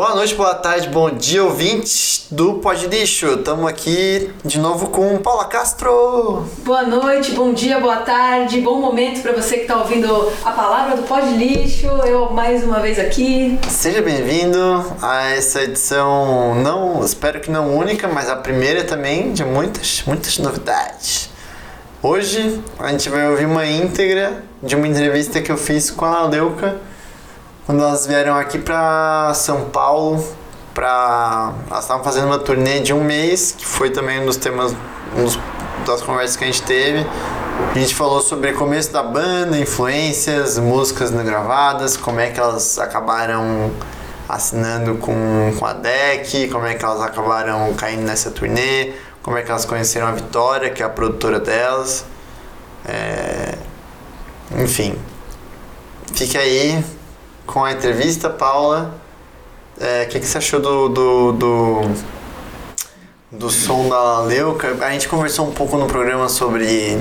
Boa 0.00 0.14
noite, 0.14 0.34
boa 0.34 0.54
tarde, 0.54 0.88
bom 0.88 1.10
dia, 1.10 1.44
ouvintes 1.44 2.26
do 2.30 2.54
Pod 2.54 2.86
Lixo. 2.86 3.34
Estamos 3.34 3.68
aqui 3.68 4.30
de 4.42 4.58
novo 4.58 4.88
com 4.88 5.18
Paula 5.18 5.44
Castro. 5.44 6.48
Boa 6.64 6.84
noite, 6.84 7.32
bom 7.32 7.52
dia, 7.52 7.78
boa 7.78 7.98
tarde, 7.98 8.62
bom 8.62 8.80
momento 8.80 9.20
para 9.20 9.32
você 9.32 9.56
que 9.56 9.62
está 9.64 9.76
ouvindo 9.76 10.32
a 10.42 10.52
palavra 10.52 10.96
do 10.96 11.02
Pod 11.02 11.28
Lixo. 11.36 11.86
Eu 11.86 12.30
mais 12.30 12.64
uma 12.64 12.80
vez 12.80 12.98
aqui. 12.98 13.58
Seja 13.68 14.00
bem-vindo 14.00 14.82
a 15.02 15.32
essa 15.32 15.64
edição, 15.64 16.54
não, 16.54 17.04
espero 17.04 17.38
que 17.38 17.50
não 17.50 17.76
única, 17.76 18.08
mas 18.08 18.30
a 18.30 18.36
primeira 18.36 18.84
também 18.84 19.34
de 19.34 19.44
muitas, 19.44 20.02
muitas 20.06 20.38
novidades. 20.38 21.28
Hoje 22.02 22.58
a 22.78 22.88
gente 22.88 23.10
vai 23.10 23.28
ouvir 23.28 23.44
uma 23.44 23.66
íntegra 23.66 24.42
de 24.62 24.74
uma 24.74 24.88
entrevista 24.88 25.42
que 25.42 25.52
eu 25.52 25.58
fiz 25.58 25.90
com 25.90 26.06
a 26.06 26.22
Leuca 26.22 26.88
quando 27.66 27.82
elas 27.82 28.06
vieram 28.06 28.36
aqui 28.36 28.58
para 28.58 29.32
São 29.34 29.66
Paulo, 29.70 30.24
para 30.74 31.52
elas 31.70 31.84
estavam 31.84 32.02
fazendo 32.02 32.26
uma 32.26 32.38
turnê 32.38 32.80
de 32.80 32.92
um 32.92 33.02
mês, 33.02 33.54
que 33.56 33.66
foi 33.66 33.90
também 33.90 34.20
um 34.20 34.26
dos 34.26 34.36
temas, 34.36 34.74
um 35.16 35.24
dos, 35.24 35.38
das 35.86 36.02
conversas 36.02 36.36
que 36.36 36.44
a 36.44 36.46
gente 36.46 36.62
teve. 36.62 37.06
A 37.74 37.78
gente 37.78 37.94
falou 37.94 38.20
sobre 38.20 38.50
o 38.50 38.54
começo 38.56 38.92
da 38.92 39.02
banda, 39.02 39.58
influências, 39.58 40.58
músicas 40.58 41.10
gravadas, 41.10 41.96
como 41.96 42.18
é 42.18 42.30
que 42.30 42.40
elas 42.40 42.78
acabaram 42.78 43.70
assinando 44.28 44.96
com, 44.96 45.54
com 45.58 45.66
a 45.66 45.72
DEC, 45.72 46.48
como 46.50 46.66
é 46.66 46.74
que 46.74 46.84
elas 46.84 47.00
acabaram 47.00 47.72
caindo 47.74 48.02
nessa 48.02 48.30
turnê, 48.30 48.92
como 49.22 49.36
é 49.36 49.42
que 49.42 49.50
elas 49.50 49.64
conheceram 49.64 50.06
a 50.06 50.12
Vitória, 50.12 50.70
que 50.70 50.82
é 50.82 50.86
a 50.86 50.88
produtora 50.88 51.38
delas. 51.38 52.04
É... 52.86 53.58
Enfim, 54.58 54.96
fique 56.14 56.36
aí 56.38 56.82
com 57.50 57.64
a 57.64 57.72
entrevista, 57.72 58.30
Paula. 58.30 58.94
O 59.78 59.84
é, 59.84 60.04
que, 60.04 60.20
que 60.20 60.26
você 60.26 60.38
achou 60.38 60.60
do, 60.60 60.88
do, 60.88 61.32
do, 61.32 61.80
do 63.32 63.50
som 63.50 63.88
da 63.88 64.20
Leuca? 64.20 64.76
A 64.80 64.90
gente 64.92 65.08
conversou 65.08 65.48
um 65.48 65.52
pouco 65.52 65.76
no 65.76 65.86
programa 65.86 66.28
sobre 66.28 67.00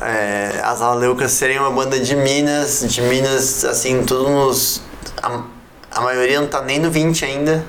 é, 0.00 0.60
as 0.62 0.82
Aleucas 0.82 1.32
serem 1.32 1.58
uma 1.58 1.70
banda 1.70 1.98
de 1.98 2.14
Minas, 2.14 2.84
de 2.86 3.00
Minas, 3.00 3.64
assim, 3.64 4.04
tudo 4.04 4.28
nos. 4.28 4.82
A, 5.22 5.42
a 5.90 6.00
maioria 6.00 6.40
não 6.40 6.48
tá 6.48 6.60
nem 6.62 6.78
no 6.78 6.90
20 6.90 7.24
ainda. 7.24 7.64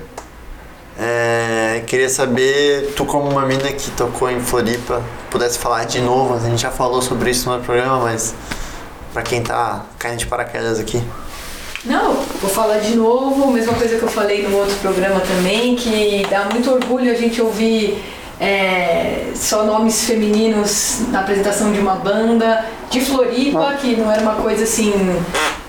É, 0.98 1.82
queria 1.86 2.08
saber, 2.08 2.92
tu 2.94 3.04
como 3.04 3.28
uma 3.28 3.46
mina 3.46 3.72
que 3.72 3.90
tocou 3.92 4.30
em 4.30 4.40
Floripa, 4.40 5.02
pudesse 5.30 5.58
falar 5.58 5.84
de 5.84 6.00
novo, 6.00 6.34
a 6.34 6.38
gente 6.38 6.62
já 6.62 6.70
falou 6.70 7.02
sobre 7.02 7.30
isso 7.30 7.50
no 7.50 7.60
programa, 7.64 7.98
mas 7.98 8.32
para 9.12 9.22
quem 9.22 9.42
tá 9.42 9.84
caindo 9.98 10.18
de 10.18 10.26
paraquedas 10.26 10.78
aqui. 10.78 11.02
Não, 11.84 12.14
vou 12.14 12.48
falar 12.50 12.78
de 12.78 12.96
novo, 12.96 13.52
mesma 13.52 13.74
coisa 13.74 13.98
que 13.98 14.02
eu 14.02 14.08
falei 14.08 14.42
no 14.42 14.56
outro 14.56 14.74
programa 14.76 15.20
também, 15.20 15.76
que 15.76 16.26
dá 16.30 16.48
muito 16.50 16.70
orgulho 16.70 17.12
a 17.12 17.14
gente 17.14 17.42
ouvir 17.42 18.02
é, 18.40 19.26
só 19.34 19.64
nomes 19.66 20.04
femininos 20.04 21.02
na 21.10 21.20
apresentação 21.20 21.72
de 21.72 21.78
uma 21.78 21.96
banda 21.96 22.64
de 22.90 23.02
Floripa, 23.02 23.74
que 23.74 23.96
não 23.96 24.10
era 24.10 24.22
uma 24.22 24.36
coisa 24.36 24.64
assim. 24.64 24.94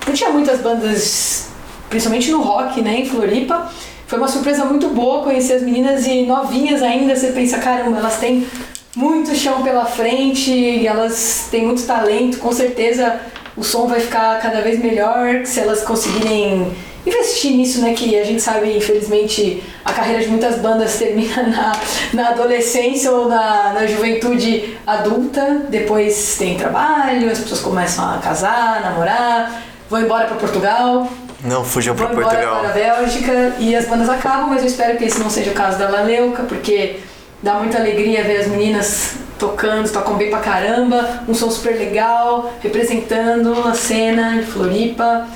Não 0.06 0.14
tinha 0.14 0.30
muitas 0.30 0.60
bandas, 0.60 1.48
principalmente 1.90 2.30
no 2.30 2.40
rock, 2.40 2.80
né, 2.80 3.00
em 3.00 3.06
Floripa. 3.06 3.70
Foi 4.06 4.18
uma 4.18 4.28
surpresa 4.28 4.64
muito 4.64 4.88
boa 4.88 5.22
conhecer 5.22 5.54
as 5.54 5.62
meninas 5.62 6.06
e 6.06 6.22
novinhas 6.22 6.82
ainda. 6.82 7.14
Você 7.14 7.26
pensa, 7.28 7.58
caramba, 7.58 7.98
elas 7.98 8.18
têm 8.18 8.46
muito 8.94 9.34
chão 9.34 9.62
pela 9.62 9.84
frente, 9.84 10.86
elas 10.86 11.48
têm 11.50 11.66
muito 11.66 11.82
talento, 11.82 12.38
com 12.38 12.52
certeza 12.52 13.20
o 13.56 13.64
som 13.64 13.86
vai 13.86 14.00
ficar 14.00 14.38
cada 14.40 14.60
vez 14.60 14.78
melhor 14.78 15.44
se 15.44 15.60
elas 15.60 15.82
conseguirem 15.82 16.70
investir 17.06 17.52
nisso, 17.52 17.80
né? 17.80 17.94
Que 17.94 18.18
a 18.18 18.24
gente 18.24 18.42
sabe, 18.42 18.76
infelizmente, 18.76 19.62
a 19.84 19.92
carreira 19.92 20.22
de 20.22 20.28
muitas 20.28 20.58
bandas 20.58 20.96
termina 20.98 21.42
na, 21.44 21.72
na 22.12 22.28
adolescência 22.30 23.10
ou 23.10 23.28
na, 23.28 23.72
na 23.72 23.86
juventude 23.86 24.76
adulta. 24.86 25.62
Depois 25.68 26.36
tem 26.36 26.56
trabalho, 26.56 27.30
as 27.30 27.38
pessoas 27.38 27.60
começam 27.60 28.04
a 28.04 28.18
casar, 28.18 28.82
namorar, 28.82 29.62
vão 29.88 30.02
embora 30.02 30.26
para 30.26 30.36
Portugal. 30.36 31.08
Não 31.44 31.64
fujam 31.64 31.94
para 31.94 32.08
Portugal. 32.08 32.60
para 32.60 32.70
a 32.70 32.72
Bélgica 32.72 33.54
e 33.58 33.76
as 33.76 33.86
bandas 33.86 34.08
acabam, 34.08 34.48
mas 34.48 34.62
eu 34.62 34.68
espero 34.68 34.98
que 34.98 35.04
esse 35.04 35.20
não 35.20 35.30
seja 35.30 35.50
o 35.50 35.54
caso 35.54 35.78
da 35.78 35.88
Laleuca, 35.88 36.42
porque 36.42 36.96
dá 37.42 37.54
muita 37.54 37.78
alegria 37.78 38.24
ver 38.24 38.38
as 38.38 38.48
meninas 38.48 39.25
tocando, 39.38 39.90
tocam 39.90 40.16
bem 40.16 40.30
pra 40.30 40.40
caramba, 40.40 41.22
um 41.28 41.34
som 41.34 41.50
super 41.50 41.76
legal, 41.76 42.52
representando 42.60 43.52
a 43.66 43.74
cena 43.74 44.38
de 44.38 44.46
Floripa, 44.46 45.26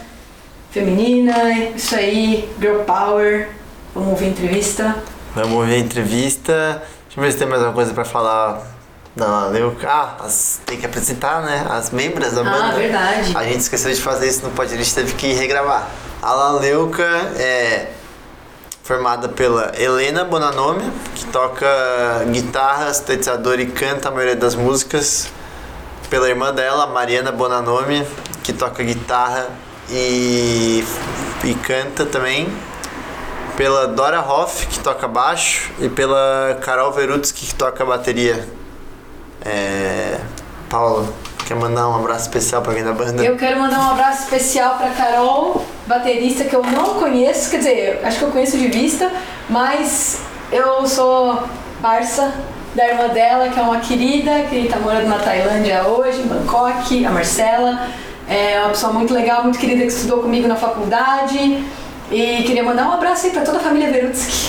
feminina, 0.71 1.53
isso 1.75 1.95
aí, 1.95 2.49
girl 2.61 2.81
power. 2.81 3.49
Vamos 3.95 4.11
ouvir 4.11 4.27
a 4.27 4.29
entrevista. 4.29 4.97
Vamos 5.35 5.53
ouvir 5.53 5.75
a 5.75 5.79
entrevista. 5.79 6.83
Deixa 7.07 7.19
eu 7.19 7.23
ver 7.23 7.33
se 7.33 7.39
tem 7.39 7.47
mais 7.47 7.61
alguma 7.61 7.75
coisa 7.75 7.93
pra 7.93 8.05
falar 8.05 8.63
da 9.17 9.47
Leuca. 9.47 9.89
Ah, 9.89 10.17
as, 10.21 10.61
tem 10.65 10.79
que 10.79 10.87
apresentar, 10.87 11.43
né? 11.43 11.67
As 11.69 11.91
membros 11.91 12.33
da 12.33 12.41
ah, 12.43 12.45
banda. 12.45 12.65
Ah, 12.67 12.71
verdade. 12.73 13.37
A 13.37 13.45
gente 13.45 13.61
esqueceu 13.61 13.93
de 13.93 14.01
fazer 14.01 14.29
isso 14.29 14.45
no 14.45 14.51
podcast, 14.53 14.95
teve 14.95 15.15
que 15.15 15.33
regravar. 15.33 15.89
A 16.23 16.33
Laleuca 16.33 17.03
é 17.37 17.91
formada 18.91 19.29
pela 19.29 19.71
Helena 19.79 20.25
Bonanome, 20.25 20.83
que 21.15 21.25
toca 21.27 22.25
guitarra, 22.29 22.93
sintetizador 22.93 23.61
e 23.61 23.67
canta 23.67 24.09
a 24.09 24.11
maioria 24.11 24.35
das 24.35 24.57
músicas. 24.57 25.29
Pela 26.11 26.29
irmã 26.29 26.53
dela, 26.53 26.89
Mariana 26.89 27.31
Bonanome, 27.31 28.05
que 28.43 28.53
toca 28.53 28.83
guitarra 28.83 29.47
e, 29.89 30.85
e 31.45 31.55
canta 31.55 32.05
também. 32.05 32.53
Pela 33.57 33.87
Dora 33.87 34.21
Hoff, 34.23 34.67
que 34.67 34.81
toca 34.81 35.07
baixo. 35.07 35.71
E 35.79 35.89
pela 35.89 36.59
Carol 36.61 36.91
Verutsky, 36.91 37.47
que 37.47 37.55
toca 37.55 37.85
bateria. 37.85 38.45
É... 39.45 40.19
Paulo, 40.69 41.15
Quer 41.51 41.57
mandar 41.57 41.89
um 41.89 41.97
abraço 41.97 42.23
especial 42.23 42.63
pra 42.63 42.71
alguém 42.71 42.85
da 42.85 42.93
banda? 42.93 43.25
Eu 43.25 43.37
quero 43.37 43.59
mandar 43.59 43.81
um 43.81 43.91
abraço 43.91 44.23
especial 44.23 44.77
pra 44.77 44.91
Carol, 44.91 45.67
baterista 45.91 46.45
que 46.45 46.55
eu 46.55 46.63
não 46.63 46.95
conheço, 46.95 47.51
quer 47.51 47.59
dizer, 47.59 48.01
acho 48.05 48.19
que 48.19 48.25
eu 48.25 48.31
conheço 48.31 48.57
de 48.57 48.69
vista, 48.69 49.11
mas 49.49 50.21
eu 50.53 50.87
sou 50.87 51.43
parça 51.83 52.33
da 52.77 52.87
irmã 52.87 53.09
dela, 53.09 53.49
que 53.49 53.59
é 53.59 53.63
uma 53.63 53.81
querida, 53.81 54.45
que 54.49 54.69
tá 54.69 54.79
morando 54.79 55.09
na 55.09 55.19
Tailândia 55.19 55.85
hoje, 55.89 56.21
em 56.21 56.27
Bangkok, 56.27 57.05
a 57.05 57.11
Marcela. 57.11 57.89
É 58.29 58.61
uma 58.61 58.69
pessoa 58.71 58.93
muito 58.93 59.13
legal, 59.13 59.43
muito 59.43 59.59
querida 59.59 59.81
que 59.83 59.89
estudou 59.89 60.21
comigo 60.21 60.47
na 60.47 60.55
faculdade. 60.55 61.65
E 62.13 62.45
queria 62.45 62.63
mandar 62.63 62.89
um 62.89 62.93
abraço 62.93 63.27
aí 63.27 63.33
pra 63.33 63.43
toda 63.43 63.59
a 63.59 63.61
família 63.61 63.91
Verutsky. 63.91 64.49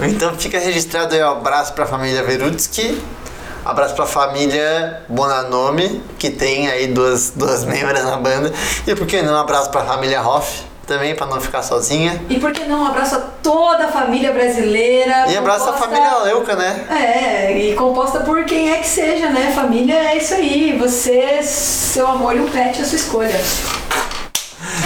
Então 0.00 0.32
fica 0.36 0.60
registrado 0.60 1.12
aí 1.12 1.22
um 1.22 1.30
abraço 1.30 1.72
pra 1.72 1.84
família 1.86 2.22
Verutsky. 2.22 3.02
Abraço 3.64 3.96
pra 3.96 4.06
família 4.06 5.02
Bonanome, 5.08 6.00
que 6.16 6.30
tem 6.30 6.68
aí 6.68 6.86
duas, 6.86 7.32
duas 7.34 7.64
membros 7.64 8.04
na 8.04 8.16
banda. 8.16 8.52
E 8.86 8.94
por 8.94 9.06
que 9.06 9.20
não 9.20 9.34
um 9.34 9.38
abraço 9.38 9.70
pra 9.70 9.84
família 9.84 10.22
Hoff? 10.22 10.67
Também, 10.88 11.14
pra 11.14 11.26
não 11.26 11.38
ficar 11.38 11.62
sozinha. 11.62 12.18
E 12.30 12.40
por 12.40 12.50
que 12.50 12.64
não 12.64 12.80
um 12.80 12.86
abraço 12.86 13.16
a 13.16 13.18
toda 13.18 13.84
a 13.84 13.88
família 13.88 14.32
brasileira? 14.32 15.26
E 15.30 15.36
abraço 15.36 15.66
composta... 15.66 15.84
a 15.84 15.88
família 15.88 16.18
Leuca, 16.24 16.56
né? 16.56 16.86
É, 16.90 17.58
e 17.58 17.74
composta 17.74 18.20
por 18.20 18.42
quem 18.46 18.72
é 18.72 18.78
que 18.78 18.86
seja, 18.86 19.28
né? 19.28 19.52
Família 19.54 19.94
é 19.94 20.16
isso 20.16 20.32
aí. 20.32 20.78
Você, 20.78 21.42
seu 21.42 22.06
amor 22.06 22.34
e 22.34 22.40
um 22.40 22.48
pet, 22.48 22.78
é 22.80 22.82
a 22.82 22.86
sua 22.86 22.96
escolha. 22.96 23.38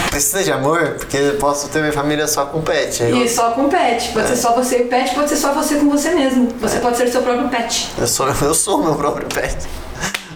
Precisa 0.09 0.43
de 0.43 0.51
amor? 0.51 0.95
Porque 0.97 1.15
eu 1.15 1.37
posso 1.37 1.69
ter 1.69 1.79
minha 1.79 1.93
família 1.93 2.27
só 2.27 2.47
com 2.47 2.61
pet. 2.61 3.01
Eu... 3.01 3.23
E 3.23 3.29
só 3.29 3.51
com 3.51 3.69
pet. 3.69 4.11
Pode 4.11 4.25
é. 4.25 4.35
ser 4.35 4.41
só 4.41 4.53
você 4.53 4.79
e 4.79 4.83
pet, 4.83 5.15
pode 5.15 5.29
ser 5.29 5.37
só 5.37 5.53
você 5.53 5.75
com 5.75 5.89
você 5.89 6.11
mesmo. 6.11 6.49
Você 6.59 6.77
é. 6.77 6.79
pode 6.81 6.97
ser 6.97 7.07
seu 7.07 7.21
próprio 7.21 7.47
pet. 7.47 7.89
Eu 7.97 8.07
sou, 8.07 8.27
eu 8.43 8.53
sou 8.53 8.83
meu 8.83 8.95
próprio 8.95 9.25
pet. 9.27 9.55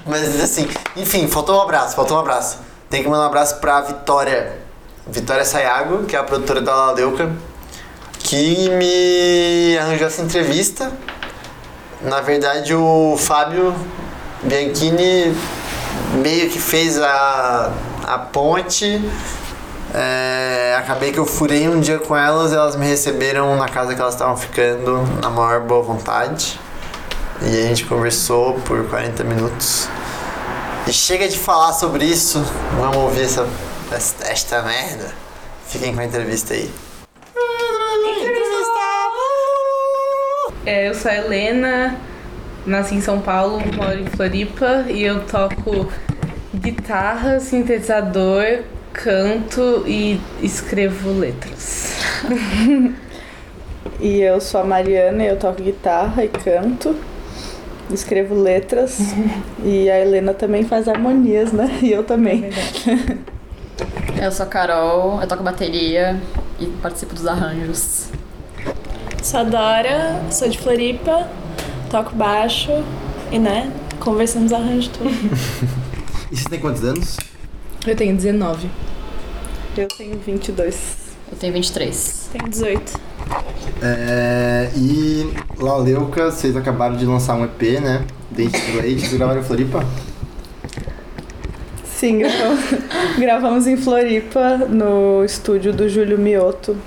Mas 0.06 0.42
assim, 0.42 0.70
enfim, 0.96 1.28
faltou 1.28 1.58
um 1.58 1.62
abraço, 1.62 1.94
faltou 1.94 2.16
um 2.16 2.22
abraço. 2.22 2.60
Tem 2.90 3.04
que 3.04 3.10
mandar 3.10 3.24
um 3.24 3.28
abraço 3.28 3.58
pra 3.58 3.82
Vitória. 3.82 4.67
Vitória 5.10 5.46
Sayago, 5.46 6.06
que 6.06 6.16
é 6.16 6.20
a 6.20 6.24
produtora 6.24 6.62
da 6.62 6.76
Laleuca, 6.76 7.32
que 8.20 8.70
me 8.70 9.78
arranjou 9.78 10.08
essa 10.08 10.22
entrevista. 10.22 10.92
Na 12.02 12.22
verdade, 12.22 12.74
o 12.74 13.16
Fábio 13.18 13.74
Bianchini 14.44 15.36
meio 16.22 16.50
que 16.50 16.60
fez 16.60 17.02
a, 17.02 17.72
a 18.06 18.18
ponte 18.20 19.02
é, 19.94 20.76
acabei 20.78 21.12
que 21.12 21.18
eu 21.18 21.26
furei 21.26 21.68
um 21.68 21.80
dia 21.80 21.98
com 21.98 22.16
elas, 22.16 22.52
elas 22.52 22.76
me 22.76 22.86
receberam 22.86 23.56
na 23.56 23.70
casa 23.70 23.96
que 23.96 24.02
elas 24.02 24.14
estavam 24.14 24.36
ficando, 24.36 25.02
na 25.22 25.30
maior 25.30 25.62
boa 25.62 25.82
vontade. 25.82 26.60
E 27.42 27.64
a 27.64 27.68
gente 27.68 27.86
conversou 27.86 28.56
por 28.62 28.86
40 28.88 29.24
minutos. 29.24 29.88
E 30.88 30.94
chega 30.94 31.28
de 31.28 31.38
falar 31.38 31.74
sobre 31.74 32.06
isso, 32.06 32.44
vamos 32.80 32.98
ouvir 32.98 33.24
essa, 33.24 33.48
esta, 33.96 34.28
esta 34.28 34.62
merda. 34.62 35.14
Fiquem 35.68 35.94
com 35.94 36.02
a 36.02 36.06
entrevista 36.06 36.54
aí. 36.54 36.70
É, 40.66 40.90
eu 40.90 40.94
sou 40.94 41.10
a 41.10 41.16
Helena, 41.16 41.98
nasci 42.66 42.96
em 42.96 43.02
São 43.02 43.22
Paulo, 43.22 43.62
moro 43.76 44.00
em 44.00 44.06
Floripa 44.06 44.86
e 44.90 45.04
eu 45.04 45.26
toco 45.26 45.92
guitarra, 46.54 47.40
sintetizador, 47.40 48.64
canto 48.92 49.84
e 49.88 50.20
escrevo 50.42 51.12
letras. 51.12 51.94
E 54.00 54.22
eu 54.22 54.40
sou 54.40 54.62
a 54.62 54.64
Mariana, 54.64 55.24
eu 55.24 55.38
toco 55.38 55.62
guitarra 55.62 56.24
e 56.24 56.28
canto. 56.28 56.96
Escrevo 57.92 58.36
letras. 58.36 59.00
e 59.64 59.90
a 59.90 60.00
Helena 60.00 60.34
também 60.34 60.64
faz 60.64 60.88
harmonias, 60.88 61.52
né? 61.52 61.80
E 61.82 61.92
eu 61.92 62.04
também. 62.04 62.50
Eu 64.20 64.32
sou 64.32 64.46
a 64.46 64.50
Carol, 64.50 65.22
eu 65.22 65.28
toco 65.28 65.44
bateria 65.44 66.20
e 66.60 66.66
participo 66.82 67.14
dos 67.14 67.28
arranjos. 67.28 68.10
Sou 69.22 69.42
a 69.42 69.44
Dora, 69.44 70.22
sou 70.32 70.50
de 70.50 70.58
Floripa, 70.58 71.28
toco 71.92 72.16
baixo 72.16 72.72
e, 73.32 73.38
né, 73.38 73.72
conversamos 74.00 74.52
arranjo 74.52 74.90
tudo. 74.90 75.10
E 76.30 76.36
você 76.36 76.50
tem 76.50 76.60
quantos 76.60 76.84
anos? 76.84 77.16
Eu 77.86 77.96
tenho 77.96 78.14
19. 78.14 78.70
Eu 79.78 79.88
tenho 79.88 80.18
22. 80.20 80.98
Eu 81.32 81.38
tenho 81.38 81.54
23. 81.54 82.30
Tenho 82.34 82.50
18. 82.50 83.00
É, 83.82 84.70
e 84.76 85.34
Laleuca, 85.58 86.30
vocês 86.30 86.58
acabaram 86.58 86.98
de 86.98 87.06
lançar 87.06 87.36
um 87.36 87.46
EP, 87.46 87.80
né? 87.82 88.04
Dente 88.30 88.60
do 88.60 88.82
Leite, 88.82 89.04
vocês 89.04 89.14
gravaram 89.14 89.40
em 89.40 89.44
Floripa? 89.44 89.86
Sim, 91.98 92.20
gravamos, 92.20 92.60
gravamos 93.18 93.68
em 93.68 93.76
Floripa, 93.76 94.58
no 94.70 95.24
estúdio 95.26 95.74
do 95.74 95.90
Júlio 95.90 96.16
Mioto, 96.18 96.78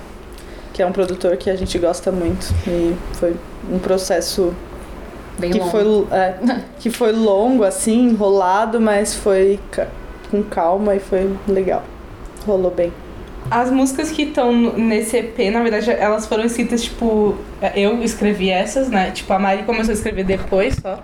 que 0.73 0.81
é 0.81 0.85
um 0.85 0.91
produtor 0.93 1.35
que 1.35 1.49
a 1.49 1.55
gente 1.55 1.77
gosta 1.77 2.11
muito. 2.13 2.47
E 2.65 2.95
foi 3.15 3.35
um 3.69 3.77
processo 3.77 4.53
Bem 5.37 5.51
que 5.51 5.59
longo. 5.59 5.69
foi, 5.71 6.17
é, 6.17 6.35
que 6.79 6.89
foi 6.89 7.11
longo, 7.11 7.65
assim, 7.65 8.07
enrolado, 8.09 8.79
mas 8.79 9.13
foi 9.13 9.59
ca- 9.69 9.89
com 10.29 10.41
calma 10.43 10.95
e 10.95 10.99
foi 11.01 11.29
legal. 11.45 11.83
Rolou 12.45 12.71
bem. 12.71 12.93
As 13.49 13.69
músicas 13.69 14.11
que 14.11 14.21
estão 14.23 14.53
nesse 14.77 15.17
EP, 15.17 15.51
na 15.51 15.61
verdade, 15.61 15.91
elas 15.91 16.25
foram 16.25 16.45
escritas, 16.45 16.83
tipo. 16.83 17.35
Eu 17.75 18.01
escrevi 18.01 18.49
essas, 18.49 18.87
né? 18.87 19.11
Tipo, 19.11 19.33
a 19.33 19.39
Mari 19.39 19.63
começou 19.63 19.91
a 19.91 19.93
escrever 19.95 20.23
depois 20.23 20.75
só. 20.81 21.03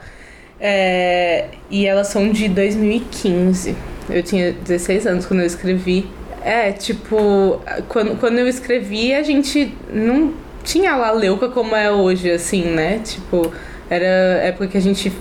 É, 0.59 1.49
e 1.69 1.85
elas 1.85 2.07
são 2.07 2.31
de 2.31 2.47
2015. 2.47 3.75
Eu 4.09 4.23
tinha 4.23 4.51
16 4.51 5.05
anos 5.07 5.25
quando 5.25 5.41
eu 5.41 5.45
escrevi. 5.45 6.09
É, 6.43 6.71
tipo, 6.71 7.61
quando, 7.89 8.17
quando 8.19 8.39
eu 8.39 8.47
escrevi, 8.47 9.13
a 9.13 9.21
gente 9.21 9.73
não 9.91 10.33
tinha 10.63 10.95
lá 10.95 11.11
Leuca 11.11 11.49
como 11.49 11.75
é 11.75 11.91
hoje, 11.91 12.31
assim, 12.31 12.63
né? 12.63 12.99
Tipo, 13.03 13.51
era 13.89 14.05
época 14.05 14.67
que 14.67 14.77
a 14.77 14.81
gente 14.81 15.11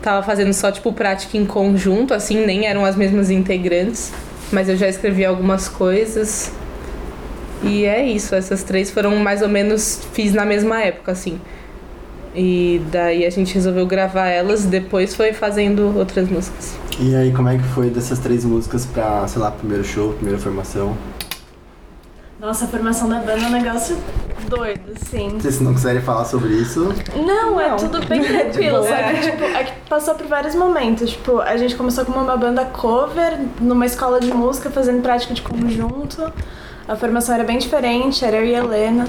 tava 0.00 0.22
fazendo 0.22 0.52
só, 0.52 0.70
tipo, 0.70 0.92
prática 0.92 1.36
em 1.36 1.44
conjunto, 1.44 2.14
assim, 2.14 2.44
nem 2.44 2.66
eram 2.66 2.84
as 2.84 2.96
mesmas 2.96 3.30
integrantes. 3.30 4.12
Mas 4.52 4.68
eu 4.68 4.76
já 4.76 4.88
escrevi 4.88 5.24
algumas 5.24 5.68
coisas. 5.68 6.52
E 7.62 7.84
é 7.84 8.06
isso, 8.06 8.34
essas 8.34 8.62
três 8.62 8.90
foram 8.90 9.16
mais 9.16 9.42
ou 9.42 9.48
menos 9.48 10.00
fiz 10.12 10.32
na 10.32 10.44
mesma 10.44 10.80
época, 10.82 11.12
assim. 11.12 11.40
E 12.34 12.82
daí 12.92 13.24
a 13.24 13.30
gente 13.30 13.54
resolveu 13.54 13.86
gravar 13.86 14.28
elas, 14.28 14.64
depois 14.64 15.14
foi 15.14 15.32
fazendo 15.32 15.96
outras 15.98 16.28
músicas. 16.28 16.85
E 16.98 17.14
aí, 17.14 17.32
como 17.32 17.48
é 17.48 17.56
que 17.58 17.62
foi 17.64 17.90
dessas 17.90 18.18
três 18.18 18.44
músicas 18.44 18.86
pra, 18.86 19.26
sei 19.28 19.40
lá, 19.40 19.50
primeiro 19.50 19.84
show, 19.84 20.12
primeira 20.14 20.38
formação? 20.38 20.96
Nossa, 22.40 22.64
a 22.64 22.68
formação 22.68 23.08
da 23.08 23.18
banda 23.18 23.32
é 23.44 23.46
um 23.46 23.50
negócio 23.50 23.96
doido, 24.48 24.92
assim. 24.94 25.30
Se 25.40 25.42
vocês 25.42 25.60
não 25.60 25.74
quiserem 25.74 26.00
falar 26.00 26.24
sobre 26.24 26.50
isso, 26.54 26.92
Não, 27.14 27.60
é 27.60 27.68
Não. 27.70 27.76
tudo 27.76 28.04
bem 28.08 28.22
tranquilo, 28.22 28.82
que, 28.82 29.30
tipo, 29.30 29.44
é 29.44 29.64
que 29.64 29.72
passou 29.88 30.14
por 30.14 30.26
vários 30.26 30.54
momentos. 30.54 31.10
Tipo, 31.10 31.40
a 31.40 31.56
gente 31.56 31.74
começou 31.76 32.04
como 32.04 32.18
uma 32.18 32.36
banda 32.36 32.64
cover, 32.64 33.38
numa 33.60 33.84
escola 33.86 34.18
de 34.20 34.32
música, 34.32 34.70
fazendo 34.70 35.02
prática 35.02 35.34
de 35.34 35.42
conjunto. 35.42 36.32
A 36.88 36.96
formação 36.96 37.34
era 37.34 37.44
bem 37.44 37.58
diferente, 37.58 38.24
era 38.24 38.36
eu 38.36 38.44
e 38.46 38.54
a 38.54 38.58
Helena. 38.58 39.06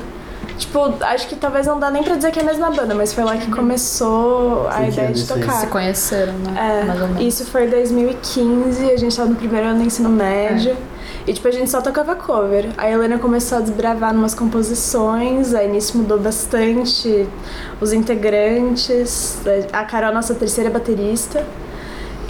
Tipo, 0.57 0.93
acho 1.01 1.27
que 1.27 1.35
talvez 1.35 1.67
não 1.67 1.79
dá 1.79 1.91
nem 1.91 2.01
pra 2.03 2.15
dizer 2.15 2.31
que 2.31 2.39
é 2.39 2.41
a 2.41 2.45
mesma 2.45 2.71
banda, 2.71 2.95
mas 2.95 3.13
foi 3.13 3.23
lá 3.23 3.37
que 3.37 3.49
começou 3.51 4.67
a 4.67 4.77
Sim, 4.81 4.87
ideia 4.87 5.07
é 5.09 5.11
de 5.11 5.27
tocar. 5.27 5.51
Se 5.61 5.67
conheceram, 5.67 6.33
né? 6.33 6.83
Mais 6.87 6.99
ou 6.99 7.05
É, 7.05 7.09
menos. 7.09 7.23
isso 7.23 7.45
foi 7.45 7.65
em 7.65 7.69
2015, 7.69 8.91
a 8.91 8.97
gente 8.97 9.15
tava 9.15 9.29
no 9.29 9.35
primeiro 9.35 9.67
ano 9.67 9.79
do 9.79 9.85
ensino 9.85 10.09
médio. 10.09 10.75
E 11.27 11.33
tipo, 11.33 11.47
a 11.47 11.51
gente 11.51 11.69
só 11.69 11.79
tocava 11.81 12.15
cover. 12.15 12.69
A 12.77 12.89
Helena 12.89 13.19
começou 13.19 13.57
a 13.59 13.61
desbravar 13.61 14.13
numas 14.13 14.33
composições, 14.33 15.53
aí 15.53 15.67
nisso 15.67 15.97
mudou 15.97 16.17
bastante 16.19 17.27
os 17.81 17.93
integrantes. 17.93 19.37
A 19.73 19.83
Carol, 19.83 20.13
nossa 20.13 20.33
terceira 20.33 20.69
baterista. 20.69 21.43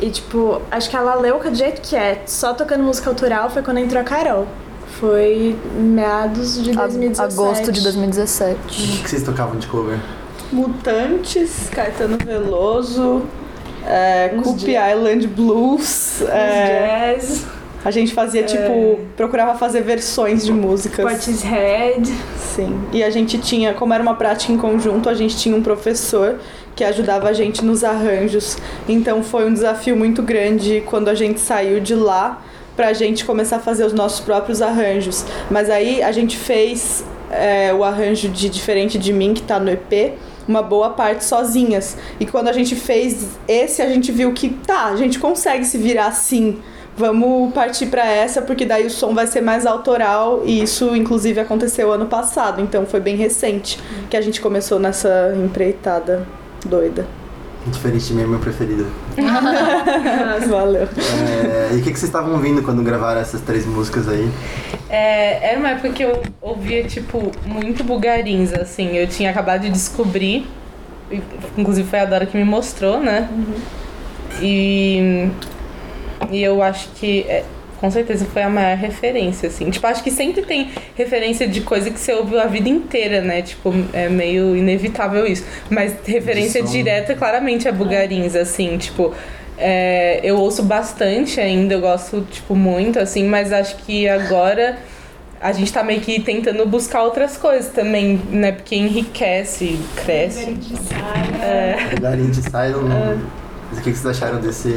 E 0.01 0.09
tipo, 0.09 0.61
acho 0.71 0.89
que 0.89 0.95
a 0.97 1.01
Laleuca, 1.01 1.49
do 1.49 1.55
jeito 1.55 1.81
que 1.81 1.95
é, 1.95 2.21
só 2.25 2.53
tocando 2.53 2.83
música 2.83 3.09
autoral, 3.09 3.49
foi 3.49 3.61
quando 3.63 3.77
entrou 3.77 4.01
a 4.01 4.03
Carol. 4.03 4.47
Foi 4.99 5.55
meados 5.75 6.63
de 6.63 6.71
2017. 6.71 7.21
Agosto 7.21 7.71
de 7.71 7.81
2017. 7.81 8.57
o 8.59 9.03
que 9.03 9.09
vocês 9.09 9.23
tocavam 9.23 9.57
de 9.57 9.67
cover? 9.67 9.99
Mutantes, 10.51 11.69
Caetano 11.69 12.17
Veloso, 12.17 13.21
é, 13.85 14.29
Coop. 14.43 14.63
Island 14.63 15.27
Blues. 15.27 16.21
é, 16.23 17.13
Jazz, 17.15 17.45
a 17.85 17.91
gente 17.91 18.13
fazia, 18.13 18.43
tipo, 18.43 18.99
procurava 19.15 19.57
fazer 19.57 19.81
versões 19.81 20.43
de 20.43 20.51
músicas. 20.51 21.05
Portishead. 21.05 22.11
Sim. 22.37 22.79
E 22.91 23.03
a 23.03 23.09
gente 23.11 23.37
tinha, 23.37 23.73
como 23.73 23.93
era 23.93 24.01
uma 24.01 24.15
prática 24.15 24.51
em 24.51 24.57
conjunto, 24.57 25.09
a 25.09 25.13
gente 25.13 25.37
tinha 25.37 25.55
um 25.55 25.61
professor 25.61 26.39
que 26.75 26.83
ajudava 26.83 27.29
a 27.29 27.33
gente 27.33 27.63
nos 27.63 27.83
arranjos. 27.83 28.57
Então 28.89 29.23
foi 29.23 29.45
um 29.45 29.53
desafio 29.53 29.95
muito 29.95 30.23
grande 30.23 30.83
quando 30.87 31.07
a 31.07 31.13
gente 31.15 31.39
saiu 31.39 31.79
de 31.79 31.93
lá 31.93 32.41
pra 32.77 32.93
gente 32.93 33.25
começar 33.25 33.57
a 33.57 33.59
fazer 33.59 33.83
os 33.83 33.91
nossos 33.91 34.21
próprios 34.21 34.61
arranjos. 34.61 35.25
Mas 35.51 35.69
aí 35.69 36.01
a 36.01 36.11
gente 36.13 36.37
fez 36.37 37.03
é, 37.29 37.73
o 37.73 37.83
arranjo 37.83 38.29
de 38.29 38.47
Diferente 38.47 38.97
de 38.97 39.11
Mim, 39.11 39.33
que 39.33 39.41
tá 39.41 39.59
no 39.59 39.69
EP, 39.69 40.13
uma 40.47 40.61
boa 40.61 40.91
parte 40.91 41.25
sozinhas. 41.25 41.97
E 42.19 42.25
quando 42.25 42.47
a 42.47 42.53
gente 42.53 42.75
fez 42.75 43.27
esse, 43.47 43.81
a 43.81 43.89
gente 43.89 44.11
viu 44.11 44.31
que 44.31 44.49
tá, 44.49 44.85
a 44.85 44.95
gente 44.95 45.19
consegue 45.19 45.65
se 45.65 45.77
virar 45.77 46.07
assim. 46.07 46.59
Vamos 46.95 47.53
partir 47.53 47.87
pra 47.87 48.05
essa, 48.05 48.41
porque 48.41 48.65
daí 48.65 48.85
o 48.85 48.89
som 48.89 49.13
vai 49.13 49.27
ser 49.27 49.41
mais 49.41 49.67
autoral 49.67 50.41
e 50.45 50.63
isso 50.63 50.95
inclusive 50.95 51.39
aconteceu 51.39 51.91
ano 51.91 52.07
passado, 52.07 52.59
então 52.59 52.87
foi 52.87 52.99
bem 52.99 53.15
recente 53.15 53.79
que 54.09 54.17
a 54.17 54.21
gente 54.21 54.41
começou 54.41 54.79
nessa 54.79 55.31
empreitada 55.35 56.25
doida. 56.65 57.05
Diferente 57.71 58.07
de 58.07 58.13
mim, 58.13 58.23
é 58.23 58.27
meu 58.27 58.39
preferido. 58.39 58.87
Valeu. 60.49 60.83
É, 60.83 61.69
e 61.73 61.77
o 61.77 61.83
que, 61.83 61.91
que 61.91 61.99
vocês 61.99 62.03
estavam 62.03 62.33
ouvindo 62.33 62.63
quando 62.63 62.81
gravaram 62.81 63.19
essas 63.19 63.41
três 63.41 63.65
músicas 63.65 64.07
aí? 64.07 64.31
É, 64.89 65.51
era 65.51 65.59
uma 65.59 65.69
época 65.69 65.89
que 65.89 66.03
eu 66.03 66.21
ouvia, 66.41 66.83
tipo, 66.85 67.31
muito 67.45 67.83
bugarins, 67.83 68.53
assim. 68.53 68.95
Eu 68.95 69.07
tinha 69.07 69.29
acabado 69.31 69.61
de 69.61 69.69
descobrir, 69.69 70.47
inclusive 71.57 71.89
foi 71.89 71.99
a 71.99 72.05
Dora 72.05 72.25
que 72.25 72.37
me 72.37 72.45
mostrou, 72.45 72.99
né? 72.99 73.29
E, 74.41 75.29
e 76.31 76.41
eu 76.41 76.61
acho 76.61 76.89
que, 76.95 77.21
é, 77.27 77.43
com 77.79 77.91
certeza, 77.91 78.25
foi 78.25 78.41
a 78.41 78.49
maior 78.49 78.75
referência, 78.77 79.49
assim. 79.49 79.69
Tipo, 79.69 79.85
acho 79.87 80.03
que 80.03 80.11
sempre 80.11 80.41
tem 80.41 80.71
referência 80.95 81.47
de 81.47 81.61
coisa 81.61 81.91
que 81.91 81.99
você 81.99 82.13
ouviu 82.13 82.39
a 82.39 82.45
vida 82.45 82.67
inteira, 82.67 83.21
né? 83.21 83.41
Tipo, 83.41 83.73
é 83.93 84.09
meio 84.09 84.55
inevitável 84.55 85.25
isso. 85.25 85.45
Mas 85.69 85.93
referência 86.05 86.63
direta, 86.63 87.15
claramente, 87.15 87.67
é 87.67 87.71
bugarins, 87.71 88.35
assim. 88.35 88.77
Tipo, 88.77 89.13
é, 89.57 90.19
eu 90.23 90.37
ouço 90.37 90.63
bastante 90.63 91.39
ainda, 91.39 91.75
eu 91.75 91.81
gosto, 91.81 92.21
tipo, 92.31 92.55
muito, 92.55 92.99
assim. 92.99 93.27
Mas 93.27 93.53
acho 93.53 93.75
que 93.77 94.07
agora 94.07 94.77
a 95.39 95.51
gente 95.53 95.71
tá 95.71 95.83
meio 95.83 96.01
que 96.01 96.19
tentando 96.19 96.65
buscar 96.65 97.03
outras 97.03 97.37
coisas 97.37 97.71
também, 97.71 98.19
né? 98.31 98.53
Porque 98.53 98.75
enriquece, 98.75 99.79
cresce. 100.03 100.45
Garim 102.01 102.29
de 102.31 102.41
Silent. 102.41 103.19
O 103.71 103.75
que, 103.75 103.91
que 103.91 103.97
vocês 103.97 104.17
acharam 104.17 104.39
desse. 104.39 104.73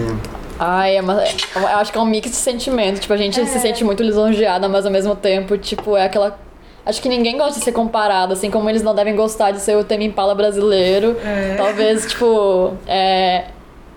Ai, 0.63 0.99
é 0.99 1.01
uma, 1.01 1.25
eu 1.57 1.79
acho 1.79 1.91
que 1.91 1.97
é 1.97 2.01
um 2.03 2.05
mix 2.05 2.31
de 2.31 2.37
sentimento. 2.37 3.01
Tipo, 3.01 3.15
a 3.15 3.17
gente 3.17 3.43
se 3.47 3.59
sente 3.59 3.83
muito 3.83 4.03
lisonjeada, 4.03 4.69
mas 4.69 4.85
ao 4.85 4.93
mesmo 4.93 5.17
tempo, 5.17 5.57
tipo, 5.57 5.97
é 5.97 6.05
aquela. 6.05 6.39
Acho 6.85 7.01
que 7.01 7.09
ninguém 7.09 7.39
gosta 7.39 7.59
de 7.59 7.65
ser 7.65 7.73
comparado, 7.73 8.35
assim 8.35 8.51
como 8.51 8.69
eles 8.69 8.83
não 8.83 8.95
devem 8.95 9.17
gostar 9.17 9.53
de 9.53 9.61
ser 9.61 9.75
o 9.77 9.85
Temi 9.85 10.05
Impala 10.05 10.35
brasileiro. 10.35 11.17
Talvez, 11.57 12.05
tipo, 12.07 12.75
é. 12.87 13.45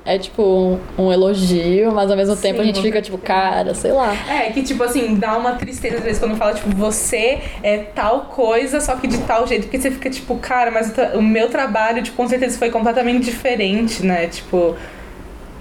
É 0.06 0.18
tipo 0.18 0.44
um, 0.44 0.80
um 0.98 1.14
elogio, 1.14 1.90
mas 1.94 2.12
ao 2.12 2.18
mesmo 2.18 2.36
tempo 2.36 2.60
a 2.60 2.64
Sim, 2.66 2.74
gente 2.74 2.82
fica 2.82 3.02
tipo, 3.02 3.18
cara, 3.18 3.74
sei 3.74 3.94
lá. 3.94 4.14
É, 4.30 4.52
que 4.52 4.62
tipo 4.62 4.84
assim, 4.84 5.16
dá 5.16 5.38
uma 5.38 5.54
tristeza 5.54 5.96
às 5.96 6.04
vezes 6.04 6.20
quando 6.20 6.36
fala, 6.36 6.54
tipo, 6.54 6.70
você 6.76 7.40
é 7.64 7.78
tal 7.78 8.26
coisa, 8.26 8.82
só 8.82 8.98
que 8.98 9.08
de 9.08 9.20
tal 9.20 9.48
jeito, 9.48 9.64
porque 9.64 9.80
você 9.80 9.90
fica 9.90 10.10
tipo, 10.10 10.38
cara, 10.40 10.72
mas 10.72 10.94
o, 11.14 11.20
o 11.20 11.22
meu 11.22 11.48
trabalho, 11.48 12.04
tipo, 12.04 12.18
com 12.18 12.28
certeza 12.28 12.58
foi 12.60 12.70
completamente 12.70 13.24
diferente, 13.24 14.06
né? 14.06 14.28
Tipo, 14.28 14.76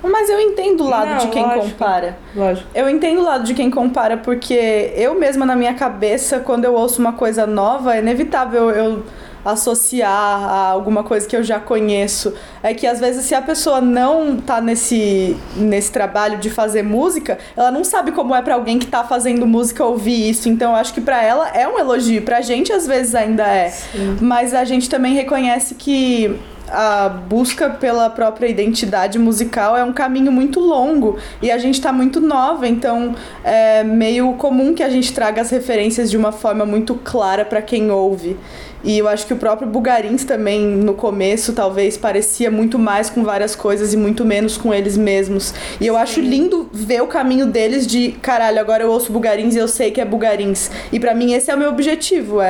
Mas 0.03 0.29
eu 0.29 0.41
entendo 0.41 0.85
o 0.85 0.89
lado 0.89 1.11
Não, 1.11 1.19
de 1.19 1.29
quem 1.29 1.43
lógico. 1.43 1.65
compara. 1.71 2.19
lógico. 2.35 2.67
Eu 2.75 2.89
entendo 2.89 3.21
o 3.21 3.25
lado 3.25 3.45
de 3.45 3.55
quem 3.55 3.71
compara, 3.71 4.17
porque 4.17 4.93
eu 4.97 5.15
mesma 5.19 5.47
na 5.47 5.55
minha 5.57 5.75
cabeça, 5.75 6.41
quando 6.41 6.65
eu 6.65 6.75
ouço 6.75 7.01
uma 7.01 7.13
coisa 7.13 7.47
nova, 7.47 7.95
é 7.97 8.01
inevitável 8.01 8.71
eu 8.71 9.03
associar 9.45 10.09
a 10.11 10.69
alguma 10.71 11.03
coisa 11.03 11.27
que 11.27 11.37
eu 11.37 11.43
já 11.43 11.59
conheço. 11.59 12.33
É 12.63 12.73
que 12.73 12.87
às 12.87 13.01
vezes 13.01 13.25
se 13.25 13.35
a 13.35 13.43
pessoa 13.43 13.81
não 13.81 14.37
tá 14.37 14.61
nesse, 14.61 15.37
nesse 15.57 15.91
trabalho 15.91 16.39
de 16.39 16.49
fazer 16.49 16.83
música, 16.83 17.39
ela 17.57 17.71
não 17.71 17.83
sabe 17.85 18.13
como 18.13 18.35
é 18.35 18.41
pra 18.43 18.55
alguém 18.55 18.79
que 18.79 18.87
tá 18.87 19.03
fazendo 19.05 19.47
música 19.47 19.85
ouvir 19.85 20.31
isso. 20.31 20.49
Então 20.49 20.71
eu 20.73 20.77
acho 20.77 20.95
que 20.95 21.01
pra 21.01 21.23
ela 21.23 21.49
é 21.49 21.67
um 21.67 21.79
elogio. 21.79 22.23
Pra 22.23 22.41
gente 22.41 22.73
às 22.73 22.87
vezes 22.87 23.15
ainda 23.15 23.45
é. 23.47 23.73
Mas 24.21 24.55
a 24.55 24.65
gente 24.65 24.89
também 24.89 25.15
reconhece 25.15 25.75
que 25.75 26.39
a 26.73 27.09
busca 27.09 27.69
pela 27.69 28.09
própria 28.09 28.49
identidade 28.49 29.19
musical 29.19 29.77
é 29.77 29.85
um 29.85 29.93
caminho 29.93 30.33
muito 30.33 30.59
longo 30.59 31.19
e 31.43 31.51
a 31.51 31.59
gente 31.59 31.75
está 31.75 31.93
muito 31.93 32.19
nova, 32.21 32.67
então 32.67 33.15
é 33.45 33.85
meio 33.85 34.33
comum 34.35 34.75
que 34.75 34.83
a 34.83 34.89
gente 34.89 35.13
traga 35.13 35.43
as 35.43 35.51
referências 35.51 36.11
de 36.11 36.17
uma 36.17 36.33
forma 36.33 36.65
muito 36.65 36.95
clara 36.95 37.45
para 37.45 37.61
quem 37.61 37.91
ouve. 37.91 38.39
E 38.85 38.99
eu 38.99 39.07
acho 39.07 39.27
que 39.27 39.33
o 39.33 39.37
próprio 39.37 39.69
Bugarins 39.69 40.25
também, 40.25 40.67
no 40.67 40.95
começo, 40.95 41.53
talvez 41.53 41.97
parecia 41.97 42.51
muito 42.51 42.79
mais 42.79 43.09
com 43.09 43.23
várias 43.23 43.55
coisas 43.55 43.95
e 43.95 43.97
muito 43.97 44.25
menos 44.25 44.57
com 44.57 44.75
eles 44.75 44.97
mesmos. 44.97 45.55
E 45.81 45.87
eu 45.87 45.97
acho 45.97 46.21
lindo 46.21 46.69
ver 46.73 47.01
o 47.01 47.07
caminho 47.07 47.47
deles 47.47 47.87
de, 47.87 48.13
caralho, 48.21 48.59
agora 48.59 48.83
eu 48.83 48.91
ouço 48.91 49.13
Bugarins 49.13 49.55
e 49.55 49.59
eu 49.59 49.69
sei 49.69 49.93
que 49.93 50.01
é 50.01 50.05
Bugarins. 50.05 50.69
E 50.91 50.99
para 50.99 51.15
mim 51.15 51.33
esse 51.33 51.51
é 51.51 51.55
o 51.55 51.59
meu 51.59 51.69
objetivo, 51.69 52.41
é, 52.41 52.49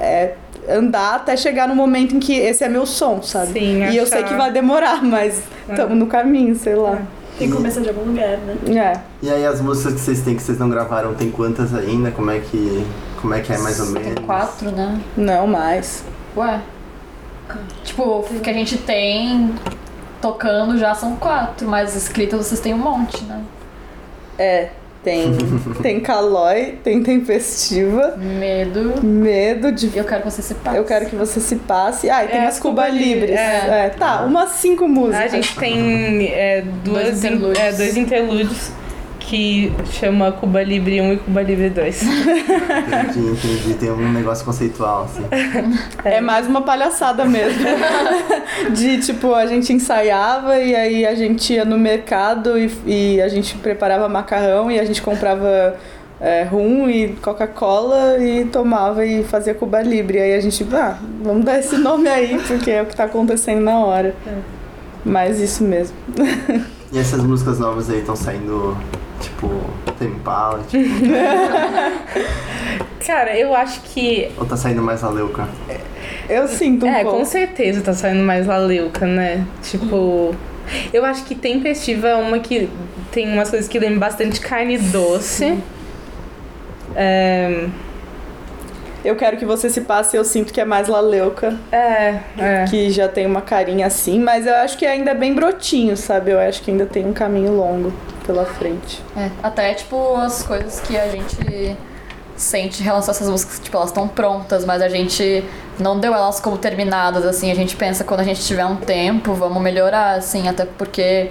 é 0.00 0.34
andar 0.68 1.16
até 1.16 1.36
chegar 1.36 1.66
no 1.68 1.74
momento 1.74 2.14
em 2.16 2.18
que 2.20 2.32
esse 2.34 2.62
é 2.64 2.68
meu 2.68 2.84
som, 2.86 3.22
sabe? 3.22 3.52
Sim, 3.52 3.84
e 3.86 3.96
eu 3.96 4.02
achar- 4.04 4.16
sei 4.16 4.24
que 4.24 4.34
vai 4.34 4.52
demorar, 4.52 5.02
mas 5.02 5.42
estamos 5.68 5.96
no 5.96 6.06
caminho, 6.06 6.54
sei 6.56 6.74
lá. 6.74 7.00
Tem 7.38 7.48
que 7.48 7.54
começar 7.56 7.80
de 7.80 7.88
algum 7.88 8.02
lugar, 8.04 8.36
né? 8.38 8.56
É. 8.76 9.00
E 9.22 9.30
aí 9.30 9.46
as 9.46 9.60
músicas 9.60 9.94
que 9.94 10.00
vocês 10.00 10.22
têm 10.22 10.34
que 10.34 10.42
vocês 10.42 10.58
não 10.58 10.68
gravaram, 10.68 11.14
tem 11.14 11.30
quantas 11.30 11.72
ainda? 11.72 12.10
Como 12.10 12.30
é 12.30 12.40
que. 12.40 12.84
Como 13.20 13.32
é 13.34 13.40
que 13.40 13.52
é 13.52 13.58
mais 13.58 13.78
ou 13.80 13.86
menos? 13.86 14.14
Tem 14.14 14.24
quatro, 14.24 14.70
né? 14.72 15.00
Não 15.16 15.46
mais. 15.46 16.02
Ué. 16.36 16.60
Tipo, 17.84 18.02
o 18.28 18.40
que 18.40 18.50
a 18.50 18.52
gente 18.52 18.76
tem 18.78 19.54
tocando 20.20 20.76
já 20.78 20.94
são 20.94 21.16
quatro, 21.16 21.66
mas 21.68 21.94
escritas 21.96 22.44
vocês 22.46 22.60
têm 22.60 22.74
um 22.74 22.78
monte, 22.78 23.22
né? 23.24 23.40
É. 24.38 24.68
Tem, 25.02 25.32
tem 25.80 26.00
Calói, 26.00 26.74
tem 26.82 27.02
Tempestiva, 27.02 28.16
Medo. 28.16 29.00
Medo 29.02 29.70
de. 29.70 29.96
Eu 29.96 30.04
quero 30.04 30.22
que 30.22 30.30
você 30.30 30.42
se 30.42 30.54
passe. 30.54 30.76
Eu 30.76 30.84
quero 30.84 31.06
que 31.06 31.14
você 31.16 31.40
se 31.40 31.56
passe. 31.56 32.10
Ah, 32.10 32.24
e 32.24 32.28
tem 32.28 32.40
É, 32.40 32.46
as 32.46 32.58
Cuba 32.58 32.86
Cuba 32.86 32.88
Libre, 32.88 33.20
Libres. 33.20 33.38
é. 33.38 33.86
É, 33.86 33.88
tá, 33.90 34.22
umas 34.24 34.50
cinco 34.50 34.88
músicas. 34.88 35.24
A 35.24 35.28
gente 35.28 35.56
tem 35.56 36.26
é, 36.26 36.64
duas 36.84 37.04
Dois 37.04 37.18
interlúdios. 37.24 37.58
é, 37.58 37.72
dois 37.72 37.96
interlúdios 37.96 38.70
que 39.28 39.70
chama 39.92 40.32
Cuba 40.32 40.62
Libre 40.62 41.02
1 41.02 41.12
e 41.12 41.16
Cuba 41.18 41.42
Libre 41.42 41.68
2. 41.68 42.02
Entendi, 42.02 43.30
entendi. 43.30 43.74
Tem 43.74 43.90
um 43.90 44.10
negócio 44.10 44.42
conceitual, 44.42 45.04
assim. 45.04 45.22
É 46.02 46.18
mais 46.18 46.46
uma 46.46 46.62
palhaçada 46.62 47.26
mesmo. 47.26 47.60
De 48.74 48.98
tipo, 48.98 49.34
a 49.34 49.44
gente 49.44 49.70
ensaiava 49.70 50.58
e 50.58 50.74
aí 50.74 51.06
a 51.06 51.14
gente 51.14 51.52
ia 51.52 51.64
no 51.64 51.78
mercado 51.78 52.58
e, 52.58 52.72
e 52.86 53.20
a 53.20 53.28
gente 53.28 53.54
preparava 53.58 54.08
macarrão 54.08 54.70
e 54.70 54.80
a 54.80 54.84
gente 54.86 55.02
comprava 55.02 55.76
é, 56.18 56.44
rum 56.44 56.88
e 56.88 57.08
Coca-Cola 57.20 58.16
e 58.18 58.46
tomava 58.46 59.04
e 59.04 59.22
fazia 59.24 59.52
Cuba 59.52 59.82
Libre. 59.82 60.18
Aí 60.18 60.34
a 60.34 60.40
gente, 60.40 60.66
ah, 60.72 60.98
vamos 61.22 61.44
dar 61.44 61.58
esse 61.58 61.76
nome 61.76 62.08
aí, 62.08 62.40
porque 62.46 62.70
é 62.70 62.80
o 62.80 62.86
que 62.86 62.96
tá 62.96 63.04
acontecendo 63.04 63.60
na 63.60 63.78
hora. 63.78 64.14
Mas 65.04 65.38
isso 65.38 65.62
mesmo. 65.64 65.96
E 66.90 66.98
essas 66.98 67.22
músicas 67.22 67.58
novas 67.58 67.90
aí 67.90 67.98
estão 67.98 68.16
saindo, 68.16 68.74
tipo, 69.38 69.48
tem 69.98 70.08
Impala, 70.08 70.60
tipo, 70.68 70.84
Cara, 73.06 73.38
eu 73.38 73.54
acho 73.54 73.80
que. 73.82 74.32
ou 74.36 74.44
tá 74.44 74.56
saindo 74.56 74.82
mais 74.82 75.04
a 75.04 75.08
Leuca? 75.08 75.48
Eu 76.28 76.46
sinto 76.46 76.84
um 76.84 76.90
é, 76.90 77.02
pouco. 77.02 77.18
com 77.18 77.24
certeza 77.24 77.80
tá 77.80 77.94
saindo 77.94 78.22
mais 78.22 78.46
Laleuca, 78.46 79.06
né? 79.06 79.46
Tipo. 79.62 80.34
Eu 80.92 81.06
acho 81.06 81.24
que 81.24 81.34
Tempestiva 81.34 82.08
é 82.08 82.14
uma 82.16 82.38
que 82.38 82.68
tem 83.10 83.32
umas 83.32 83.48
coisas 83.48 83.66
que 83.66 83.78
lembram 83.78 84.00
bastante 84.00 84.38
carne 84.40 84.76
doce. 84.76 85.58
É, 86.94 87.68
Eu 89.02 89.16
quero 89.16 89.38
que 89.38 89.46
você 89.46 89.70
se 89.70 89.80
passe, 89.80 90.14
eu 90.14 90.24
sinto 90.24 90.52
que 90.52 90.60
é 90.60 90.66
mais 90.66 90.88
Laleuca, 90.88 91.56
é, 91.72 92.20
é. 92.36 92.66
que 92.68 92.90
já 92.90 93.08
tem 93.08 93.24
uma 93.24 93.40
carinha 93.40 93.86
assim, 93.86 94.20
mas 94.20 94.46
eu 94.46 94.54
acho 94.56 94.76
que 94.76 94.84
ainda 94.84 95.12
é 95.12 95.14
bem 95.14 95.32
brotinho, 95.32 95.96
sabe? 95.96 96.32
Eu 96.32 96.38
acho 96.38 96.60
que 96.60 96.70
ainda 96.70 96.84
tem 96.84 97.06
um 97.06 97.14
caminho 97.14 97.56
longo 97.56 97.90
pela 98.28 98.44
frente. 98.44 99.02
É, 99.16 99.30
até, 99.42 99.72
tipo, 99.72 100.14
as 100.16 100.42
coisas 100.42 100.80
que 100.80 100.98
a 100.98 101.08
gente 101.08 101.74
sente 102.36 102.82
em 102.82 102.84
relação 102.84 103.10
a 103.10 103.16
essas 103.16 103.28
músicas, 103.28 103.58
tipo, 103.58 103.74
elas 103.74 103.88
estão 103.88 104.06
prontas, 104.06 104.66
mas 104.66 104.82
a 104.82 104.88
gente 104.88 105.42
não 105.78 105.98
deu 105.98 106.12
elas 106.14 106.38
como 106.38 106.58
terminadas, 106.58 107.24
assim. 107.24 107.50
A 107.50 107.54
gente 107.54 107.74
pensa, 107.74 108.04
quando 108.04 108.20
a 108.20 108.24
gente 108.24 108.44
tiver 108.44 108.66
um 108.66 108.76
tempo, 108.76 109.32
vamos 109.32 109.62
melhorar, 109.62 110.18
assim, 110.18 110.46
até 110.46 110.66
porque 110.66 111.30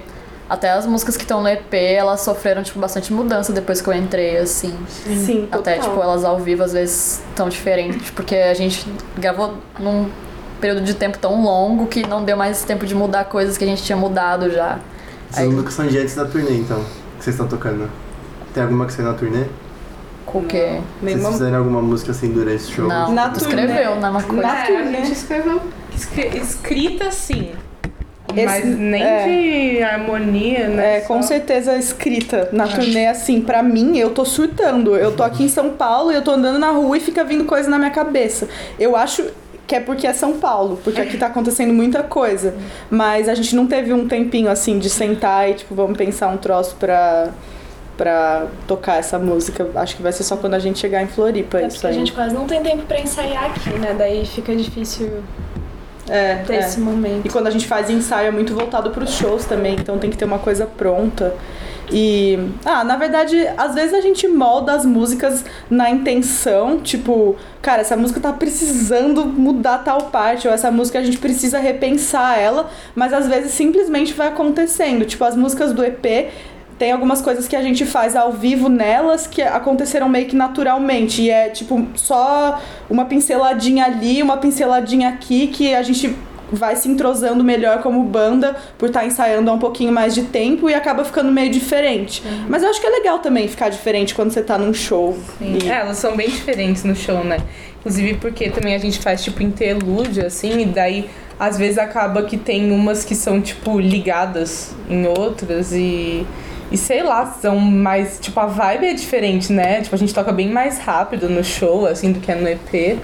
até 0.49 0.71
as 0.71 0.87
músicas 0.87 1.15
que 1.15 1.23
estão 1.23 1.41
no 1.41 1.47
EP, 1.47 1.73
elas 1.73 2.21
sofreram, 2.21 2.63
tipo, 2.63 2.79
bastante 2.79 3.13
mudança 3.13 3.53
depois 3.53 3.79
que 3.79 3.87
eu 3.87 3.93
entrei, 3.93 4.37
assim. 4.37 4.75
Sim, 4.87 5.47
Até, 5.51 5.75
total. 5.75 5.89
tipo, 5.89 6.01
elas 6.01 6.23
ao 6.25 6.39
vivo 6.39 6.63
às 6.63 6.73
vezes 6.73 7.21
tão 7.35 7.47
diferentes, 7.47 8.09
porque 8.09 8.35
a 8.35 8.53
gente 8.55 8.87
gravou 9.17 9.55
num 9.77 10.09
período 10.59 10.81
de 10.81 10.95
tempo 10.95 11.19
tão 11.19 11.43
longo 11.43 11.85
que 11.85 12.07
não 12.07 12.23
deu 12.23 12.35
mais 12.35 12.63
tempo 12.63 12.85
de 12.85 12.95
mudar 12.95 13.25
coisas 13.25 13.57
que 13.57 13.63
a 13.63 13.67
gente 13.67 13.83
tinha 13.83 13.97
mudado 13.97 14.49
já. 14.49 14.79
Essas 15.29 15.43
Aí- 15.43 15.49
músicas 15.49 15.73
são 15.73 15.87
de 15.87 15.97
antes 15.97 16.15
da 16.15 16.25
turnê, 16.25 16.51
então, 16.57 16.77
que 17.17 17.23
vocês 17.23 17.35
estão 17.35 17.47
tocando. 17.47 17.89
Tem 18.53 18.63
alguma 18.63 18.85
que 18.85 18.93
saiu 18.93 19.07
na 19.09 19.13
turnê? 19.13 19.45
Com 20.25 20.39
o 20.39 20.43
quê? 20.45 20.79
Vocês 21.01 21.15
Nenhuma... 21.15 21.31
fizeram 21.31 21.57
alguma 21.59 21.81
música 21.81 22.11
assim 22.11 22.29
durante 22.31 22.55
esse 22.55 22.71
show? 22.71 22.87
Não, 22.87 23.11
Na 23.13 23.31
escreveu, 23.31 23.95
né? 23.95 24.09
Uma 24.09 24.23
coisa. 24.23 24.41
Na 24.41 24.57
É, 24.59 24.61
a 24.63 24.65
turnê. 24.65 24.97
gente 25.05 25.11
escreveu 25.13 25.61
escri- 25.95 26.37
escrita 26.37 27.11
sim. 27.11 27.51
Esse- 28.35 28.45
mas 28.45 28.65
nem 28.77 29.01
é. 29.01 29.23
de 29.77 29.83
harmonia, 29.83 30.67
né? 30.67 30.97
É, 30.97 31.01
com 31.01 31.21
Só- 31.21 31.29
certeza 31.29 31.77
escrita 31.77 32.49
na 32.51 32.67
turnê, 32.67 33.07
assim, 33.07 33.39
pra 33.41 33.63
mim, 33.63 33.97
eu 33.97 34.09
tô 34.09 34.25
surtando. 34.25 34.97
Eu 34.97 35.13
tô 35.15 35.23
aqui 35.23 35.43
em 35.45 35.47
São 35.49 35.69
Paulo 35.71 36.11
e 36.11 36.15
eu 36.15 36.21
tô 36.21 36.31
andando 36.31 36.59
na 36.59 36.71
rua 36.71 36.97
e 36.97 36.99
fica 36.99 37.23
vindo 37.23 37.45
coisa 37.45 37.69
na 37.69 37.77
minha 37.79 37.89
cabeça. 37.91 38.47
Eu 38.77 38.97
acho 38.97 39.23
que 39.67 39.75
é 39.75 39.79
porque 39.81 40.07
é 40.07 40.13
São 40.13 40.39
Paulo, 40.39 40.79
porque 40.81 41.01
aqui 41.01 41.17
tá 41.17 41.27
acontecendo 41.27 41.73
muita 41.73 42.01
coisa. 42.01 42.55
Mas 42.89 43.27
a 43.27 43.35
gente 43.35 43.53
não 43.55 43.67
teve 43.67 43.91
um 43.93 44.07
tempinho, 44.07 44.49
assim, 44.49 44.79
de 44.79 44.89
sentar 44.89 45.49
e, 45.49 45.55
tipo, 45.55 45.75
vamos 45.75 45.97
pensar 45.97 46.29
um 46.29 46.37
troço 46.37 46.75
pra, 46.79 47.31
pra 47.97 48.47
tocar 48.65 48.97
essa 48.97 49.19
música. 49.19 49.67
Acho 49.75 49.97
que 49.97 50.01
vai 50.01 50.13
ser 50.13 50.23
só 50.23 50.37
quando 50.37 50.53
a 50.53 50.59
gente 50.59 50.79
chegar 50.79 51.03
em 51.03 51.07
Floripa, 51.07 51.59
É 51.59 51.67
isso 51.67 51.75
porque 51.75 51.87
a 51.87 51.89
aí. 51.89 51.95
gente 51.95 52.13
quase 52.13 52.33
não 52.33 52.45
tem 52.47 52.63
tempo 52.63 52.83
pra 52.83 52.97
ensaiar 52.99 53.45
aqui, 53.51 53.71
né? 53.71 53.93
Daí 53.97 54.25
fica 54.25 54.55
difícil 54.55 55.11
É, 56.09 56.35
ter 56.47 56.53
é. 56.53 56.59
esse 56.59 56.79
momento. 56.79 57.25
E 57.25 57.29
quando 57.29 57.47
a 57.47 57.51
gente 57.51 57.67
faz 57.67 57.89
ensaio 57.89 58.29
é 58.29 58.31
muito 58.31 58.55
voltado 58.55 58.91
pros 58.91 59.11
shows 59.11 59.43
também, 59.43 59.75
então 59.77 59.97
tem 59.97 60.09
que 60.09 60.15
ter 60.17 60.23
uma 60.25 60.39
coisa 60.39 60.65
pronta. 60.65 61.35
E, 61.91 62.37
ah, 62.65 62.83
na 62.83 62.97
verdade, 62.97 63.47
às 63.57 63.73
vezes 63.73 63.93
a 63.93 64.01
gente 64.01 64.27
molda 64.27 64.73
as 64.73 64.85
músicas 64.85 65.45
na 65.69 65.89
intenção, 65.89 66.79
tipo, 66.79 67.35
cara, 67.61 67.81
essa 67.81 67.95
música 67.95 68.19
tá 68.19 68.33
precisando 68.33 69.25
mudar 69.25 69.79
tal 69.79 70.03
parte, 70.03 70.47
ou 70.47 70.53
essa 70.53 70.69
música 70.69 70.99
a 70.99 71.03
gente 71.03 71.17
precisa 71.17 71.59
repensar 71.59 72.37
ela, 72.37 72.69
mas 72.93 73.13
às 73.13 73.27
vezes 73.27 73.51
simplesmente 73.51 74.13
vai 74.13 74.27
acontecendo. 74.27 75.05
Tipo, 75.05 75.23
as 75.23 75.35
músicas 75.35 75.71
do 75.71 75.83
EP 75.83 76.29
tem 76.77 76.91
algumas 76.91 77.21
coisas 77.21 77.47
que 77.47 77.55
a 77.55 77.61
gente 77.61 77.85
faz 77.85 78.15
ao 78.15 78.31
vivo 78.31 78.69
nelas 78.69 79.25
que 79.25 79.41
aconteceram 79.41 80.07
meio 80.07 80.27
que 80.27 80.35
naturalmente. 80.35 81.23
E 81.23 81.29
é 81.29 81.49
tipo 81.49 81.87
só 81.95 82.61
uma 82.89 83.05
pinceladinha 83.05 83.85
ali, 83.85 84.21
uma 84.21 84.37
pinceladinha 84.37 85.09
aqui 85.09 85.47
que 85.47 85.73
a 85.73 85.81
gente 85.81 86.15
vai 86.51 86.75
se 86.75 86.87
entrosando 86.87 87.43
melhor 87.43 87.81
como 87.81 88.03
banda 88.03 88.55
por 88.77 88.87
estar 88.87 89.05
ensaiando 89.05 89.49
há 89.49 89.53
um 89.53 89.59
pouquinho 89.59 89.91
mais 89.91 90.13
de 90.15 90.23
tempo 90.23 90.69
e 90.69 90.73
acaba 90.73 91.03
ficando 91.03 91.31
meio 91.31 91.49
diferente. 91.51 92.23
Mas 92.47 92.63
eu 92.63 92.69
acho 92.69 92.79
que 92.79 92.87
é 92.87 92.89
legal 92.89 93.19
também 93.19 93.47
ficar 93.47 93.69
diferente 93.69 94.15
quando 94.15 94.31
você 94.31 94.41
tá 94.41 94.57
num 94.57 94.73
show. 94.73 95.17
Sim. 95.37 95.57
E- 95.63 95.69
É, 95.69 95.79
elas 95.81 95.97
são 95.97 96.15
bem 96.15 96.29
diferentes 96.29 96.83
no 96.83 96.95
show, 96.95 97.23
né? 97.23 97.37
Inclusive 97.79 98.15
porque 98.15 98.49
também 98.49 98.75
a 98.75 98.77
gente 98.79 98.99
faz 98.99 99.23
tipo 99.23 99.41
interlúdio, 99.43 100.25
assim, 100.25 100.61
e 100.61 100.65
daí 100.65 101.09
às 101.39 101.57
vezes 101.57 101.77
acaba 101.77 102.23
que 102.23 102.35
tem 102.35 102.71
umas 102.71 103.03
que 103.05 103.13
são, 103.13 103.39
tipo, 103.39 103.79
ligadas 103.79 104.75
em 104.89 105.05
outras 105.07 105.71
e. 105.73 106.25
E 106.69 106.75
sei 106.75 107.01
lá, 107.03 107.25
são 107.41 107.57
mais. 107.57 108.19
Tipo, 108.19 108.39
a 108.41 108.45
vibe 108.45 108.87
é 108.87 108.93
diferente, 108.93 109.53
né? 109.53 109.79
Tipo, 109.81 109.95
a 109.95 109.97
gente 109.97 110.13
toca 110.13 110.33
bem 110.33 110.49
mais 110.49 110.79
rápido 110.79 111.29
no 111.29 111.41
show, 111.43 111.85
assim, 111.85 112.11
do 112.11 112.19
que 112.19 112.29
é 112.31 112.35
no 112.35 112.45
EP. 112.47 112.97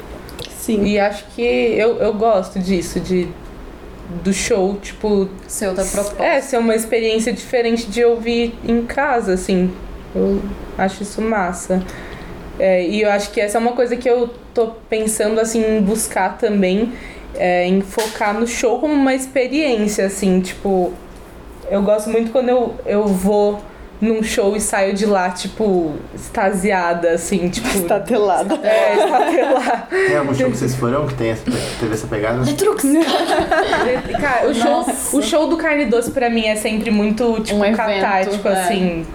Sim. 0.65 0.85
E 0.85 0.97
acho 0.97 1.25
que 1.35 1.41
eu, 1.41 1.97
eu 1.97 2.13
gosto 2.13 2.57
disso, 2.57 2.99
de. 2.99 3.27
Do 4.23 4.33
show, 4.33 4.77
tipo, 4.81 5.27
Ser 5.47 5.67
outra 5.69 5.83
proposta. 5.85 6.23
é, 6.23 6.39
ser 6.39 6.57
uma 6.57 6.75
experiência 6.75 7.33
diferente 7.33 7.85
de 7.87 8.03
ouvir 8.03 8.53
em 8.65 8.85
casa, 8.85 9.33
assim. 9.33 9.73
Eu 10.15 10.41
acho 10.77 11.03
isso 11.03 11.21
massa. 11.21 11.81
É, 12.59 12.85
e 12.85 13.01
eu 13.01 13.09
acho 13.09 13.31
que 13.31 13.41
essa 13.41 13.57
é 13.57 13.61
uma 13.61 13.71
coisa 13.71 13.95
que 13.95 14.07
eu 14.09 14.29
tô 14.53 14.67
pensando, 14.89 15.39
assim, 15.39 15.77
em 15.77 15.81
buscar 15.81 16.37
também, 16.37 16.93
é, 17.35 17.65
em 17.67 17.81
focar 17.81 18.33
no 18.33 18.45
show 18.45 18.79
como 18.79 18.93
uma 18.93 19.13
experiência, 19.13 20.05
assim, 20.05 20.39
tipo... 20.39 20.93
Eu 21.71 21.81
gosto 21.81 22.09
muito 22.09 22.31
quando 22.31 22.49
eu, 22.49 22.75
eu 22.85 23.07
vou 23.07 23.61
num 24.03 24.21
show 24.21 24.55
e 24.55 24.59
saio 24.59 24.93
de 24.93 25.05
lá, 25.05 25.29
tipo, 25.31 25.95
extasiada, 26.13 27.11
assim, 27.11 27.49
tipo. 27.49 27.81
Tá 27.87 27.99
telada. 27.99 28.59
É, 28.61 28.95
estatelada. 28.95 29.87
Tem 29.89 30.17
algum 30.17 30.33
show 30.33 30.51
que 30.51 30.57
vocês 30.57 30.75
foram 30.75 31.07
que 31.07 31.15
tem 31.15 31.29
essa, 31.29 31.43
que 31.43 31.79
teve 31.79 31.93
essa 31.93 32.07
pegada? 32.07 32.43
Cara, 34.19 34.49
o 34.49 34.53
show, 34.53 34.85
o 35.13 35.21
show 35.21 35.47
do 35.47 35.57
Carne 35.57 35.85
Doce 35.85 36.11
pra 36.11 36.29
mim 36.29 36.45
é 36.45 36.55
sempre 36.55 36.91
muito, 36.91 37.39
tipo, 37.41 37.59
Um 37.59 37.65
evento, 37.65 37.77
catártico, 37.77 38.47
é. 38.47 38.51
assim. 38.51 39.05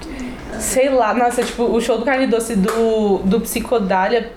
Sei 0.58 0.88
lá, 0.88 1.14
nossa, 1.14 1.42
tipo, 1.42 1.64
o 1.64 1.80
show 1.80 1.98
do 1.98 2.04
Carne 2.04 2.26
Doce 2.26 2.56
do, 2.56 3.18
do 3.18 3.40
Psicodália, 3.40 4.32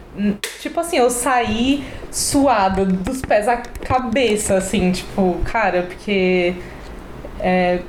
tipo 0.60 0.80
assim, 0.80 0.98
eu 0.98 1.10
saí 1.10 1.84
suada 2.12 2.86
dos 2.86 3.22
pés 3.22 3.48
à 3.48 3.58
cabeça, 3.58 4.56
assim, 4.56 4.92
tipo, 4.92 5.38
cara, 5.46 5.84
porque. 5.84 6.56
É, 7.40 7.80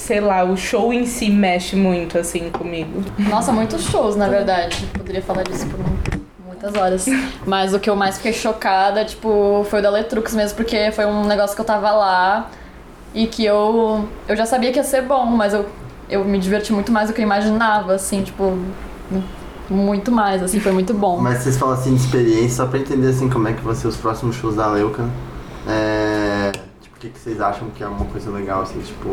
sei 0.00 0.18
lá, 0.18 0.42
o 0.42 0.56
show 0.56 0.92
em 0.92 1.04
si 1.04 1.30
mexe 1.30 1.76
muito, 1.76 2.18
assim, 2.18 2.48
comigo. 2.50 3.02
Nossa, 3.18 3.52
muitos 3.52 3.84
shows, 3.84 4.16
na 4.16 4.28
verdade. 4.28 4.86
Poderia 4.96 5.22
falar 5.22 5.42
disso 5.42 5.66
por 5.66 5.78
muitas 6.46 6.74
horas. 6.74 7.06
Mas 7.46 7.74
o 7.74 7.78
que 7.78 7.90
eu 7.90 7.94
mais 7.94 8.16
fiquei 8.16 8.32
chocada, 8.32 9.04
tipo, 9.04 9.64
foi 9.68 9.80
o 9.80 9.82
da 9.82 9.90
Letrux 9.90 10.34
mesmo, 10.34 10.56
porque 10.56 10.90
foi 10.92 11.04
um 11.04 11.26
negócio 11.26 11.54
que 11.54 11.60
eu 11.60 11.66
tava 11.66 11.92
lá 11.92 12.48
e 13.14 13.26
que 13.26 13.44
eu, 13.44 14.08
eu 14.26 14.34
já 14.34 14.46
sabia 14.46 14.72
que 14.72 14.78
ia 14.78 14.84
ser 14.84 15.02
bom, 15.02 15.26
mas 15.26 15.52
eu, 15.52 15.66
eu 16.08 16.24
me 16.24 16.38
diverti 16.38 16.72
muito 16.72 16.90
mais 16.90 17.08
do 17.08 17.14
que 17.14 17.20
eu 17.20 17.24
imaginava, 17.24 17.92
assim, 17.92 18.22
tipo, 18.22 18.58
muito 19.68 20.10
mais, 20.10 20.42
assim, 20.42 20.58
foi 20.60 20.72
muito 20.72 20.94
bom. 20.94 21.20
Mas 21.20 21.42
vocês 21.42 21.58
falam 21.58 21.74
assim 21.74 21.94
de 21.94 22.00
experiência, 22.00 22.56
só 22.56 22.66
pra 22.66 22.78
entender 22.78 23.08
assim 23.08 23.28
como 23.28 23.48
é 23.48 23.52
que 23.52 23.62
vão 23.62 23.74
ser 23.74 23.88
os 23.88 23.98
próximos 23.98 24.34
shows 24.36 24.56
da 24.56 24.66
Leuca. 24.66 25.04
É, 25.68 26.52
tipo, 26.80 26.96
o 26.96 27.00
que, 27.00 27.10
que 27.10 27.18
vocês 27.18 27.38
acham 27.38 27.68
que 27.68 27.84
é 27.84 27.86
uma 27.86 28.06
coisa 28.06 28.30
legal, 28.30 28.62
assim, 28.62 28.80
tipo. 28.80 29.10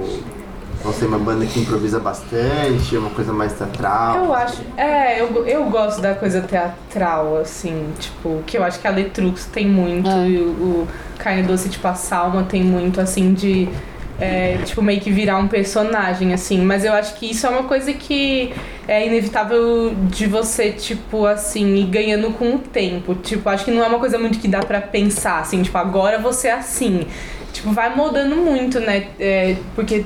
Não 0.85 0.93
sei, 0.93 1.07
uma 1.07 1.19
banda 1.19 1.45
que 1.45 1.59
improvisa 1.59 1.99
bastante, 1.99 2.95
uma 2.97 3.09
coisa 3.09 3.33
mais 3.33 3.53
teatral. 3.53 4.25
Eu 4.25 4.33
acho. 4.33 4.61
É, 4.77 5.19
eu, 5.21 5.45
eu 5.45 5.65
gosto 5.65 5.99
da 6.01 6.13
coisa 6.15 6.41
teatral, 6.41 7.37
assim, 7.37 7.89
tipo, 7.99 8.41
que 8.45 8.57
eu 8.57 8.63
acho 8.63 8.79
que 8.79 8.87
a 8.87 8.91
Letrux 8.91 9.45
tem 9.45 9.67
muito, 9.67 10.09
É. 10.09 10.27
e 10.29 10.37
o, 10.37 10.49
o 10.49 10.87
Carne 11.17 11.43
Doce, 11.43 11.67
tipo, 11.69 11.87
a 11.87 11.93
Salma 11.95 12.43
tem 12.43 12.63
muito, 12.63 13.01
assim, 13.01 13.33
de. 13.33 13.67
é, 14.19 14.57
tipo, 14.65 14.81
meio 14.81 15.01
que 15.01 15.11
virar 15.11 15.37
um 15.37 15.47
personagem, 15.47 16.33
assim. 16.33 16.61
Mas 16.61 16.85
eu 16.85 16.93
acho 16.93 17.15
que 17.15 17.29
isso 17.31 17.45
é 17.45 17.49
uma 17.49 17.63
coisa 17.63 17.91
que 17.93 18.53
é 18.87 19.05
inevitável 19.05 19.93
de 20.09 20.25
você, 20.27 20.71
tipo, 20.71 21.25
assim, 21.25 21.75
ir 21.75 21.85
ganhando 21.87 22.31
com 22.31 22.55
o 22.55 22.59
tempo. 22.59 23.13
Tipo, 23.15 23.49
acho 23.49 23.65
que 23.65 23.71
não 23.71 23.83
é 23.83 23.87
uma 23.87 23.99
coisa 23.99 24.17
muito 24.17 24.39
que 24.39 24.47
dá 24.47 24.59
pra 24.59 24.79
pensar, 24.79 25.39
assim, 25.39 25.61
tipo, 25.63 25.77
agora 25.77 26.17
você 26.19 26.47
é 26.47 26.53
assim. 26.53 27.05
Tipo, 27.51 27.71
vai 27.71 27.93
mudando 27.95 28.35
muito, 28.35 28.79
né? 28.79 29.07
É, 29.19 29.55
porque 29.75 30.05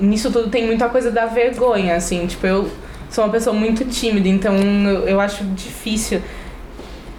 nisso 0.00 0.30
tudo 0.30 0.48
tem 0.50 0.66
muita 0.66 0.88
coisa 0.88 1.10
da 1.10 1.26
vergonha, 1.26 1.96
assim. 1.96 2.26
Tipo, 2.26 2.46
eu 2.46 2.70
sou 3.10 3.24
uma 3.24 3.30
pessoa 3.30 3.54
muito 3.54 3.84
tímida, 3.84 4.28
então 4.28 4.56
eu, 4.56 5.08
eu 5.08 5.20
acho 5.20 5.44
difícil 5.44 6.20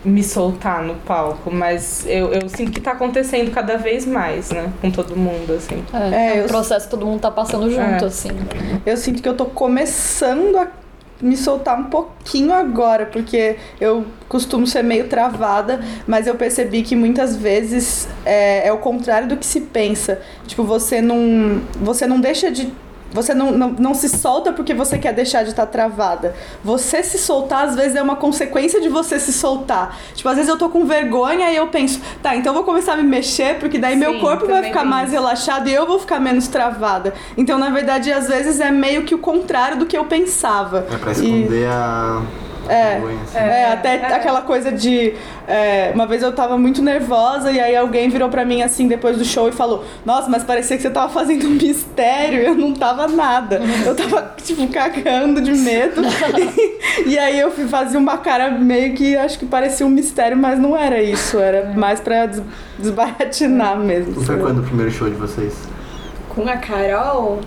me 0.03 0.23
soltar 0.23 0.81
no 0.81 0.95
palco, 0.95 1.51
mas 1.53 2.05
eu, 2.07 2.33
eu 2.33 2.49
sinto 2.49 2.71
que 2.71 2.81
tá 2.81 2.91
acontecendo 2.93 3.51
cada 3.51 3.77
vez 3.77 4.03
mais, 4.05 4.49
né? 4.49 4.71
Com 4.81 4.89
todo 4.89 5.15
mundo, 5.15 5.53
assim. 5.53 5.83
É, 5.93 5.97
É, 6.15 6.37
é 6.37 6.39
eu- 6.39 6.45
um 6.45 6.47
processo 6.47 6.85
que 6.85 6.91
todo 6.91 7.05
mundo 7.05 7.19
tá 7.21 7.29
passando 7.29 7.69
junto, 7.69 8.03
É. 8.03 8.07
assim. 8.07 8.29
Eu 8.83 8.97
sinto 8.97 9.21
que 9.21 9.29
eu 9.29 9.35
tô 9.35 9.45
começando 9.45 10.57
a 10.57 10.67
me 11.21 11.37
soltar 11.37 11.79
um 11.79 11.85
pouquinho 11.85 12.53
agora, 12.53 13.05
porque 13.05 13.57
eu 13.79 14.05
costumo 14.27 14.65
ser 14.65 14.83
meio 14.83 15.07
travada, 15.07 15.79
mas 16.07 16.27
eu 16.27 16.35
percebi 16.35 16.81
que 16.81 16.95
muitas 16.95 17.35
vezes 17.35 18.07
é, 18.25 18.67
é 18.67 18.73
o 18.73 18.77
contrário 18.77 19.27
do 19.27 19.37
que 19.37 19.45
se 19.45 19.61
pensa. 19.61 20.21
Tipo, 20.47 20.63
você 20.63 21.01
não, 21.01 21.61
você 21.75 22.07
não 22.07 22.19
deixa 22.19 22.51
de. 22.51 22.71
Você 23.11 23.33
não, 23.33 23.51
não, 23.51 23.69
não 23.77 23.93
se 23.93 24.07
solta 24.09 24.51
porque 24.53 24.73
você 24.73 24.97
quer 24.97 25.13
deixar 25.13 25.43
de 25.43 25.49
estar 25.49 25.65
travada. 25.65 26.33
Você 26.63 27.03
se 27.03 27.17
soltar, 27.17 27.65
às 27.67 27.75
vezes, 27.75 27.95
é 27.95 28.01
uma 28.01 28.15
consequência 28.15 28.79
de 28.81 28.87
você 28.89 29.19
se 29.19 29.33
soltar. 29.33 29.97
Tipo, 30.13 30.29
às 30.29 30.35
vezes 30.35 30.49
eu 30.49 30.57
tô 30.57 30.69
com 30.69 30.85
vergonha 30.85 31.51
e 31.51 31.55
eu 31.55 31.67
penso, 31.67 31.99
tá, 32.23 32.35
então 32.35 32.51
eu 32.51 32.55
vou 32.55 32.63
começar 32.63 32.93
a 32.93 32.97
me 32.97 33.03
mexer, 33.03 33.59
porque 33.59 33.77
daí 33.77 33.95
meu 33.95 34.13
Sim, 34.13 34.19
corpo 34.19 34.47
vai 34.47 34.63
ficar 34.63 34.85
mais 34.85 35.09
isso. 35.09 35.13
relaxado 35.19 35.67
e 35.67 35.73
eu 35.73 35.85
vou 35.85 35.99
ficar 35.99 36.19
menos 36.19 36.47
travada. 36.47 37.13
Então, 37.37 37.57
na 37.57 37.69
verdade, 37.69 38.11
às 38.11 38.27
vezes 38.27 38.59
é 38.59 38.71
meio 38.71 39.03
que 39.03 39.13
o 39.13 39.19
contrário 39.19 39.77
do 39.77 39.85
que 39.85 39.97
eu 39.97 40.05
pensava. 40.05 40.85
É 40.91 40.97
pra 40.97 41.11
E- 41.11 41.13
esconder 41.13 41.67
a. 41.69 42.21
É. 42.71 42.95
assim. 42.95 43.37
É, 43.37 43.71
até 43.73 43.95
é. 43.95 44.13
aquela 44.13 44.41
coisa 44.41 44.71
de. 44.71 45.13
é, 45.45 45.91
uma 45.93 46.07
vez 46.07 46.23
eu 46.23 46.31
tava 46.31 46.57
muito 46.57 46.81
nervosa 46.81 47.51
e 47.51 47.59
aí 47.59 47.75
alguém 47.75 48.09
virou 48.09 48.29
pra 48.29 48.45
mim 48.45 48.61
assim 48.61 48.87
depois 48.87 49.17
do 49.17 49.25
show 49.25 49.49
e 49.49 49.51
falou: 49.51 49.83
Nossa, 50.05 50.29
mas 50.29 50.43
parecia 50.43 50.77
que 50.77 50.81
você 50.81 50.89
tava 50.89 51.11
fazendo 51.11 51.47
um 51.47 51.51
mistério. 51.51 52.39
Eu 52.39 52.55
não 52.55 52.73
tava 52.73 53.07
nada. 53.07 53.61
Eu 53.85 53.93
tava, 53.93 54.35
tipo, 54.41 54.65
cagando 54.69 55.41
de 55.41 55.51
medo. 55.51 56.01
e, 57.05 57.09
e 57.11 57.19
aí 57.19 57.37
eu 57.37 57.51
fui 57.51 57.67
fazer 57.67 57.97
uma 57.97 58.17
cara 58.17 58.49
meio 58.51 58.93
que 58.93 59.17
acho 59.17 59.37
que 59.37 59.45
parecia 59.45 59.85
um 59.85 59.89
mistério, 59.89 60.37
mas 60.37 60.57
não 60.57 60.77
era 60.77 61.01
isso. 61.01 61.39
Era 61.39 61.73
mais 61.73 61.99
pra 61.99 62.25
des 62.25 62.41
desbaratinar 62.79 63.77
mesmo. 63.77 64.21
Foi 64.23 64.37
quando 64.37 64.59
o 64.59 64.63
primeiro 64.63 64.91
show 64.91 65.09
de 65.09 65.15
vocês? 65.15 65.53
Com 66.29 66.47
a 66.47 66.57
Carol, 66.57 67.41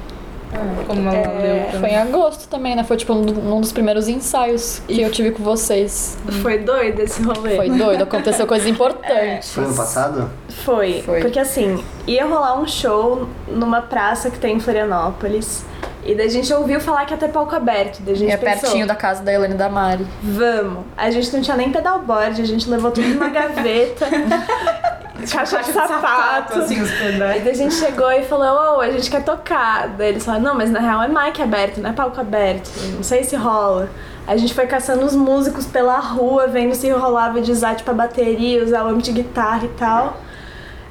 Como 0.86 1.08
ela 1.08 1.32
leu. 1.40 1.80
Foi 1.80 1.88
em 1.90 1.96
agosto 1.96 2.48
também, 2.48 2.76
né? 2.76 2.84
Foi 2.84 2.96
tipo 2.96 3.12
um, 3.12 3.56
um 3.56 3.60
dos 3.60 3.72
primeiros 3.72 4.08
ensaios 4.08 4.80
que 4.86 5.00
eu 5.00 5.10
tive 5.10 5.30
com 5.32 5.42
vocês. 5.42 6.16
foi 6.42 6.58
doido 6.58 7.00
esse 7.00 7.22
rolê. 7.22 7.56
Foi 7.56 7.70
doido, 7.70 8.02
aconteceu 8.02 8.46
coisa 8.46 8.68
importante. 8.70 9.46
Foi 9.48 9.64
ano 9.64 9.74
passado? 9.74 10.30
Foi. 10.48 11.02
Foi. 11.02 11.20
Porque 11.20 11.38
assim, 11.38 11.82
ia 12.06 12.26
rolar 12.26 12.60
um 12.60 12.66
show 12.66 13.28
numa 13.48 13.82
praça 13.82 14.30
que 14.30 14.38
tem 14.38 14.56
em 14.56 14.60
Florianópolis. 14.60 15.64
E 16.04 16.14
daí 16.14 16.26
a 16.26 16.30
gente 16.30 16.52
ouviu 16.52 16.80
falar 16.80 17.04
que 17.06 17.14
ia 17.14 17.18
ter 17.18 17.28
palco 17.28 17.54
aberto. 17.54 18.00
Daí 18.00 18.14
a 18.14 18.16
gente 18.16 18.32
É 18.32 18.36
pensou, 18.36 18.60
pertinho 18.60 18.86
da 18.86 18.94
casa 18.94 19.22
da 19.22 19.32
Helena 19.32 19.54
e 19.54 19.58
da 19.58 19.68
Mari. 19.68 20.06
Vamos. 20.22 20.84
A 20.96 21.10
gente 21.10 21.32
não 21.32 21.40
tinha 21.40 21.56
nem 21.56 21.72
pedalboard, 21.72 22.40
a 22.40 22.44
gente 22.44 22.68
levou 22.68 22.90
tudo 22.90 23.08
numa 23.08 23.28
gaveta. 23.30 24.06
caixa 25.30 25.62
de 25.62 25.72
sapato. 25.72 26.58
assim, 26.58 26.80
os 26.82 26.90
pedais. 26.90 27.42
daí 27.42 27.52
a 27.52 27.56
gente 27.56 27.74
chegou 27.74 28.10
e 28.12 28.22
falou, 28.24 28.76
ô, 28.76 28.80
a 28.80 28.90
gente 28.90 29.10
quer 29.10 29.22
tocar. 29.22 29.88
Daí 29.88 30.08
eles 30.10 30.24
falaram, 30.24 30.44
não, 30.44 30.54
mas 30.54 30.70
na 30.70 30.80
real 30.80 31.02
é 31.02 31.08
mic 31.08 31.40
aberto, 31.40 31.80
não 31.80 31.90
é 31.90 31.92
palco 31.92 32.20
aberto. 32.20 32.70
Não 32.94 33.02
sei 33.02 33.24
se 33.24 33.36
rola. 33.36 33.88
A 34.26 34.36
gente 34.36 34.54
foi 34.54 34.66
caçando 34.66 35.04
os 35.04 35.14
músicos 35.14 35.66
pela 35.66 35.98
rua, 35.98 36.46
vendo 36.46 36.74
se 36.74 36.88
rolava 36.90 37.40
de 37.40 37.52
usar 37.52 37.74
tipo 37.74 37.90
a 37.90 37.94
bateria, 37.94 38.62
usar 38.64 38.84
o 38.84 38.88
amp 38.88 39.02
de 39.02 39.12
guitarra 39.12 39.64
e 39.64 39.68
tal. 39.68 40.16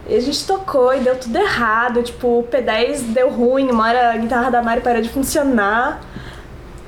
E 0.08 0.16
a 0.16 0.20
gente 0.20 0.46
tocou 0.46 0.94
e 0.94 1.00
deu 1.00 1.18
tudo 1.18 1.38
errado. 1.38 2.04
Tipo, 2.04 2.40
o 2.40 2.44
P10 2.44 3.14
deu 3.14 3.30
ruim, 3.30 3.72
uma 3.72 3.88
hora 3.88 4.12
a 4.12 4.18
guitarra 4.18 4.52
da 4.52 4.62
Mari 4.62 4.82
parou 4.82 5.02
de 5.02 5.08
funcionar. 5.10 6.02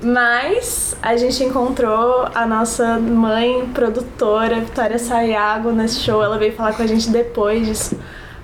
Mas 0.02 0.96
a 1.02 1.16
gente 1.16 1.42
encontrou 1.44 2.28
a 2.36 2.46
nossa 2.46 3.00
mãe 3.00 3.66
produtora, 3.74 4.60
Vitória 4.60 5.00
Sayago, 5.00 5.72
nesse 5.72 6.02
show. 6.02 6.22
Ela 6.24 6.38
veio 6.38 6.54
falar 6.54 6.74
com 6.74 6.84
a 6.84 6.88
gente 6.88 7.10
depois 7.10 7.66
disso. 7.66 7.98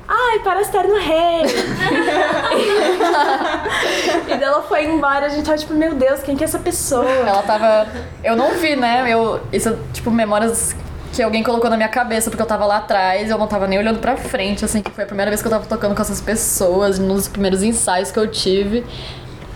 Ai, 0.08 0.40
parece 0.40 0.70
estar 0.70 0.84
no 0.84 0.98
rei! 0.98 1.44
e 4.28 4.30
daí 4.30 4.44
ela 4.44 4.64
foi 4.64 4.86
embora, 4.86 5.28
a 5.28 5.30
gente 5.30 5.46
tava 5.46 5.58
tipo, 5.58 5.74
meu 5.74 5.94
Deus, 5.94 6.22
quem 6.22 6.36
que 6.36 6.44
é 6.44 6.48
essa 6.48 6.60
pessoa? 6.60 7.10
Ela 7.10 7.42
tava. 7.44 7.88
Eu 8.22 8.36
não 8.36 8.56
vi, 8.56 8.76
né? 8.76 9.06
Eu, 9.08 9.40
isso, 9.54 9.78
tipo, 9.94 10.12
memórias 10.12 10.76
que 11.14 11.22
alguém 11.22 11.44
colocou 11.44 11.70
na 11.70 11.78
minha 11.78 11.90
cabeça, 11.90 12.30
porque 12.30 12.42
eu 12.42 12.48
tava 12.48 12.66
lá 12.66 12.78
atrás, 12.78 13.30
eu 13.30 13.38
não 13.38 13.48
tava 13.48 13.68
nem 13.68 13.78
olhando 13.78 14.00
pra 14.00 14.16
frente, 14.16 14.64
assim, 14.64 14.82
que 14.82 14.92
foi 14.92 15.04
a 15.04 15.08
primeira 15.08 15.30
vez 15.30 15.42
que 15.42 15.48
eu 15.48 15.52
tava 15.52 15.66
tocando 15.66 15.96
com 15.96 16.02
essas 16.02 16.22
pessoas, 16.22 16.98
nos 16.98 17.28
primeiros 17.28 17.62
ensaios 17.64 18.12
que 18.12 18.20
eu 18.20 18.28
tive. 18.28 18.86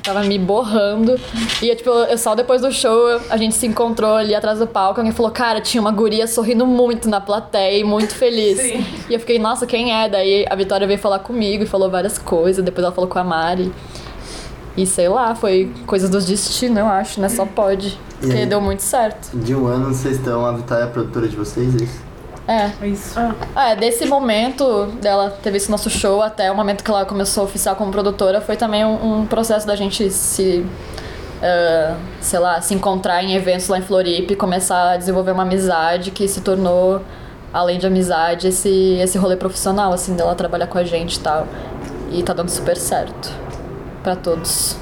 Tava 0.04 0.22
me 0.22 0.38
borrando. 0.38 1.20
E, 1.64 1.76
tipo, 1.76 1.90
eu 1.90 2.18
só 2.18 2.36
depois 2.36 2.62
do 2.62 2.72
show, 2.72 3.20
a 3.28 3.38
gente 3.38 3.56
se 3.56 3.66
encontrou 3.66 4.16
ali 4.16 4.36
atrás 4.36 4.60
do 4.60 4.68
palco. 4.68 5.00
Alguém 5.00 5.12
falou, 5.12 5.32
cara, 5.32 5.60
tinha 5.60 5.82
uma 5.82 5.92
guria 5.92 6.28
sorrindo 6.28 6.64
muito 6.64 7.10
na 7.10 7.20
plateia 7.20 7.80
e 7.80 7.84
muito 7.84 8.14
feliz. 8.14 8.60
Sim. 8.60 8.86
E 9.10 9.16
eu 9.16 9.20
fiquei, 9.20 9.40
nossa, 9.40 9.66
quem 9.66 9.92
é? 9.92 10.08
Daí 10.08 10.46
a 10.48 10.54
Vitória 10.56 10.86
veio 10.86 11.00
falar 11.00 11.20
comigo 11.20 11.64
e 11.64 11.66
falou 11.66 11.90
várias 11.90 12.20
coisas. 12.20 12.64
Depois 12.64 12.86
ela 12.86 12.94
falou 12.94 13.10
com 13.10 13.18
a 13.18 13.24
Mari. 13.24 13.74
E 14.78 14.86
sei 14.86 15.08
lá, 15.08 15.34
foi 15.36 15.72
coisas 15.86 16.10
do 16.10 16.20
destino, 16.20 16.80
eu 16.80 16.88
acho, 16.88 17.22
né? 17.22 17.30
Só 17.30 17.46
pode. 17.46 17.98
E 18.22 18.28
Porque 18.28 18.38
aí? 18.38 18.46
deu 18.46 18.60
muito 18.60 18.82
certo. 18.82 19.36
De 19.38 19.56
um 19.56 19.68
ano 19.68 19.94
vocês 19.94 20.18
estão, 20.18 20.46
a 20.46 20.52
Vitória 20.52 20.84
é 20.84 20.86
a 20.86 20.90
produtora 20.90 21.28
de 21.28 21.36
vocês, 21.36 21.74
é 21.76 21.84
isso? 21.84 22.06
É. 22.48 22.86
Isso. 22.86 23.16
É, 23.56 23.76
desse 23.76 24.06
momento 24.06 24.86
dela 25.02 25.32
ter 25.42 25.52
visto 25.52 25.70
nosso 25.72 25.90
show 25.90 26.22
até 26.22 26.52
o 26.52 26.56
momento 26.56 26.84
que 26.84 26.92
ela 26.92 27.06
começou 27.06 27.42
a 27.42 27.46
oficiar 27.46 27.76
como 27.76 27.92
produtora, 27.92 28.40
foi 28.40 28.56
também 28.56 28.86
um, 28.86 29.22
um 29.22 29.26
processo 29.26 29.66
da 29.66 29.76
gente 29.76 30.10
se. 30.12 30.66
ah, 31.42 31.96
sei 32.22 32.40
lá, 32.40 32.62
se 32.62 32.74
encontrar 32.74 33.24
em 33.24 33.34
eventos 33.36 33.68
lá 33.68 33.80
em 33.80 33.82
Floripa 33.82 34.34
e 34.34 34.36
começar 34.36 34.92
a 34.92 34.98
desenvolver 34.98 35.32
uma 35.32 35.44
amizade 35.44 36.12
que 36.12 36.28
se 36.28 36.42
tornou, 36.42 37.02
além 37.52 37.80
de 37.80 37.88
amizade, 37.88 38.48
esse, 38.48 38.98
esse 39.02 39.18
rolê 39.18 39.36
profissional, 39.36 39.92
assim, 39.94 40.16
dela 40.16 40.36
trabalhar 40.36 40.68
com 40.68 40.78
a 40.78 40.84
gente 40.84 41.16
e 41.16 41.20
tal. 41.22 41.48
E 42.12 42.22
tá 42.22 42.34
dando 42.34 42.50
super 42.50 42.78
certo. 42.78 43.45
Pra 44.06 44.16
todos. 44.16 44.78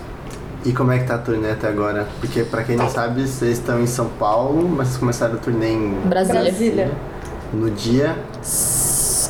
E 0.65 0.73
como 0.73 0.91
é 0.91 0.99
que 0.99 1.05
tá 1.05 1.15
a 1.15 1.17
turnê 1.17 1.51
até 1.51 1.69
agora? 1.69 2.05
Porque 2.19 2.43
pra 2.43 2.61
quem 2.61 2.75
não 2.75 2.89
sabe, 2.89 3.25
vocês 3.25 3.57
estão 3.57 3.79
em 3.79 3.87
São 3.87 4.09
Paulo, 4.19 4.67
mas 4.67 4.89
vocês 4.89 4.99
começaram 4.99 5.35
a 5.35 5.37
turnê 5.37 5.71
em 5.71 5.93
Brasília. 6.09 6.41
Brasília. 6.41 6.91
no 7.53 7.71
dia. 7.71 8.17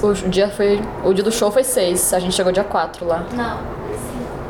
O 0.01 0.13
dia 0.27 0.49
foi. 0.49 0.81
O 1.03 1.13
dia 1.13 1.23
do 1.23 1.31
show 1.31 1.51
foi 1.51 1.63
6, 1.63 2.11
a 2.15 2.17
gente 2.17 2.33
chegou 2.33 2.51
dia 2.51 2.63
4 2.63 3.05
lá. 3.05 3.23
Não. 3.35 3.59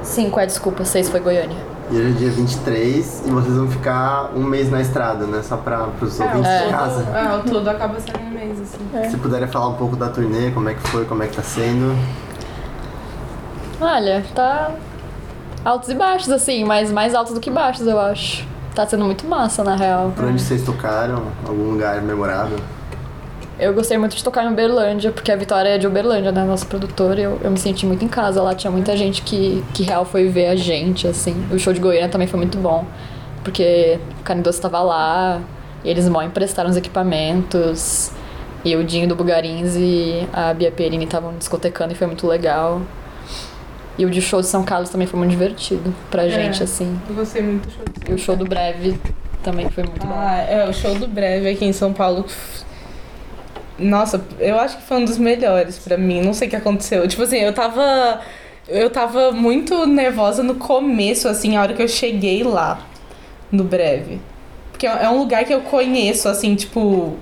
5, 0.01 0.39
é, 0.39 0.45
desculpa, 0.45 0.85
6 0.85 1.09
foi 1.09 1.19
Goiânia. 1.19 1.57
E 1.91 1.97
hoje 1.97 2.07
é 2.07 2.11
dia 2.11 2.29
23 2.29 3.23
e 3.25 3.29
vocês 3.29 3.53
vão 3.53 3.67
ficar 3.67 4.31
um 4.33 4.43
mês 4.43 4.71
na 4.71 4.79
estrada, 4.79 5.25
né? 5.25 5.41
Só 5.43 5.57
para 5.57 5.89
os 5.99 6.19
ouvintes 6.21 6.49
é. 6.49 6.67
de 6.67 6.71
casa. 6.71 7.03
É, 7.03 7.35
o 7.35 7.43
todo 7.43 7.67
acaba 7.67 7.99
sendo 7.99 8.19
um 8.19 8.29
mês, 8.29 8.61
assim. 8.61 9.09
Se 9.11 9.17
puderem 9.17 9.49
falar 9.49 9.67
um 9.67 9.75
pouco 9.75 9.97
da 9.97 10.07
turnê, 10.07 10.51
como 10.51 10.69
é 10.69 10.73
que 10.73 10.87
foi, 10.87 11.03
como 11.03 11.21
é 11.21 11.27
que 11.27 11.35
tá 11.35 11.43
sendo. 11.43 11.97
Olha, 13.81 14.23
tá 14.33 14.71
altos 15.63 15.89
e 15.89 15.95
baixos, 15.95 16.29
assim, 16.29 16.63
mas 16.63 16.91
mais 16.91 17.15
altos 17.15 17.33
do 17.33 17.39
que 17.39 17.49
baixos, 17.49 17.87
eu 17.87 17.99
acho. 17.99 18.45
Tá 18.75 18.85
sendo 18.87 19.05
muito 19.05 19.25
massa, 19.27 19.63
na 19.63 19.75
real. 19.75 20.11
Por 20.15 20.25
onde 20.25 20.41
vocês 20.41 20.63
tocaram? 20.63 21.23
Algum 21.47 21.71
lugar 21.71 22.01
memorável? 22.01 22.57
Eu 23.59 23.71
gostei 23.71 23.99
muito 23.99 24.15
de 24.15 24.23
tocar 24.23 24.43
em 24.43 24.47
Uberlândia, 24.47 25.11
porque 25.11 25.31
a 25.31 25.35
Vitória 25.35 25.69
é 25.69 25.77
de 25.77 25.85
Uberlândia, 25.85 26.31
né? 26.31 26.43
Nossa 26.43 26.65
produtora. 26.65 27.21
Eu, 27.21 27.39
eu 27.43 27.51
me 27.51 27.57
senti 27.59 27.85
muito 27.85 28.03
em 28.03 28.07
casa 28.07 28.41
lá. 28.41 28.55
Tinha 28.55 28.71
muita 28.71 28.97
gente 28.97 29.21
que, 29.21 29.63
que 29.75 29.83
real 29.83 30.05
foi 30.05 30.27
ver 30.27 30.47
a 30.47 30.55
gente, 30.55 31.07
assim. 31.07 31.35
O 31.51 31.59
show 31.59 31.71
de 31.71 31.79
Goiânia 31.79 32.09
também 32.09 32.27
foi 32.27 32.39
muito 32.39 32.57
bom, 32.57 32.83
porque 33.43 33.99
o 34.19 34.23
Carne 34.23 34.41
Doce 34.41 34.59
tava 34.59 34.81
lá, 34.81 35.39
eles 35.85 36.09
mal 36.09 36.23
emprestaram 36.23 36.69
os 36.69 36.75
equipamentos. 36.75 38.11
E 38.65 38.75
o 38.75 38.83
Dinho 38.83 39.07
do 39.07 39.15
Bugarins 39.15 39.75
e 39.75 40.27
a 40.33 40.53
Bia 40.53 40.71
Perini 40.71 41.03
estavam 41.03 41.33
discotecando 41.37 41.91
e 41.93 41.95
foi 41.95 42.07
muito 42.07 42.25
legal. 42.25 42.81
E 43.97 44.05
o 44.05 44.09
de 44.09 44.21
show 44.21 44.41
de 44.41 44.47
São 44.47 44.63
Carlos 44.63 44.89
também 44.89 45.07
foi 45.07 45.19
muito 45.19 45.31
divertido 45.31 45.93
pra 46.09 46.27
gente, 46.27 46.63
assim. 46.63 46.99
Eu 47.07 47.15
gostei 47.15 47.41
muito 47.43 47.67
do 47.67 47.71
show. 47.71 47.83
E 48.09 48.13
o 48.13 48.17
show 48.17 48.35
do 48.35 48.45
Breve 48.45 48.99
também 49.43 49.69
foi 49.69 49.83
muito 49.83 50.07
bom. 50.07 50.13
Ah, 50.15 50.37
é, 50.37 50.67
o 50.67 50.73
show 50.73 50.95
do 50.95 51.07
Breve 51.07 51.49
aqui 51.49 51.65
em 51.65 51.73
São 51.73 51.93
Paulo. 51.93 52.25
Nossa, 53.77 54.23
eu 54.39 54.59
acho 54.59 54.77
que 54.77 54.83
foi 54.83 54.97
um 54.97 55.05
dos 55.05 55.17
melhores 55.17 55.77
pra 55.77 55.97
mim. 55.97 56.21
Não 56.21 56.33
sei 56.33 56.47
o 56.47 56.49
que 56.49 56.55
aconteceu. 56.55 57.07
Tipo 57.07 57.23
assim, 57.23 57.37
eu 57.37 57.53
tava. 57.53 58.21
Eu 58.67 58.89
tava 58.89 59.31
muito 59.31 59.85
nervosa 59.85 60.41
no 60.41 60.55
começo, 60.55 61.27
assim, 61.27 61.57
a 61.57 61.61
hora 61.61 61.73
que 61.73 61.81
eu 61.81 61.87
cheguei 61.87 62.43
lá, 62.43 62.79
no 63.51 63.63
Breve. 63.63 64.21
Porque 64.71 64.87
é 64.87 65.09
um 65.09 65.19
lugar 65.19 65.43
que 65.43 65.53
eu 65.53 65.61
conheço, 65.61 66.29
assim, 66.29 66.55
tipo. 66.55 67.17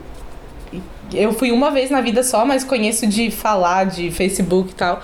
Eu 1.13 1.33
fui 1.33 1.51
uma 1.51 1.71
vez 1.71 1.89
na 1.89 1.99
vida 1.99 2.23
só, 2.23 2.45
mas 2.45 2.63
conheço 2.63 3.05
de 3.05 3.29
falar, 3.31 3.85
de 3.85 4.11
Facebook 4.11 4.71
e 4.71 4.75
tal. 4.75 5.01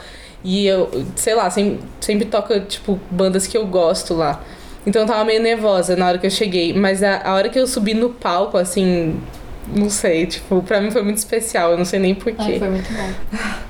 E 0.47 0.65
eu, 0.65 0.89
sei 1.13 1.36
lá, 1.36 1.49
sempre, 1.49 1.81
sempre 1.99 2.25
toca, 2.25 2.62
tipo, 2.62 2.97
bandas 3.12 3.45
que 3.45 3.57
eu 3.57 3.67
gosto 3.67 4.13
lá. 4.13 4.41
Então 4.86 5.01
eu 5.01 5.05
tava 5.05 5.25
meio 5.25 5.41
nervosa 5.43 5.97
na 5.97 6.07
hora 6.07 6.17
que 6.17 6.25
eu 6.25 6.31
cheguei. 6.31 6.73
Mas 6.73 7.03
a, 7.03 7.21
a 7.21 7.33
hora 7.33 7.49
que 7.49 7.60
eu 7.60 7.67
subi 7.67 7.93
no 7.93 8.12
palco, 8.12 8.57
assim, 8.57 9.19
não 9.75 9.89
sei, 9.89 10.25
tipo, 10.25 10.63
pra 10.63 10.79
mim 10.79 10.89
foi 10.89 11.03
muito 11.03 11.17
especial, 11.17 11.71
eu 11.71 11.77
não 11.77 11.83
sei 11.83 11.99
nem 11.99 12.15
porquê. 12.15 12.38
Ai, 12.39 12.60
foi 12.60 12.69
muito 12.69 12.89
bom. 12.93 13.57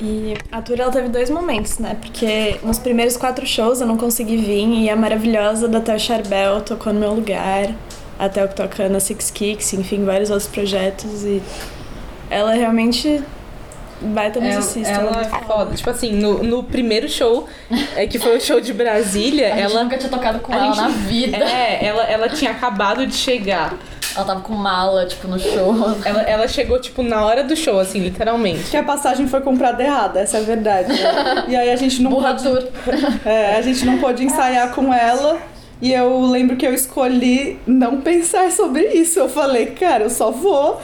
E 0.00 0.36
a 0.52 0.62
tour 0.62 0.78
ela 0.78 0.92
teve 0.92 1.08
dois 1.08 1.28
momentos, 1.28 1.78
né? 1.78 1.96
Porque 2.00 2.56
nos 2.62 2.78
primeiros 2.78 3.16
quatro 3.16 3.44
shows 3.44 3.80
eu 3.80 3.86
não 3.86 3.96
consegui 3.96 4.36
vir 4.36 4.84
e 4.84 4.88
a 4.88 4.94
maravilhosa 4.94 5.66
da 5.66 5.80
Theo 5.80 5.98
Charbel 5.98 6.60
tocou 6.60 6.92
no 6.92 7.00
meu 7.00 7.14
lugar. 7.14 7.74
A 8.16 8.28
Theo 8.28 8.46
que 8.46 8.54
toca 8.54 8.88
na 8.88 9.00
Six 9.00 9.32
Kicks, 9.32 9.72
enfim, 9.72 10.04
vários 10.04 10.30
outros 10.30 10.48
projetos. 10.48 11.24
E 11.24 11.42
ela 12.30 12.52
realmente 12.52 13.24
baita 14.00 14.40
musicista. 14.40 14.92
ela 14.92 15.10
ela 15.10 15.22
é 15.22 15.44
foda. 15.46 15.74
Tipo 15.74 15.90
assim, 15.90 16.12
no, 16.12 16.42
no 16.42 16.62
primeiro 16.62 17.08
show, 17.08 17.46
é, 17.96 18.06
que 18.06 18.18
foi 18.18 18.36
o 18.36 18.40
show 18.40 18.60
de 18.60 18.72
Brasília, 18.72 19.52
A 19.54 19.56
gente 19.56 19.72
ela. 19.72 19.84
nunca 19.84 19.98
tinha 19.98 20.10
tocado 20.10 20.38
com 20.40 20.52
a 20.52 20.56
ela 20.56 20.66
gente- 20.66 20.80
na 20.80 20.88
vida. 20.88 21.36
É, 21.38 21.84
ela, 21.84 22.02
ela 22.04 22.28
tinha 22.28 22.50
acabado 22.50 23.06
de 23.06 23.14
chegar. 23.14 23.74
Ela 24.16 24.24
tava 24.24 24.40
com 24.40 24.54
mala, 24.54 25.06
tipo, 25.06 25.28
no 25.28 25.38
show. 25.38 25.74
Ela, 26.04 26.22
ela 26.22 26.48
chegou, 26.48 26.80
tipo, 26.80 27.02
na 27.02 27.24
hora 27.24 27.44
do 27.44 27.54
show, 27.54 27.78
assim, 27.78 28.00
literalmente. 28.00 28.70
Que 28.70 28.76
a 28.76 28.82
passagem 28.82 29.28
foi 29.28 29.40
comprada 29.42 29.82
errada, 29.82 30.18
essa 30.20 30.38
é 30.38 30.40
a 30.40 30.42
verdade. 30.44 30.88
né? 30.92 31.44
E 31.46 31.54
aí 31.54 31.70
a 31.70 31.76
gente 31.76 32.02
não 32.02 32.10
Burra 32.10 32.34
pôde, 32.34 32.42
tour. 32.42 32.64
é, 33.24 33.56
a 33.56 33.62
gente 33.62 33.84
não 33.84 33.98
pôde 33.98 34.24
ensaiar 34.24 34.74
com 34.74 34.92
ela. 34.92 35.38
E 35.80 35.92
eu 35.92 36.22
lembro 36.22 36.56
que 36.56 36.66
eu 36.66 36.74
escolhi 36.74 37.60
não 37.64 38.00
pensar 38.00 38.50
sobre 38.50 38.82
isso. 38.88 39.20
Eu 39.20 39.28
falei, 39.28 39.66
cara, 39.66 40.02
eu 40.04 40.10
só 40.10 40.32
vou. 40.32 40.80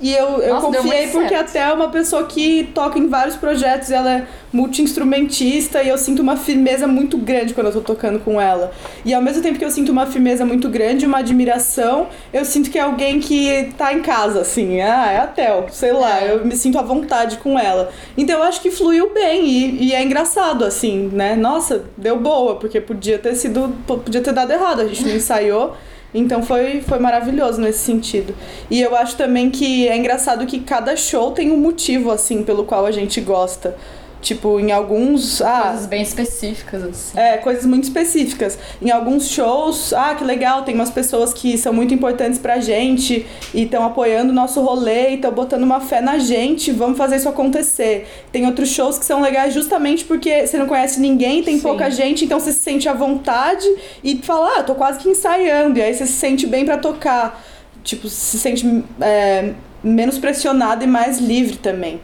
E 0.00 0.14
eu, 0.14 0.40
eu 0.40 0.54
Nossa, 0.54 0.66
confiei 0.66 1.08
porque 1.08 1.30
certo. 1.30 1.48
até 1.50 1.58
é 1.60 1.72
uma 1.72 1.88
pessoa 1.88 2.24
que 2.24 2.70
toca 2.72 2.98
em 2.98 3.08
vários 3.08 3.34
projetos, 3.34 3.90
ela 3.90 4.10
é 4.12 4.26
multi-instrumentista 4.52 5.82
e 5.82 5.88
eu 5.88 5.98
sinto 5.98 6.20
uma 6.22 6.36
firmeza 6.36 6.86
muito 6.86 7.18
grande 7.18 7.52
quando 7.52 7.66
eu 7.66 7.72
tô 7.72 7.80
tocando 7.80 8.18
com 8.20 8.40
ela. 8.40 8.72
E 9.04 9.12
ao 9.12 9.20
mesmo 9.20 9.42
tempo 9.42 9.58
que 9.58 9.64
eu 9.64 9.70
sinto 9.70 9.90
uma 9.90 10.06
firmeza 10.06 10.44
muito 10.44 10.68
grande, 10.68 11.04
uma 11.04 11.18
admiração, 11.18 12.06
eu 12.32 12.44
sinto 12.44 12.70
que 12.70 12.78
é 12.78 12.82
alguém 12.82 13.18
que 13.20 13.72
tá 13.76 13.92
em 13.92 14.00
casa, 14.00 14.40
assim. 14.40 14.80
Ah, 14.80 15.10
é 15.10 15.18
a 15.18 15.26
Tel, 15.26 15.66
sei 15.70 15.92
lá, 15.92 16.20
É. 16.22 16.32
eu 16.32 16.44
me 16.44 16.54
sinto 16.56 16.78
à 16.78 16.82
vontade 16.82 17.36
com 17.38 17.58
ela. 17.58 17.90
Então 18.16 18.38
eu 18.38 18.42
acho 18.44 18.60
que 18.60 18.70
fluiu 18.70 19.12
bem 19.12 19.46
e, 19.46 19.84
e 19.88 19.94
é 19.94 20.02
engraçado, 20.02 20.64
assim, 20.64 21.10
né? 21.12 21.34
Nossa, 21.36 21.84
deu 21.96 22.18
boa, 22.18 22.56
porque 22.56 22.80
podia 22.80 23.18
ter 23.18 23.34
sido. 23.34 23.74
podia 23.86 24.20
ter 24.20 24.32
dado 24.32 24.52
errado, 24.52 24.80
a 24.80 24.86
gente 24.86 25.04
não 25.04 25.14
ensaiou. 25.16 25.76
Então 26.14 26.42
foi, 26.42 26.80
foi 26.80 26.98
maravilhoso 26.98 27.60
nesse 27.60 27.80
sentido. 27.80 28.34
E 28.70 28.80
eu 28.80 28.96
acho 28.96 29.16
também 29.16 29.50
que 29.50 29.86
é 29.86 29.96
engraçado 29.96 30.46
que 30.46 30.60
cada 30.60 30.96
show 30.96 31.32
tem 31.32 31.50
um 31.50 31.58
motivo, 31.58 32.10
assim, 32.10 32.42
pelo 32.42 32.64
qual 32.64 32.86
a 32.86 32.90
gente 32.90 33.20
gosta. 33.20 33.76
Tipo, 34.20 34.58
em 34.58 34.72
alguns. 34.72 35.40
Ah, 35.40 35.68
Coisas 35.68 35.86
bem 35.86 36.02
específicas, 36.02 36.82
assim. 36.82 37.18
é, 37.18 37.36
coisas 37.36 37.64
muito 37.64 37.84
específicas. 37.84 38.58
Em 38.82 38.90
alguns 38.90 39.28
shows, 39.28 39.92
ah, 39.92 40.12
que 40.14 40.24
legal, 40.24 40.64
tem 40.64 40.74
umas 40.74 40.90
pessoas 40.90 41.32
que 41.32 41.56
são 41.56 41.72
muito 41.72 41.94
importantes 41.94 42.38
pra 42.38 42.58
gente 42.58 43.24
e 43.54 43.62
estão 43.62 43.84
apoiando 43.84 44.32
o 44.32 44.34
nosso 44.34 44.60
rolê 44.60 45.10
e 45.10 45.14
estão 45.14 45.30
botando 45.30 45.62
uma 45.62 45.80
fé 45.80 46.00
na 46.00 46.18
gente, 46.18 46.72
vamos 46.72 46.98
fazer 46.98 47.16
isso 47.16 47.28
acontecer. 47.28 48.08
Tem 48.32 48.44
outros 48.44 48.70
shows 48.70 48.98
que 48.98 49.04
são 49.04 49.20
legais 49.20 49.54
justamente 49.54 50.04
porque 50.04 50.46
você 50.46 50.58
não 50.58 50.66
conhece 50.66 51.00
ninguém, 51.00 51.42
tem 51.44 51.56
Sim. 51.56 51.62
pouca 51.62 51.88
gente, 51.88 52.24
então 52.24 52.40
você 52.40 52.52
se 52.52 52.58
sente 52.58 52.88
à 52.88 52.94
vontade 52.94 53.66
e 54.02 54.16
fala, 54.22 54.58
ah, 54.58 54.62
tô 54.64 54.74
quase 54.74 54.98
que 54.98 55.08
ensaiando, 55.08 55.78
e 55.78 55.82
aí 55.82 55.94
você 55.94 56.06
se 56.06 56.14
sente 56.14 56.44
bem 56.44 56.64
pra 56.64 56.76
tocar. 56.76 57.40
Tipo, 57.84 58.08
se 58.08 58.36
sente 58.36 58.84
é, 59.00 59.52
menos 59.82 60.18
pressionado 60.18 60.82
e 60.82 60.86
mais 60.88 61.18
livre 61.18 61.56
também. 61.56 62.00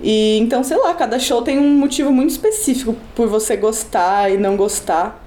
E 0.00 0.38
então, 0.38 0.62
sei 0.62 0.76
lá, 0.76 0.94
cada 0.94 1.18
show 1.18 1.42
tem 1.42 1.58
um 1.58 1.78
motivo 1.78 2.12
muito 2.12 2.30
específico 2.30 2.94
por 3.14 3.28
você 3.28 3.56
gostar 3.56 4.30
e 4.30 4.36
não 4.36 4.56
gostar. 4.56 5.22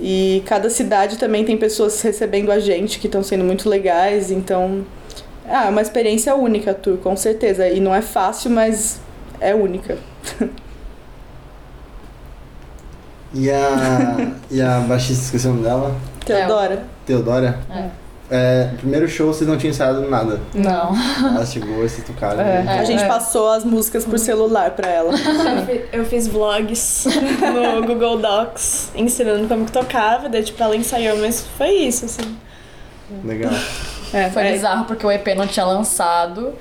E 0.00 0.42
cada 0.46 0.70
cidade 0.70 1.18
também 1.18 1.44
tem 1.44 1.56
pessoas 1.56 2.00
recebendo 2.00 2.50
a 2.50 2.58
gente 2.58 2.98
que 2.98 3.06
estão 3.06 3.22
sendo 3.22 3.44
muito 3.44 3.68
legais, 3.68 4.30
então 4.30 4.84
ah, 5.46 5.66
é 5.66 5.68
uma 5.70 5.82
experiência 5.82 6.34
única 6.34 6.70
a 6.70 6.74
tour, 6.74 6.98
com 6.98 7.16
certeza. 7.16 7.68
E 7.68 7.80
não 7.80 7.94
é 7.94 8.02
fácil, 8.02 8.50
mas 8.50 9.00
é 9.40 9.54
única. 9.54 9.98
E 13.34 13.50
a. 13.50 14.16
e 14.50 14.60
a 14.60 14.80
baixista, 14.80 15.24
esqueci 15.24 15.46
o 15.46 15.50
nome 15.52 15.62
dela? 15.62 15.96
Teodora. 16.24 16.86
Teodora? 17.06 17.60
É. 17.70 18.01
É, 18.34 18.68
no 18.72 18.78
primeiro 18.78 19.06
show 19.08 19.26
vocês 19.26 19.46
não 19.48 19.58
tinham 19.58 19.72
ensaiado 19.72 20.08
nada. 20.08 20.40
Não. 20.54 20.92
Ela 21.34 21.44
chegou 21.44 21.84
e 21.84 21.88
vocês 21.88 22.06
tocaram. 22.06 22.40
É. 22.40 22.64
e- 22.64 22.68
a 22.68 22.84
gente 22.84 23.02
é. 23.02 23.06
passou 23.06 23.50
as 23.50 23.62
músicas 23.62 24.06
por 24.06 24.18
celular 24.18 24.70
pra 24.70 24.88
ela. 24.88 25.12
Eu 25.52 25.66
fi- 25.66 25.84
Eu 25.92 26.04
fiz 26.06 26.26
vlogs 26.28 27.04
no 27.06 27.86
Google 27.86 28.18
Docs 28.18 28.90
ensinando 28.94 29.46
como 29.46 29.66
que 29.66 29.72
tocava, 29.72 30.30
daí 30.30 30.42
tipo 30.42 30.62
ela 30.62 30.74
ensaiou, 30.74 31.18
mas 31.18 31.42
foi 31.58 31.70
isso, 31.72 32.06
assim. 32.06 32.36
Legal. 33.22 33.52
É, 34.14 34.30
Foi 34.30 34.46
é, 34.46 34.52
bizarro 34.52 34.86
porque 34.86 35.06
o 35.06 35.10
EP 35.10 35.28
não 35.36 35.46
tinha 35.46 35.66
lançado 35.66 36.54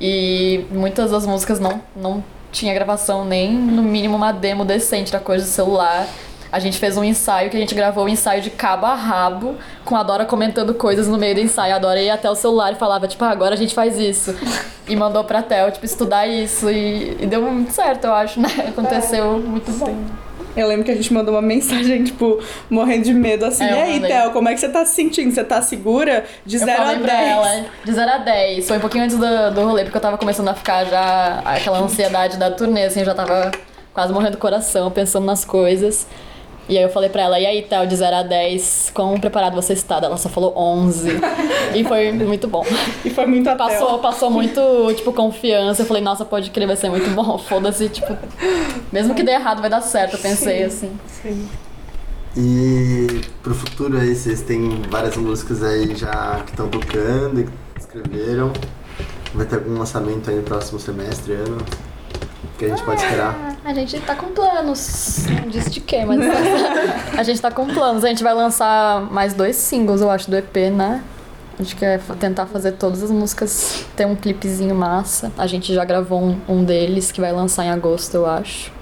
e 0.00 0.64
muitas 0.70 1.10
das 1.10 1.26
músicas 1.26 1.60
não, 1.60 1.80
não 1.94 2.24
tinha 2.50 2.72
gravação 2.72 3.24
nem 3.24 3.52
no 3.52 3.82
mínimo 3.82 4.16
uma 4.16 4.32
demo 4.32 4.64
decente 4.64 5.12
da 5.12 5.20
coisa 5.20 5.44
do 5.44 5.50
celular. 5.50 6.06
A 6.52 6.58
gente 6.58 6.78
fez 6.78 6.98
um 6.98 7.02
ensaio 7.02 7.48
que 7.48 7.56
a 7.56 7.60
gente 7.60 7.74
gravou 7.74 8.04
o 8.04 8.08
ensaio 8.10 8.42
de 8.42 8.50
cabo 8.50 8.84
a 8.84 8.94
rabo, 8.94 9.56
com 9.86 9.96
a 9.96 10.02
Dora 10.02 10.26
comentando 10.26 10.74
coisas 10.74 11.08
no 11.08 11.16
meio 11.16 11.34
do 11.34 11.40
ensaio. 11.40 11.74
A 11.74 11.78
Dora 11.78 11.98
ia 11.98 12.12
até 12.12 12.30
o 12.30 12.34
celular 12.34 12.72
e 12.72 12.74
falava, 12.74 13.08
tipo, 13.08 13.24
ah, 13.24 13.30
agora 13.30 13.54
a 13.54 13.56
gente 13.56 13.74
faz 13.74 13.98
isso. 13.98 14.36
E 14.86 14.94
mandou 14.94 15.24
pra 15.24 15.40
Tel, 15.42 15.70
tipo, 15.70 15.86
estudar 15.86 16.26
isso. 16.26 16.68
E, 16.68 17.16
e 17.20 17.26
deu 17.26 17.40
muito 17.40 17.72
certo, 17.72 18.04
eu 18.04 18.12
acho, 18.12 18.38
né? 18.38 18.48
Aconteceu 18.68 19.38
muito 19.38 19.72
bom. 19.72 19.96
Eu 20.54 20.68
lembro 20.68 20.84
que 20.84 20.90
a 20.90 20.94
gente 20.94 21.10
mandou 21.14 21.32
uma 21.34 21.40
mensagem, 21.40 22.04
tipo, 22.04 22.38
morrendo 22.68 23.04
de 23.04 23.14
medo, 23.14 23.46
assim. 23.46 23.64
É, 23.64 23.70
e 23.70 23.92
aí. 23.92 24.00
Theo, 24.00 24.32
como 24.32 24.48
é 24.48 24.52
que 24.54 24.60
você 24.60 24.68
tá 24.68 24.84
se 24.84 24.94
sentindo? 24.94 25.32
Você 25.32 25.42
tá 25.42 25.62
segura? 25.62 26.26
De 26.44 26.56
Eu 26.56 26.66
0 26.66 26.72
a 26.72 26.76
falei 26.76 26.96
10. 26.96 27.06
pra 27.06 27.22
ela, 27.22 27.64
de 27.82 27.92
0 27.92 28.10
a 28.10 28.18
10. 28.18 28.68
Foi 28.68 28.76
um 28.76 28.80
pouquinho 28.80 29.04
antes 29.04 29.16
do, 29.16 29.50
do 29.54 29.62
rolê, 29.62 29.84
porque 29.84 29.96
eu 29.96 30.02
tava 30.02 30.18
começando 30.18 30.48
a 30.48 30.54
ficar 30.54 30.84
já 30.84 31.40
aquela 31.46 31.78
ansiedade 31.78 32.36
da 32.36 32.50
turnê, 32.50 32.84
assim, 32.84 33.00
eu 33.00 33.06
já 33.06 33.14
tava 33.14 33.50
quase 33.94 34.12
morrendo 34.12 34.32
do 34.32 34.38
coração, 34.38 34.90
pensando 34.90 35.24
nas 35.24 35.44
coisas. 35.44 36.06
E 36.72 36.78
aí 36.78 36.84
eu 36.84 36.88
falei 36.88 37.10
pra 37.10 37.20
ela, 37.20 37.38
e 37.38 37.44
aí, 37.44 37.60
Théo, 37.60 37.86
de 37.86 37.94
0 37.94 38.16
a 38.16 38.22
10, 38.22 38.92
quão 38.94 39.20
preparado 39.20 39.54
você 39.54 39.74
está? 39.74 39.96
Ela 39.98 40.16
só 40.16 40.30
falou 40.30 40.56
11. 40.56 41.20
e 41.76 41.84
foi 41.84 42.10
muito 42.12 42.48
bom. 42.48 42.64
E 43.04 43.10
foi 43.10 43.26
muito 43.26 43.46
a 43.50 43.54
Passou, 43.54 43.98
passou 43.98 44.30
muito, 44.30 44.58
tipo, 44.96 45.12
confiança. 45.12 45.82
Eu 45.82 45.86
falei, 45.86 46.02
nossa, 46.02 46.24
pode 46.24 46.48
crer, 46.48 46.66
vai 46.66 46.76
ser 46.76 46.88
muito 46.88 47.10
bom. 47.10 47.36
Foda-se, 47.36 47.90
tipo, 47.90 48.16
mesmo 48.90 49.14
que 49.14 49.22
dê 49.22 49.32
errado, 49.32 49.60
vai 49.60 49.68
dar 49.68 49.82
certo, 49.82 50.14
eu 50.14 50.18
pensei, 50.18 50.62
assim. 50.62 50.98
Sim. 51.06 51.46
E 52.34 53.20
pro 53.42 53.54
futuro 53.54 53.98
aí, 54.00 54.16
vocês 54.16 54.40
têm 54.40 54.80
várias 54.88 55.18
músicas 55.18 55.62
aí 55.62 55.94
já 55.94 56.40
que 56.46 56.52
estão 56.52 56.68
tocando 56.68 57.42
e 57.42 57.44
que 57.44 57.80
escreveram. 57.80 58.50
Vai 59.34 59.44
ter 59.44 59.56
algum 59.56 59.78
lançamento 59.78 60.30
aí 60.30 60.36
no 60.36 60.42
próximo 60.42 60.80
semestre, 60.80 61.34
ano? 61.34 61.58
Que 62.62 62.72
a 62.72 62.76
gente 62.76 62.84
pode 62.84 63.02
esperar? 63.02 63.56
A 63.64 63.74
gente 63.74 64.00
tá 64.00 64.14
com 64.14 64.28
planos. 64.28 65.26
Não 65.26 65.48
disse 65.48 65.70
de 65.70 65.80
quê, 65.80 66.04
mas 66.04 66.20
a 67.16 67.22
gente 67.22 67.40
tá 67.40 67.50
com 67.50 67.66
planos. 67.66 68.04
A 68.04 68.08
gente 68.08 68.22
vai 68.22 68.34
lançar 68.34 69.02
mais 69.10 69.34
dois 69.34 69.56
singles, 69.56 70.00
eu 70.00 70.10
acho, 70.10 70.30
do 70.30 70.36
EP, 70.36 70.56
né? 70.72 71.02
A 71.58 71.62
gente 71.62 71.76
quer 71.76 72.00
tentar 72.18 72.46
fazer 72.46 72.72
todas 72.72 73.02
as 73.02 73.10
músicas, 73.10 73.84
ter 73.96 74.06
um 74.06 74.14
clipezinho 74.14 74.74
massa. 74.74 75.32
A 75.36 75.46
gente 75.46 75.74
já 75.74 75.84
gravou 75.84 76.22
um, 76.22 76.40
um 76.48 76.64
deles 76.64 77.12
que 77.12 77.20
vai 77.20 77.32
lançar 77.32 77.64
em 77.64 77.70
agosto, 77.70 78.14
eu 78.14 78.26
acho. 78.26 78.72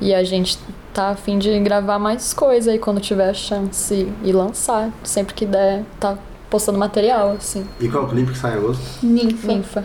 E 0.00 0.14
a 0.14 0.22
gente 0.22 0.58
tá 0.92 1.10
a 1.10 1.16
fim 1.16 1.38
de 1.38 1.58
gravar 1.60 1.98
mais 1.98 2.34
coisa 2.34 2.72
aí 2.72 2.78
quando 2.78 3.00
tiver 3.00 3.30
a 3.30 3.34
chance 3.34 4.12
e 4.22 4.32
lançar. 4.32 4.90
Sempre 5.02 5.34
que 5.34 5.46
der, 5.46 5.82
tá 5.98 6.18
postando 6.50 6.78
material, 6.78 7.32
assim. 7.32 7.66
E 7.80 7.88
qual 7.88 8.04
é 8.04 8.06
o 8.06 8.10
clipe 8.10 8.32
que 8.32 8.38
sai 8.38 8.52
em 8.52 8.58
agosto? 8.58 8.82
Ninfa. 9.02 9.46
Ninfa. 9.46 9.84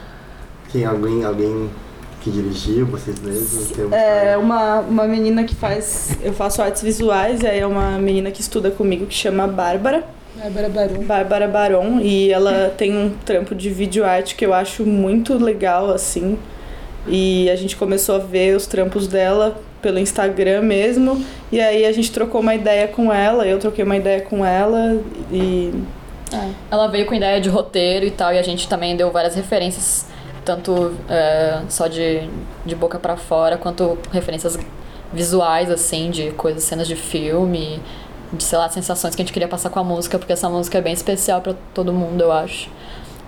Quem, 0.70 0.86
alguém, 0.86 1.24
alguém 1.24 1.70
que 2.28 2.42
dirigiu, 2.42 2.86
vocês 2.86 3.20
mesmos? 3.20 3.72
Tem 3.72 3.86
um 3.86 3.94
É 3.94 4.38
uma, 4.38 4.80
uma 4.82 5.04
menina 5.06 5.44
que 5.44 5.56
faz. 5.56 6.18
Eu 6.22 6.34
faço 6.34 6.62
artes 6.62 6.82
visuais, 6.82 7.42
e 7.42 7.48
aí 7.48 7.60
é 7.60 7.68
uma 7.68 7.98
menina 7.98 8.30
que 8.32 8.42
estuda 8.42 8.70
comigo 8.70 9.06
que 9.06 9.16
chama 9.16 9.48
Bárbara. 9.48 10.04
Bárbara 10.36 10.70
Barum. 10.70 11.04
Bárbara 11.04 11.48
Baron. 11.48 12.00
E 12.02 12.32
ela 12.32 12.74
tem 12.78 12.96
um 12.96 13.12
trampo 13.26 13.56
de 13.56 13.70
vídeo 13.70 14.06
arte 14.06 14.36
que 14.36 14.46
eu 14.46 14.54
acho 14.54 14.86
muito 14.86 15.38
legal, 15.38 15.90
assim. 15.90 16.38
E 17.08 17.50
a 17.50 17.56
gente 17.56 17.76
começou 17.76 18.16
a 18.16 18.20
ver 18.20 18.56
os 18.56 18.68
trampos 18.68 19.08
dela 19.08 19.60
pelo 19.82 19.98
Instagram 19.98 20.62
mesmo. 20.62 21.24
E 21.52 21.62
aí 21.62 21.86
a 21.86 21.92
gente 21.92 22.12
trocou 22.12 22.42
uma 22.42 22.54
ideia 22.54 22.88
com 22.88 23.12
ela, 23.12 23.48
eu 23.48 23.58
troquei 23.58 23.84
uma 23.84 23.96
ideia 23.96 24.22
com 24.22 24.46
ela 24.46 25.00
e. 25.32 25.74
Ela 26.70 26.88
veio 26.88 27.06
com 27.06 27.16
ideia 27.16 27.40
de 27.40 27.48
roteiro 27.48 28.06
e 28.06 28.12
tal, 28.12 28.34
e 28.34 28.38
a 28.38 28.44
gente 28.44 28.68
também 28.68 28.98
deu 28.98 29.10
várias 29.12 29.34
referências, 29.34 30.06
tanto 30.48 30.96
é, 31.10 31.60
só 31.68 31.88
de, 31.88 32.30
de 32.66 32.74
boca 32.74 32.98
pra 32.98 33.18
fora, 33.18 33.58
quanto 33.58 33.98
referências 34.14 34.58
visuais, 35.12 35.70
assim, 35.70 36.10
de 36.10 36.32
coisas, 36.32 36.64
cenas 36.64 36.88
de 36.88 36.96
filme, 36.96 37.82
de, 38.32 38.42
sei 38.42 38.58
lá, 38.58 38.70
sensações 38.70 39.14
que 39.14 39.22
a 39.22 39.26
gente 39.26 39.34
queria 39.34 39.48
passar 39.50 39.70
com 39.70 39.78
a 39.78 39.84
música, 39.84 40.18
porque 40.18 40.32
essa 40.32 40.48
música 40.48 40.78
é 40.78 40.82
bem 40.82 40.94
especial 40.94 41.42
pra 41.42 41.54
todo 41.74 41.92
mundo, 41.92 42.22
eu 42.22 42.32
acho. 42.32 42.70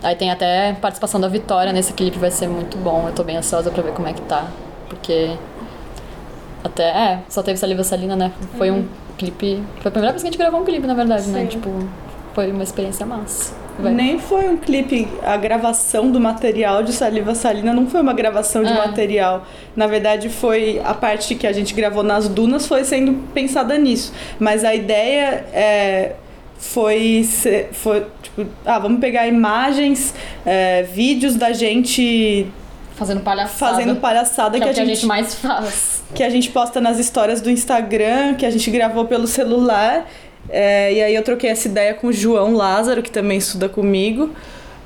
Aí 0.02 0.16
tem 0.16 0.32
até 0.32 0.72
participação 0.80 1.20
da 1.20 1.28
Vitória 1.28 1.74
nesse 1.74 1.92
clipe, 1.92 2.18
vai 2.18 2.32
ser 2.32 2.48
muito 2.48 2.78
bom, 2.78 3.06
eu 3.10 3.14
tô 3.14 3.22
bem 3.22 3.36
ansiosa 3.36 3.70
pra 3.70 3.84
ver 3.84 3.92
como 3.92 4.08
é 4.08 4.14
que 4.14 4.22
tá, 4.22 4.48
porque 4.88 5.36
até, 6.64 6.84
é, 6.84 7.24
só 7.28 7.44
teve 7.44 7.58
Saliva 7.58 7.84
Salina, 7.84 8.16
né? 8.16 8.32
Foi 8.58 8.72
um 8.72 8.88
clipe, 9.18 9.62
foi 9.82 9.90
a 9.90 9.92
primeira 9.92 10.14
vez 10.14 10.24
que 10.24 10.30
a 10.30 10.32
gente 10.32 10.40
gravou 10.40 10.62
um 10.62 10.64
clipe, 10.64 10.88
na 10.88 10.94
verdade, 10.94 11.28
né? 11.28 11.42
Sim. 11.42 11.48
Tipo, 11.48 11.70
foi 12.34 12.50
uma 12.50 12.64
experiência 12.64 13.06
massa. 13.06 13.54
Vai. 13.82 13.94
Nem 13.94 14.20
foi 14.20 14.50
um 14.50 14.58
clipe, 14.58 15.08
a 15.24 15.38
gravação 15.38 16.12
do 16.12 16.20
material 16.20 16.84
de 16.84 16.92
Saliva 16.92 17.34
Salina 17.34 17.74
não 17.74 17.88
foi 17.88 18.02
uma 18.02 18.14
gravação 18.14 18.64
de 18.64 18.72
É. 18.72 18.76
material. 18.76 19.46
Na 19.76 19.88
verdade, 19.88 20.30
foi 20.30 20.82
a 20.84 20.94
parte 20.94 21.36
que 21.36 21.48
a 21.48 21.52
gente 21.54 21.74
gravou 21.74 22.04
nas 22.04 22.28
dunas 22.28 22.68
foi 22.68 22.84
sendo 22.84 23.14
pensada 23.34 23.78
nisso. 23.78 24.14
Mas 24.40 24.64
a 24.66 24.76
ideia 24.76 25.46
é, 25.54 26.14
foi, 26.58 27.28
foi 27.72 28.06
tipo, 28.22 28.46
ah, 28.66 28.80
vamos 28.80 29.00
pegar 29.00 29.28
imagens, 29.28 30.14
é, 30.46 30.84
vídeos 30.84 31.36
da 31.36 31.54
gente 31.54 32.48
Fazendo 32.96 33.22
palhaçada. 33.22 33.72
fazendo 33.76 33.96
palhaçada 33.96 34.58
que, 34.58 34.64
que, 34.66 34.70
é 34.72 34.74
que 34.74 34.80
a 34.82 34.86
gente, 34.86 35.06
mais 35.06 35.34
faz. 35.36 36.04
que 36.14 36.22
a 36.22 36.30
gente 36.30 36.50
posta 36.50 36.82
nas 36.82 37.00
histórias 37.00 37.40
do 37.40 37.50
Instagram, 37.50 38.34
que 38.34 38.46
a 38.46 38.50
gente 38.52 38.70
gravou 38.70 39.06
pelo 39.06 39.26
celular. 39.26 40.06
É, 40.50 40.94
e 40.94 41.02
aí 41.02 41.16
eu 41.16 41.24
troquei 41.24 41.50
essa 41.50 41.68
ideia 41.68 41.94
com 41.94 42.08
o 42.08 42.14
João 42.14 42.54
Lázaro, 42.56 43.04
que 43.04 43.12
também 43.12 43.38
estuda 43.38 43.70
comigo 43.70 44.32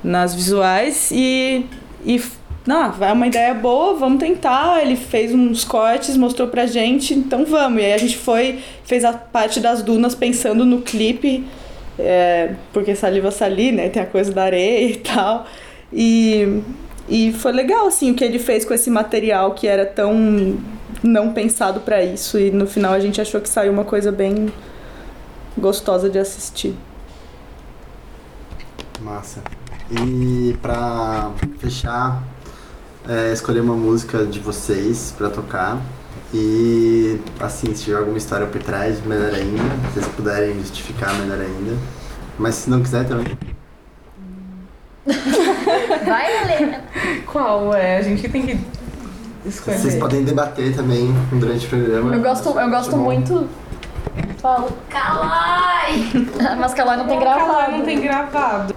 nas 0.02 0.34
visuais. 0.34 1.10
E, 1.10 1.64
e 2.04 2.20
não, 2.66 2.92
vai 2.92 3.12
uma 3.12 3.26
ideia 3.26 3.54
boa, 3.54 3.94
vamos 3.94 4.18
tentar. 4.18 4.82
Ele 4.82 4.96
fez 4.96 5.32
uns 5.32 5.64
cortes, 5.64 6.16
mostrou 6.16 6.48
pra 6.48 6.66
gente, 6.66 7.14
então 7.14 7.44
vamos. 7.44 7.82
E 7.82 7.86
aí 7.86 7.92
a 7.92 7.98
gente 7.98 8.16
foi, 8.16 8.60
fez 8.84 9.04
a 9.04 9.12
parte 9.12 9.60
das 9.60 9.82
dunas 9.82 10.14
pensando 10.14 10.64
no 10.64 10.82
clipe, 10.82 11.44
é, 11.98 12.54
porque 12.72 12.94
saliva 12.94 13.30
sali, 13.30 13.72
né? 13.72 13.88
Tem 13.88 14.02
a 14.02 14.06
coisa 14.06 14.32
da 14.32 14.44
areia 14.44 14.90
e 14.90 14.96
tal. 14.96 15.46
E, 15.92 16.60
e 17.08 17.32
foi 17.32 17.52
legal, 17.52 17.86
assim, 17.86 18.10
o 18.10 18.14
que 18.14 18.24
ele 18.24 18.38
fez 18.38 18.64
com 18.64 18.74
esse 18.74 18.90
material 18.90 19.52
que 19.52 19.66
era 19.66 19.86
tão 19.86 20.58
não 21.02 21.32
pensado 21.32 21.80
pra 21.80 22.02
isso. 22.02 22.38
E 22.38 22.50
no 22.50 22.66
final 22.66 22.92
a 22.92 23.00
gente 23.00 23.20
achou 23.20 23.40
que 23.40 23.48
saiu 23.48 23.72
uma 23.72 23.84
coisa 23.84 24.10
bem 24.10 24.50
gostosa 25.56 26.08
de 26.08 26.18
assistir. 26.18 26.76
Massa. 29.00 29.40
E 29.90 30.56
pra 30.62 31.30
fechar, 31.58 32.22
é, 33.08 33.32
escolher 33.32 33.60
uma 33.60 33.74
música 33.74 34.24
de 34.24 34.40
vocês 34.40 35.14
pra 35.16 35.28
tocar. 35.30 35.80
E 36.32 37.20
assim, 37.38 37.74
se 37.74 37.84
tiver 37.84 37.98
alguma 37.98 38.18
história 38.18 38.46
por 38.46 38.62
trás, 38.62 39.04
melhor 39.04 39.32
ainda. 39.34 39.62
Se 39.92 40.00
vocês 40.00 40.08
puderem 40.08 40.58
justificar, 40.60 41.14
melhor 41.14 41.40
ainda. 41.40 41.76
Mas 42.38 42.56
se 42.56 42.70
não 42.70 42.82
quiser 42.82 43.06
também. 43.06 43.38
Vai, 46.04 46.42
Helena. 46.42 46.82
Qual 47.30 47.74
é? 47.74 47.98
A 47.98 48.02
gente 48.02 48.28
tem 48.28 48.46
que 48.46 48.58
escolher. 49.46 49.78
Vocês 49.78 49.94
podem 49.96 50.24
debater 50.24 50.74
também 50.74 51.14
durante 51.32 51.66
o 51.66 51.68
programa. 51.68 52.14
Eu 52.14 52.22
gosto, 52.22 52.48
eu 52.48 52.70
gosto 52.70 52.90
Tá 52.90 52.96
muito. 52.96 53.48
Fala. 54.44 54.68
Calai! 54.90 56.04
Mas 56.60 56.74
Calai 56.74 56.98
não 56.98 57.06
tem 57.06 57.18
gravado. 57.18 57.72
não 57.72 57.82
tem 57.82 57.98
gravado. 57.98 58.74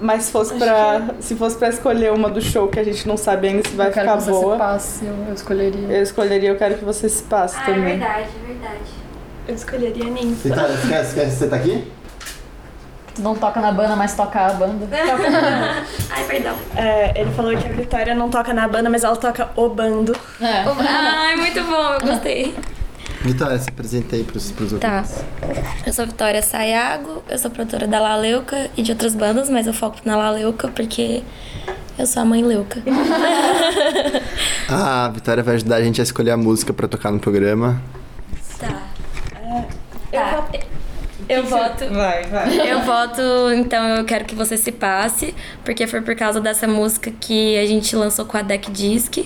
Mas 0.00 0.22
se 0.24 0.30
fosse 0.30 0.54
pra, 0.54 1.02
se 1.18 1.34
fosse 1.34 1.56
pra 1.56 1.68
escolher 1.68 2.12
uma 2.12 2.30
do 2.30 2.40
show 2.40 2.68
que 2.68 2.78
a 2.78 2.84
gente 2.84 3.08
não 3.08 3.16
sabe 3.16 3.48
ainda 3.48 3.68
se 3.68 3.74
vai 3.74 3.88
eu 3.88 3.92
quero 3.92 4.06
ficar 4.08 4.18
que 4.18 4.24
você 4.24 4.30
boa, 4.30 4.52
se 4.52 4.58
passe, 4.58 5.04
eu, 5.04 5.14
eu 5.26 5.34
escolheria. 5.34 5.88
eu 5.88 6.02
escolheria 6.02 6.48
Eu 6.50 6.56
Quero 6.56 6.74
Que 6.76 6.84
Você 6.84 7.08
Se 7.08 7.24
Passe 7.24 7.56
Ah, 7.58 7.62
é 7.62 7.64
também. 7.64 7.98
verdade, 7.98 8.28
é 8.40 8.46
verdade. 8.46 8.78
Eu 9.48 9.54
escolheria 9.56 10.04
Ninfa. 10.04 10.48
Você, 10.48 10.54
tá, 10.54 10.66
você, 10.68 10.88
quer, 11.20 11.30
você, 11.30 11.48
tá 11.48 11.56
aqui? 11.56 11.92
Tu 13.16 13.22
não 13.22 13.34
toca 13.34 13.60
na 13.60 13.72
banda, 13.72 13.96
mas 13.96 14.14
toca 14.14 14.46
a 14.46 14.52
banda. 14.52 14.86
Ai, 16.10 16.24
perdão. 16.28 16.54
É, 16.76 17.20
ele 17.20 17.32
falou 17.32 17.56
que 17.56 17.66
a 17.66 17.72
Vitória 17.72 18.14
não 18.14 18.30
toca 18.30 18.54
na 18.54 18.68
banda, 18.68 18.88
mas 18.88 19.02
ela 19.02 19.16
toca 19.16 19.50
o 19.56 19.68
bando. 19.70 20.14
É. 20.40 20.62
Ai, 20.88 21.34
muito 21.34 21.64
bom, 21.64 21.94
eu 21.94 22.00
gostei. 22.00 22.54
Vitória, 23.24 23.58
se 23.58 23.70
apresenta 23.70 24.16
aí 24.16 24.22
pros, 24.22 24.52
pros 24.52 24.72
Tá. 24.74 25.02
Eu 25.86 25.92
sou 25.94 26.06
Vitória 26.06 26.42
Sayago, 26.42 27.22
eu 27.26 27.38
sou 27.38 27.50
produtora 27.50 27.86
da 27.86 27.98
Laleuca 27.98 28.70
e 28.76 28.82
de 28.82 28.92
outras 28.92 29.14
bandas, 29.14 29.48
mas 29.48 29.66
eu 29.66 29.72
foco 29.72 29.96
na 30.04 30.14
Laleuca 30.14 30.68
porque 30.68 31.22
eu 31.98 32.06
sou 32.06 32.22
a 32.22 32.24
mãe 32.24 32.44
Leuca. 32.44 32.82
Ah, 34.68 35.04
a 35.04 35.08
Vitória 35.08 35.42
vai 35.42 35.56
ajudar 35.56 35.76
a 35.76 35.82
gente 35.82 36.00
a 36.00 36.04
escolher 36.04 36.30
a 36.30 36.36
música 36.36 36.72
pra 36.72 36.88
tocar 36.88 37.10
no 37.10 37.20
programa. 37.20 37.80
Tá. 38.58 38.82
Tá. 40.10 40.44
Eu 41.28 41.44
voto. 41.44 41.86
Vai, 41.90 42.24
vai. 42.24 42.70
Eu 42.70 42.80
voto, 42.80 43.22
então 43.54 43.86
eu 43.96 44.04
quero 44.04 44.24
que 44.24 44.34
você 44.34 44.56
se 44.56 44.72
passe, 44.72 45.34
porque 45.64 45.86
foi 45.86 46.00
por 46.00 46.14
causa 46.16 46.40
dessa 46.40 46.66
música 46.66 47.10
que 47.10 47.58
a 47.58 47.66
gente 47.66 47.94
lançou 47.94 48.24
com 48.24 48.36
a 48.36 48.42
Deck 48.42 48.70
Disc, 48.70 49.18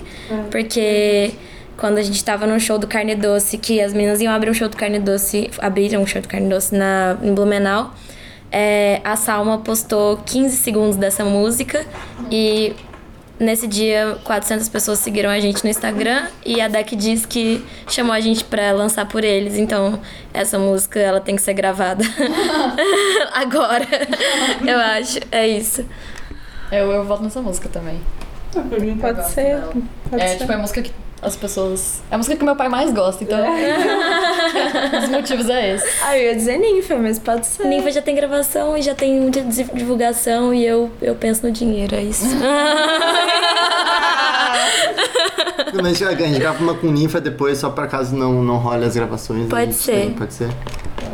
porque 0.51 1.31
quando 1.79 1.97
a 1.97 2.03
gente 2.03 2.23
tava 2.23 2.45
no 2.45 2.59
show 2.59 2.77
do 2.77 2.85
Carne 2.85 3.15
Doce, 3.15 3.57
que 3.57 3.81
as 3.81 3.93
meninas 3.93 4.19
iam 4.19 4.33
abrir 4.33 4.49
um 4.49 4.53
show 4.53 4.67
do 4.67 4.75
Carne 4.75 4.99
Doce, 4.99 5.49
abriram 5.59 6.01
um 6.01 6.05
show 6.05 6.21
do 6.21 6.27
Carne 6.27 6.49
Doce 6.49 6.75
na, 6.75 7.17
em 7.23 7.33
Blumenau, 7.33 7.93
é, 8.51 8.99
a 9.03 9.15
Salma 9.15 9.59
postou 9.59 10.17
15 10.17 10.57
segundos 10.57 10.97
dessa 10.97 11.23
música 11.23 11.85
e 12.29 12.75
nesse 13.39 13.65
dia 13.65 14.17
400 14.25 14.67
pessoas 14.67 14.99
seguiram 14.99 15.29
a 15.29 15.39
gente 15.39 15.63
no 15.63 15.69
Instagram 15.69 16.27
e 16.45 16.59
a 16.59 16.67
Deck 16.67 16.95
diz 16.95 17.25
que 17.25 17.65
chamou 17.87 18.11
a 18.11 18.19
gente 18.19 18.43
pra 18.43 18.71
lançar 18.73 19.07
por 19.07 19.23
eles, 19.23 19.55
então 19.55 20.01
essa 20.33 20.59
música 20.59 20.99
ela 20.99 21.21
tem 21.21 21.35
que 21.35 21.41
ser 21.41 21.53
gravada 21.53 22.03
agora, 23.33 23.87
eu 24.67 24.77
acho, 24.77 25.19
é 25.31 25.47
isso. 25.47 25.85
Eu, 26.71 26.91
eu 26.91 27.05
voto 27.05 27.23
nessa 27.23 27.41
música 27.41 27.69
também. 27.69 27.99
Mim 28.79 28.97
pode 28.97 29.29
ser. 29.29 29.61
Pode 30.09 30.21
é, 30.23 30.27
ser. 30.29 30.37
tipo, 30.39 30.51
é 30.51 30.55
a 30.55 30.57
música 30.57 30.81
que 30.81 30.91
as 31.21 31.35
pessoas. 31.35 32.01
É 32.09 32.15
a 32.15 32.17
música 32.17 32.35
que 32.35 32.43
meu 32.43 32.55
pai 32.55 32.69
mais 32.69 32.91
gosta, 32.91 33.23
então. 33.23 33.39
um 33.43 34.99
dos 34.99 35.09
motivos 35.09 35.49
é 35.49 35.75
esse. 35.75 35.87
Ah, 36.03 36.17
eu 36.17 36.27
ia 36.27 36.35
dizer 36.35 36.57
Ninfa, 36.57 36.95
mas 36.97 37.19
pode 37.19 37.45
ser. 37.45 37.65
Ninfa 37.65 37.91
já 37.91 38.01
tem 38.01 38.15
gravação 38.15 38.77
e 38.77 38.81
já 38.81 38.95
tem 38.95 39.19
muita 39.19 39.41
divulgação 39.41 40.53
e 40.53 40.65
eu, 40.65 40.91
eu 41.01 41.15
penso 41.15 41.45
no 41.45 41.51
dinheiro, 41.51 41.95
é 41.95 42.03
isso. 42.03 42.25
Mas 45.81 46.01
a 46.01 46.13
gente 46.13 46.39
grava 46.39 46.63
uma 46.63 46.73
com 46.73 46.87
ninfa 46.87 47.21
depois, 47.21 47.57
só 47.57 47.69
pra 47.69 47.87
caso 47.87 48.15
não, 48.15 48.43
não 48.43 48.57
role 48.57 48.85
as 48.85 48.95
gravações. 48.95 49.47
Pode 49.47 49.73
ser. 49.73 49.91
tem, 49.91 50.13
pode 50.13 50.33
ser. 50.33 50.49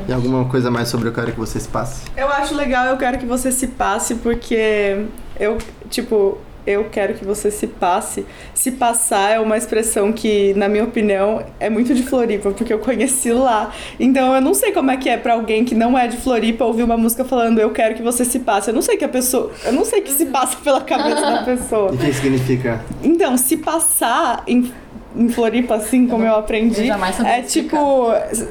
E 0.08 0.13
alguma 0.13 0.46
coisa 0.46 0.70
mais 0.70 0.88
sobre 0.88 1.10
eu 1.10 1.13
quero 1.13 1.32
que 1.32 1.39
vocês 1.39 1.65
passem? 1.68 2.08
Eu 2.15 2.28
acho 2.30 2.56
legal, 2.56 2.86
eu 2.86 2.98
quero 2.98 3.18
que 3.18 3.26
você 3.26 3.52
se 3.52 3.68
passe, 3.68 4.15
porque 4.15 5.06
eu, 5.39 5.58
tipo, 5.89 6.38
eu 6.65 6.86
quero 6.86 7.13
que 7.13 7.23
você 7.23 7.51
se 7.51 7.67
passe. 7.67 8.25
Se 8.54 8.71
passar 8.71 9.32
é 9.32 9.39
uma 9.39 9.58
expressão 9.58 10.12
que, 10.12 10.54
na 10.56 10.67
minha 10.67 10.84
opinião, 10.84 11.43
é 11.60 11.69
muito 11.69 11.93
de 11.93 12.04
Floripa, 12.04 12.51
porque 12.51 12.73
eu 12.73 12.80
conheci 12.80 13.32
lá. 13.32 13.71
Então 13.99 14.36
eu 14.36 14.41
não 14.41 14.54
sei 14.54 14.71
como 14.71 14.91
é 14.91 14.97
que 14.97 15.10
é 15.10 15.17
pra 15.17 15.34
alguém 15.34 15.63
que 15.63 15.75
não 15.75 15.97
é 15.97 16.08
de 16.08 16.17
Floripa 16.17 16.65
ouvir 16.65 16.84
uma 16.84 16.97
música 16.97 17.23
falando 17.23 17.60
eu 17.60 17.71
quero 17.71 17.95
que 17.95 18.01
você 18.01 18.25
se 18.25 18.39
passe. 18.39 18.69
Eu 18.69 18.73
não 18.73 18.82
sei 18.82 18.97
que 18.97 19.06
a 19.06 19.10
pessoa. 19.10 19.51
Eu 19.63 19.73
não 19.73 19.86
sei 19.86 20.01
que 20.01 20.12
se 20.12 20.25
passa 20.28 20.58
pela 20.63 20.82
cabeça 20.82 21.21
da 21.21 21.43
pessoa. 21.45 21.91
E 21.91 21.95
o 21.95 21.97
que 21.97 22.13
significa? 22.13 22.82
Então, 23.04 23.38
se 23.38 23.58
passar 23.58 24.43
em, 24.47 24.71
em 25.17 25.30
Floripa, 25.30 25.75
assim 25.75 26.08
como 26.08 26.23
eu 26.23 26.36
aprendi, 26.36 26.82
eu 26.82 26.88
jamais 26.88 27.15
sabia 27.15 27.38
é 27.38 27.41
tipo, 27.41 27.78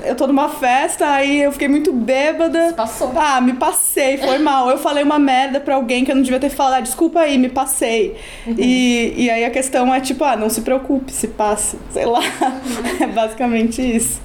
eu 0.05 0.15
tô 0.15 0.27
numa 0.27 0.49
festa, 0.49 1.07
aí 1.07 1.43
eu 1.43 1.53
fiquei 1.53 1.69
muito 1.69 1.93
bêbada. 1.93 2.69
Se 2.69 2.75
passou. 2.75 3.13
Ah, 3.17 3.41
me 3.41 3.55
passei, 3.55 4.19
foi 4.19 4.39
mal. 4.39 4.71
Eu 4.71 4.79
falei 4.79 5.03
uma 5.03 5.19
merda 5.19 5.61
pra 5.61 5.75
alguém 5.75 6.05
que 6.05 6.11
eu 6.11 6.17
não 6.17 6.23
devia 6.23 6.41
ter 6.41 6.51
falado. 6.51 6.75
Ah, 6.75 6.81
desculpa 6.81 7.21
aí, 7.21 7.39
me 7.39 7.49
passei. 7.49 8.17
E, 8.47 9.15
e 9.17 9.31
aí 9.31 9.45
a 9.45 9.51
questão 9.51 9.95
é 9.95 10.01
tipo, 10.01 10.25
ah, 10.25 10.37
não 10.37 10.51
se 10.51 10.63
preocupe, 10.63 11.13
se 11.13 11.29
passe. 11.29 11.79
Sei 11.91 12.05
lá. 12.05 12.21
É 13.01 13.07
basicamente 13.07 13.83
isso. 13.83 14.21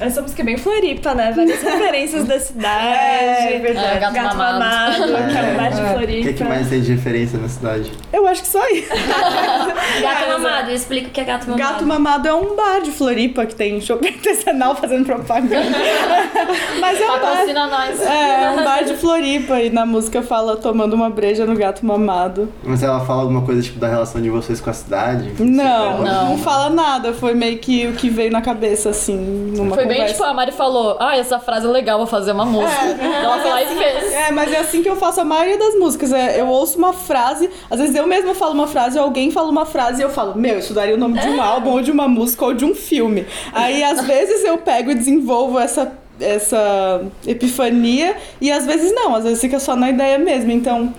Essa 0.00 0.22
música 0.22 0.42
é 0.42 0.44
bem 0.44 0.56
Floripa, 0.56 1.14
né? 1.14 1.32
Várias 1.34 1.60
referências 1.62 2.24
da 2.24 2.38
cidade. 2.40 2.86
É, 2.86 3.58
verdade. 3.62 3.96
É, 3.96 4.00
gato 4.00 4.36
mamado. 4.36 4.94
que 4.96 5.36
é 5.38 5.42
um 5.42 5.56
bar 5.56 5.70
de 5.70 5.80
O 5.82 5.86
Floripa. 5.86 6.28
que, 6.28 6.32
que 6.34 6.44
mais 6.44 6.68
tem 6.68 6.80
de 6.80 6.92
referência 6.92 7.38
na 7.38 7.48
cidade? 7.48 7.92
Eu 8.12 8.26
acho 8.26 8.42
que 8.42 8.48
só 8.48 8.66
isso. 8.68 8.88
Gato 10.00 10.28
mamado, 10.28 10.70
explica 10.70 11.08
o 11.08 11.10
que 11.10 11.20
é 11.20 11.24
gato 11.24 11.48
mamado. 11.50 11.62
Gato 11.72 11.86
Mamado 11.86 12.28
é 12.28 12.34
um 12.34 12.56
bar 12.56 12.80
de 12.82 12.90
Floripa 12.90 13.44
que 13.46 13.54
tem 13.54 13.80
show 13.80 13.98
artesanal 14.02 14.74
fazendo 14.76 15.04
propaganda. 15.04 15.76
Mas 16.80 17.00
é 17.00 17.04
um 17.04 17.20
bar. 17.20 17.46
Nós. 17.70 18.00
É, 18.00 18.44
é 18.44 18.50
um 18.50 18.64
bar 18.64 18.84
de 18.84 18.94
Floripa 18.94 19.60
e 19.60 19.70
na 19.70 19.84
música 19.84 20.22
fala 20.22 20.56
tomando 20.56 20.94
uma 20.94 21.10
breja 21.10 21.44
no 21.44 21.54
gato 21.56 21.84
mamado. 21.84 22.52
Mas 22.62 22.82
ela 22.82 23.00
fala 23.04 23.22
alguma 23.22 23.42
coisa 23.42 23.60
tipo 23.62 23.78
da 23.78 23.88
relação 23.88 24.20
de 24.20 24.30
vocês 24.30 24.60
com 24.60 24.70
a 24.70 24.72
cidade? 24.72 25.32
Não, 25.38 25.98
Você- 25.98 26.04
não, 26.04 26.38
fala 26.38 26.70
nada. 26.70 27.12
Foi 27.12 27.34
meio 27.34 27.58
que 27.58 27.86
o 27.86 27.92
que 27.92 28.08
veio 28.08 28.30
na 28.30 28.40
cabeça, 28.40 28.90
assim, 28.90 29.16
numa 29.56 29.74
Foi 29.74 29.84
bem 29.98 30.06
tipo, 30.06 30.22
a 30.24 30.34
Mari 30.34 30.52
falou, 30.52 30.96
ah, 30.98 31.16
essa 31.16 31.38
frase 31.38 31.66
é 31.66 31.70
legal, 31.70 31.98
vou 31.98 32.06
fazer 32.06 32.32
uma 32.32 32.44
música. 32.44 32.82
Ela 32.82 33.38
foi 33.38 33.50
lá 33.50 33.62
e 33.62 33.66
fez. 33.66 34.12
É, 34.12 34.30
mas 34.30 34.52
é 34.52 34.58
assim 34.58 34.82
que 34.82 34.88
eu 34.88 34.96
faço 34.96 35.20
a 35.20 35.24
maioria 35.24 35.58
das 35.58 35.74
músicas. 35.76 36.12
É, 36.12 36.40
eu 36.40 36.48
ouço 36.48 36.78
uma 36.78 36.92
frase, 36.92 37.50
às 37.70 37.78
vezes 37.78 37.94
eu 37.94 38.06
mesma 38.06 38.34
falo 38.34 38.54
uma 38.54 38.66
frase, 38.66 38.98
ou 38.98 39.04
alguém 39.04 39.30
fala 39.30 39.50
uma 39.50 39.66
frase 39.66 40.00
e 40.00 40.04
eu 40.04 40.10
falo, 40.10 40.36
meu, 40.36 40.58
isso 40.58 40.72
daria 40.74 40.94
o 40.94 40.98
nome 40.98 41.18
de 41.18 41.28
um 41.28 41.40
álbum, 41.40 41.70
ou 41.70 41.82
de 41.82 41.90
uma 41.90 42.08
música, 42.08 42.44
ou 42.44 42.54
de 42.54 42.64
um 42.64 42.74
filme. 42.74 43.26
Aí, 43.52 43.82
às 43.82 44.00
vezes, 44.06 44.44
eu 44.44 44.58
pego 44.58 44.90
e 44.90 44.94
desenvolvo 44.94 45.58
essa, 45.58 45.92
essa 46.20 47.02
epifania, 47.26 48.16
e 48.40 48.50
às 48.50 48.66
vezes 48.66 48.94
não, 48.94 49.14
às 49.14 49.24
vezes 49.24 49.40
fica 49.40 49.58
só 49.58 49.76
na 49.76 49.90
ideia 49.90 50.18
mesmo. 50.18 50.50
Então, 50.50 50.92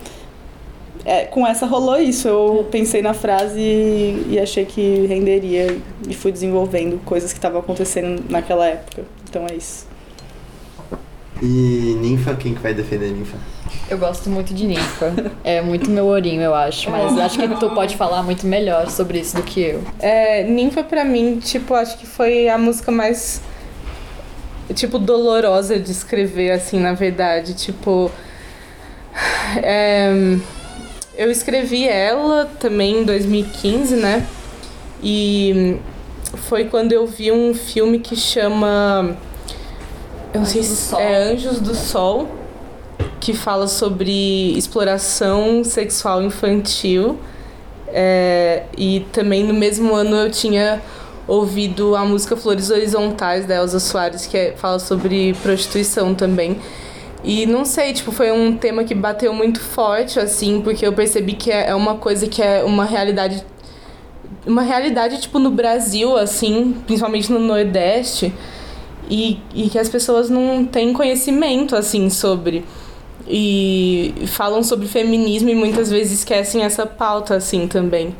é, 1.04 1.24
com 1.24 1.46
essa 1.46 1.66
rolou 1.66 1.98
isso. 1.98 2.28
Eu 2.28 2.66
pensei 2.70 3.02
na 3.02 3.14
frase 3.14 3.58
e, 3.58 4.26
e 4.30 4.40
achei 4.40 4.64
que 4.64 5.06
renderia, 5.06 5.76
e 6.08 6.14
fui 6.14 6.32
desenvolvendo 6.32 7.02
coisas 7.04 7.32
que 7.32 7.38
estavam 7.38 7.60
acontecendo 7.60 8.24
naquela 8.28 8.66
época. 8.66 9.04
Então 9.28 9.46
é 9.50 9.54
isso. 9.54 9.86
E 11.42 11.96
Ninfa, 12.00 12.34
quem 12.34 12.54
que 12.54 12.60
vai 12.60 12.72
defender 12.72 13.10
Ninfa? 13.10 13.36
Eu 13.90 13.98
gosto 13.98 14.30
muito 14.30 14.54
de 14.54 14.64
Ninfa. 14.64 15.12
É 15.42 15.60
muito 15.60 15.90
meu 15.90 16.06
ourinho, 16.06 16.40
eu 16.40 16.54
acho. 16.54 16.88
Mas 16.90 17.18
acho 17.18 17.38
que 17.38 17.48
tu 17.56 17.70
pode 17.70 17.96
falar 17.96 18.22
muito 18.22 18.46
melhor 18.46 18.88
sobre 18.88 19.18
isso 19.18 19.34
do 19.34 19.42
que 19.42 19.60
eu. 19.60 19.82
É, 19.98 20.44
Ninfa 20.44 20.84
pra 20.84 21.04
mim, 21.04 21.38
tipo, 21.40 21.74
acho 21.74 21.98
que 21.98 22.06
foi 22.06 22.48
a 22.48 22.56
música 22.56 22.92
mais 22.92 23.42
tipo 24.72 24.98
dolorosa 24.98 25.78
de 25.78 25.90
escrever 25.90 26.52
assim, 26.52 26.78
na 26.78 26.92
verdade, 26.94 27.54
tipo 27.54 28.10
é, 29.62 30.38
eu 31.16 31.30
escrevi 31.30 31.86
ela 31.86 32.46
também 32.58 33.00
em 33.00 33.04
2015, 33.04 33.96
né? 33.96 34.26
E 35.02 35.76
foi 36.36 36.64
quando 36.66 36.92
eu 36.92 37.06
vi 37.06 37.30
um 37.32 37.54
filme 37.54 37.98
que 37.98 38.16
chama 38.16 39.16
eu 40.32 40.40
não 40.40 40.46
sei 40.46 40.60
Anjos 40.62 40.68
do 40.70 40.76
se 40.76 40.88
Sol. 40.90 41.00
é 41.00 41.16
Anjos 41.16 41.60
do 41.60 41.74
Sol, 41.74 42.28
que 43.20 43.34
fala 43.34 43.66
sobre 43.68 44.56
exploração 44.56 45.62
sexual 45.64 46.22
infantil. 46.22 47.18
É, 47.88 48.62
e 48.76 49.00
também 49.12 49.44
no 49.44 49.52
mesmo 49.52 49.94
ano 49.94 50.16
eu 50.16 50.30
tinha 50.30 50.80
ouvido 51.28 51.94
a 51.94 52.04
música 52.04 52.34
Flores 52.36 52.70
Horizontais 52.70 53.44
da 53.44 53.56
Elza 53.56 53.78
Soares, 53.78 54.24
que 54.26 54.36
é- 54.36 54.54
fala 54.56 54.78
sobre 54.78 55.34
prostituição 55.42 56.14
também. 56.14 56.58
E 57.24 57.46
não 57.46 57.64
sei, 57.64 57.92
tipo, 57.92 58.10
foi 58.10 58.32
um 58.32 58.56
tema 58.56 58.82
que 58.84 58.94
bateu 58.94 59.32
muito 59.32 59.60
forte, 59.60 60.18
assim, 60.18 60.60
porque 60.60 60.86
eu 60.86 60.92
percebi 60.92 61.34
que 61.34 61.50
é 61.50 61.68
é 61.68 61.74
uma 61.74 61.96
coisa 61.96 62.26
que 62.26 62.42
é 62.42 62.64
uma 62.64 62.84
realidade. 62.84 63.44
Uma 64.46 64.62
realidade, 64.62 65.20
tipo, 65.20 65.38
no 65.38 65.50
Brasil, 65.50 66.16
assim, 66.16 66.74
principalmente 66.86 67.30
no 67.30 67.38
Nordeste, 67.38 68.32
e, 69.08 69.38
e 69.54 69.68
que 69.70 69.78
as 69.78 69.88
pessoas 69.88 70.28
não 70.28 70.64
têm 70.64 70.92
conhecimento, 70.92 71.76
assim, 71.76 72.10
sobre 72.10 72.64
e 73.26 74.12
falam 74.26 74.62
sobre 74.62 74.86
feminismo 74.86 75.48
e 75.48 75.54
muitas 75.54 75.90
vezes 75.90 76.20
esquecem 76.20 76.62
essa 76.64 76.86
pauta 76.86 77.36
assim 77.36 77.66
também. 77.66 78.14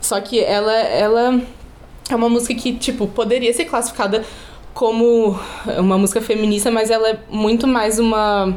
Só 0.00 0.20
que 0.20 0.40
ela 0.40 0.72
ela 0.72 1.40
é 2.10 2.14
uma 2.14 2.28
música 2.28 2.54
que 2.54 2.72
tipo 2.74 3.06
poderia 3.06 3.52
ser 3.52 3.66
classificada 3.66 4.24
como 4.74 5.38
uma 5.78 5.98
música 5.98 6.20
feminista, 6.20 6.70
mas 6.70 6.90
ela 6.90 7.10
é 7.10 7.18
muito 7.30 7.66
mais 7.66 7.98
uma 7.98 8.54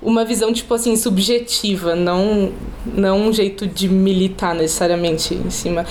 uma 0.00 0.22
visão 0.22 0.52
tipo 0.52 0.74
assim 0.74 0.96
subjetiva, 0.96 1.96
não 1.96 2.52
não 2.84 3.28
um 3.28 3.32
jeito 3.32 3.66
de 3.66 3.88
militar 3.88 4.54
necessariamente 4.54 5.34
em 5.34 5.50
cima, 5.50 5.86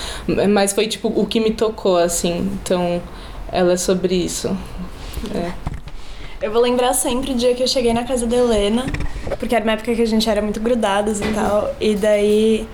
mas 0.49 0.71
foi 0.71 0.87
tipo 0.87 1.07
o 1.07 1.25
que 1.25 1.39
me 1.39 1.51
tocou 1.51 1.97
assim. 1.97 2.51
Então, 2.61 3.01
ela 3.51 3.73
é 3.73 3.77
sobre 3.77 4.15
isso. 4.15 4.55
Eu 6.41 6.51
vou 6.51 6.61
lembrar 6.61 6.93
sempre 6.93 7.31
o 7.31 7.35
dia 7.35 7.55
que 7.55 7.63
eu 7.63 7.67
cheguei 7.67 7.93
na 7.93 8.03
casa 8.03 8.27
da 8.27 8.35
Helena, 8.35 8.85
porque 9.39 9.55
era 9.55 9.63
uma 9.63 9.71
época 9.73 9.95
que 9.95 10.01
a 10.01 10.05
gente 10.05 10.29
era 10.29 10.41
muito 10.41 10.59
grudadas 10.59 11.21
e 11.21 11.33
tal. 11.33 11.73
E 11.79 11.95
daí 11.95 12.67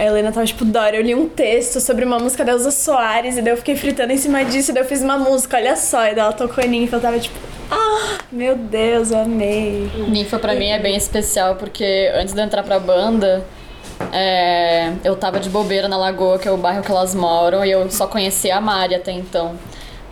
a 0.00 0.04
Helena 0.04 0.32
tava 0.32 0.46
tipo, 0.46 0.64
Dora, 0.64 0.96
eu 0.96 1.02
li 1.02 1.14
um 1.14 1.28
texto 1.28 1.78
sobre 1.78 2.06
uma 2.06 2.18
música 2.18 2.42
da 2.42 2.52
Elza 2.52 2.70
Soares, 2.70 3.36
e 3.36 3.42
daí 3.42 3.52
eu 3.52 3.56
fiquei 3.58 3.76
fritando 3.76 4.10
em 4.10 4.16
cima 4.16 4.42
disso, 4.42 4.70
e 4.70 4.74
daí 4.74 4.82
eu 4.82 4.88
fiz 4.88 5.02
uma 5.02 5.18
música, 5.18 5.58
olha 5.58 5.76
só. 5.76 6.06
E 6.06 6.14
daí 6.14 6.20
ela 6.20 6.32
tocou 6.32 6.64
em 6.64 6.68
Ninfa, 6.68 6.96
eu 6.96 7.00
tava 7.00 7.18
tipo, 7.18 7.38
ah, 7.70 8.18
meu 8.32 8.56
Deus, 8.56 9.10
eu 9.10 9.18
amei. 9.18 9.90
Ninfa 10.08 10.38
pra 10.38 10.54
mim 10.54 10.68
é 10.68 10.78
bem 10.78 10.96
especial 10.96 11.56
porque 11.56 12.10
antes 12.14 12.32
de 12.32 12.40
eu 12.40 12.44
entrar 12.44 12.62
pra 12.62 12.78
banda, 12.78 13.44
é, 14.10 14.90
eu 15.04 15.14
tava 15.16 15.38
de 15.38 15.50
bobeira 15.50 15.86
na 15.86 15.98
Lagoa, 15.98 16.38
que 16.38 16.48
é 16.48 16.50
o 16.50 16.56
bairro 16.56 16.82
que 16.82 16.90
elas 16.90 17.14
moram, 17.14 17.62
e 17.62 17.70
eu 17.70 17.90
só 17.90 18.06
conhecia 18.06 18.56
a 18.56 18.60
Mari 18.60 18.94
até 18.94 19.12
então. 19.12 19.54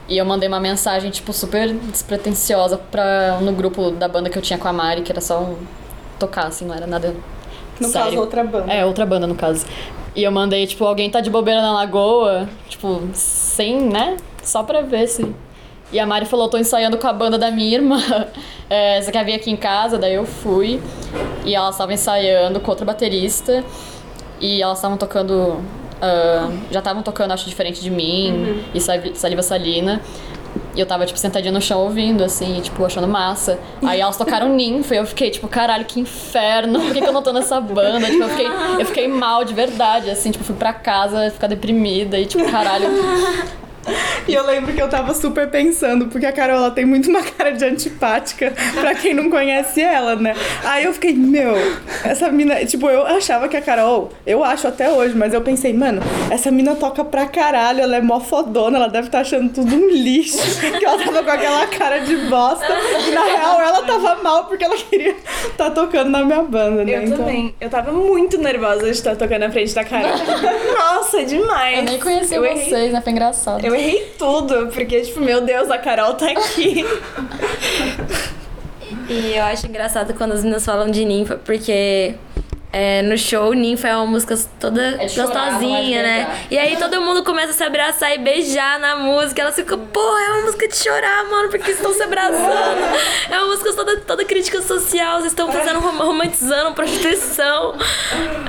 E 0.06 0.18
eu 0.18 0.24
mandei 0.26 0.50
uma 0.50 0.60
mensagem, 0.60 1.10
tipo, 1.10 1.32
super 1.32 1.72
despretensiosa 1.72 2.76
pra, 2.76 3.38
no 3.40 3.52
grupo 3.52 3.90
da 3.90 4.06
banda 4.06 4.28
que 4.28 4.36
eu 4.36 4.42
tinha 4.42 4.58
com 4.58 4.68
a 4.68 4.72
Mari, 4.72 5.00
que 5.00 5.10
era 5.10 5.22
só 5.22 5.54
tocar, 6.18 6.48
assim, 6.48 6.66
não 6.66 6.74
era 6.74 6.86
nada 6.86 7.14
No 7.80 7.88
sério. 7.88 8.08
caso, 8.10 8.20
outra 8.20 8.44
banda. 8.44 8.72
É, 8.72 8.84
outra 8.84 9.06
banda, 9.06 9.26
no 9.26 9.34
caso. 9.34 9.64
E 10.16 10.22
eu 10.22 10.32
mandei, 10.32 10.66
tipo, 10.66 10.84
alguém 10.84 11.08
tá 11.10 11.20
de 11.20 11.30
bobeira 11.30 11.60
na 11.62 11.72
lagoa, 11.72 12.48
tipo, 12.68 13.02
sem, 13.12 13.80
né? 13.80 14.16
Só 14.42 14.62
pra 14.62 14.80
ver 14.82 15.06
se. 15.06 15.26
E 15.92 15.98
a 15.98 16.04
Mari 16.06 16.26
falou, 16.26 16.48
tô 16.48 16.58
ensaiando 16.58 16.98
com 16.98 17.06
a 17.06 17.12
banda 17.12 17.38
da 17.38 17.50
minha 17.50 17.74
irmã. 17.76 17.98
É, 18.70 19.00
você 19.00 19.10
quer 19.10 19.24
vir 19.24 19.32
aqui 19.32 19.50
em 19.50 19.56
casa? 19.56 19.96
Daí 19.96 20.12
eu 20.12 20.26
fui. 20.26 20.78
E 21.42 21.54
elas 21.54 21.70
estavam 21.74 21.94
ensaiando 21.94 22.60
com 22.60 22.70
outro 22.70 22.84
baterista. 22.84 23.64
E 24.38 24.60
elas 24.60 24.76
estavam 24.76 24.98
tocando. 24.98 25.56
ah, 26.02 26.50
já 26.70 26.80
estavam 26.80 27.02
tocando, 27.02 27.32
acho, 27.32 27.48
diferente 27.48 27.80
de 27.80 27.88
mim. 27.90 28.62
E 28.74 28.78
Sali- 28.78 29.14
Saliva 29.14 29.40
Salina. 29.42 30.02
E 30.78 30.80
eu 30.80 30.86
tava, 30.86 31.04
tipo, 31.04 31.18
sentadinha 31.18 31.50
no 31.50 31.60
chão 31.60 31.80
ouvindo, 31.80 32.22
assim, 32.22 32.60
tipo, 32.60 32.84
achando 32.84 33.08
massa. 33.08 33.58
Aí 33.84 34.00
elas 34.00 34.16
tocaram 34.16 34.48
ninfa 34.48 34.94
e 34.94 34.98
eu 34.98 35.04
fiquei, 35.04 35.28
tipo, 35.28 35.48
caralho, 35.48 35.84
que 35.84 35.98
inferno. 35.98 36.78
Por 36.78 36.92
que, 36.92 37.00
que 37.00 37.08
eu 37.08 37.12
não 37.12 37.20
tô 37.20 37.32
nessa 37.32 37.60
banda? 37.60 38.06
Tipo, 38.06 38.22
eu 38.22 38.28
fiquei, 38.28 38.46
eu 38.78 38.86
fiquei 38.86 39.08
mal 39.08 39.44
de 39.44 39.52
verdade, 39.52 40.08
assim, 40.08 40.30
tipo, 40.30 40.44
fui 40.44 40.54
pra 40.54 40.72
casa 40.72 41.32
ficar 41.32 41.48
deprimida 41.48 42.16
e, 42.16 42.26
tipo, 42.26 42.48
caralho. 42.48 42.86
E 44.26 44.34
eu 44.34 44.44
lembro 44.46 44.72
que 44.72 44.80
eu 44.82 44.88
tava 44.88 45.14
super 45.14 45.48
pensando, 45.48 46.06
porque 46.06 46.26
a 46.26 46.32
Carol 46.32 46.56
ela 46.56 46.70
tem 46.70 46.84
muito 46.84 47.08
uma 47.08 47.22
cara 47.22 47.52
de 47.52 47.64
antipática 47.64 48.52
pra 48.80 48.94
quem 48.94 49.14
não 49.14 49.30
conhece 49.30 49.80
ela, 49.80 50.16
né? 50.16 50.34
Aí 50.64 50.84
eu 50.84 50.92
fiquei, 50.92 51.12
meu, 51.14 51.54
essa 52.04 52.30
mina. 52.30 52.64
Tipo, 52.66 52.88
eu 52.90 53.06
achava 53.06 53.48
que 53.48 53.56
a 53.56 53.62
Carol, 53.62 54.10
eu 54.26 54.44
acho 54.44 54.66
até 54.68 54.90
hoje, 54.90 55.14
mas 55.16 55.32
eu 55.34 55.40
pensei, 55.40 55.72
mano, 55.72 56.00
essa 56.30 56.50
mina 56.50 56.74
toca 56.74 57.04
pra 57.04 57.26
caralho, 57.26 57.80
ela 57.80 57.96
é 57.96 58.00
mó 58.00 58.20
fodona, 58.20 58.76
ela 58.78 58.88
deve 58.88 59.08
estar 59.08 59.20
achando 59.20 59.52
tudo 59.52 59.74
um 59.74 59.88
lixo, 59.90 60.38
que 60.78 60.84
ela 60.84 60.98
tava 61.02 61.22
com 61.22 61.30
aquela 61.30 61.66
cara 61.66 61.98
de 61.98 62.16
bosta. 62.28 62.66
E 63.06 63.10
na 63.10 63.24
real 63.24 63.60
ela 63.60 63.82
tava 63.82 64.16
mal 64.22 64.44
porque 64.44 64.64
ela 64.64 64.76
queria 64.76 65.14
estar 65.46 65.70
tocando 65.70 66.10
na 66.10 66.24
minha 66.24 66.42
banda, 66.42 66.84
né? 66.84 66.96
Eu 66.96 67.02
Então- 67.02 67.18
também. 67.18 67.54
Eu 67.60 67.70
tava 67.70 67.92
muito 67.92 68.38
nervosa 68.38 68.84
de 68.84 68.90
estar 68.90 69.16
tocando 69.16 69.40
na 69.40 69.50
frente 69.50 69.74
da 69.74 69.84
Carol. 69.84 70.10
Nossa, 70.78 71.24
demais. 71.24 71.78
Eu 71.78 71.84
nem 71.84 71.98
conhecia 71.98 72.36
Eu 72.36 72.44
errei- 72.44 72.64
vocês, 72.68 72.92
né? 72.92 73.00
Foi 73.00 73.12
engraçado. 73.12 73.64
Eu 73.64 73.74
errei 73.78 74.12
tudo, 74.18 74.68
porque, 74.68 75.00
tipo, 75.02 75.20
meu 75.20 75.40
Deus, 75.40 75.70
a 75.70 75.78
Carol 75.78 76.14
tá 76.14 76.26
aqui. 76.30 76.84
E 79.08 79.34
eu 79.36 79.44
acho 79.44 79.66
engraçado 79.66 80.14
quando 80.14 80.32
as 80.32 80.40
meninas 80.42 80.64
falam 80.64 80.90
de 80.90 81.04
ninfa, 81.04 81.36
porque 81.44 82.14
é, 82.72 83.00
no 83.02 83.16
show, 83.16 83.52
Ninfa 83.54 83.88
é 83.88 83.96
uma 83.96 84.06
música 84.06 84.36
toda 84.60 84.82
É 85.00 85.04
é 85.06 85.08
gostosinha, 85.08 86.02
né? 86.02 86.16
beijar. 86.26 86.38
E 86.50 86.58
aí 86.58 86.76
todo 86.76 87.00
mundo 87.00 87.24
começa 87.24 87.50
a 87.50 87.54
se 87.54 87.64
abraçar 87.64 88.14
e 88.14 88.18
beijar 88.18 88.78
na 88.78 88.96
música. 88.96 89.40
Ela 89.40 89.52
fica, 89.52 89.76
porra, 89.76 90.20
é 90.20 90.32
uma 90.32 90.42
música 90.42 90.68
de 90.68 90.76
chorar, 90.76 91.24
mano, 91.30 91.48
porque 91.48 91.64
vocês 91.64 91.76
estão 91.78 91.94
se 91.94 92.02
abraçando. 92.02 92.78
É 93.30 93.38
uma 93.38 93.46
música 93.46 93.72
toda, 93.72 93.96
toda 94.00 94.24
crítica 94.24 94.60
social, 94.60 95.16
vocês 95.20 95.32
estão 95.32 95.50
fazendo 95.50 95.80
rom- 95.80 95.96
romantizando 96.06 96.74
prostituição. 96.74 97.74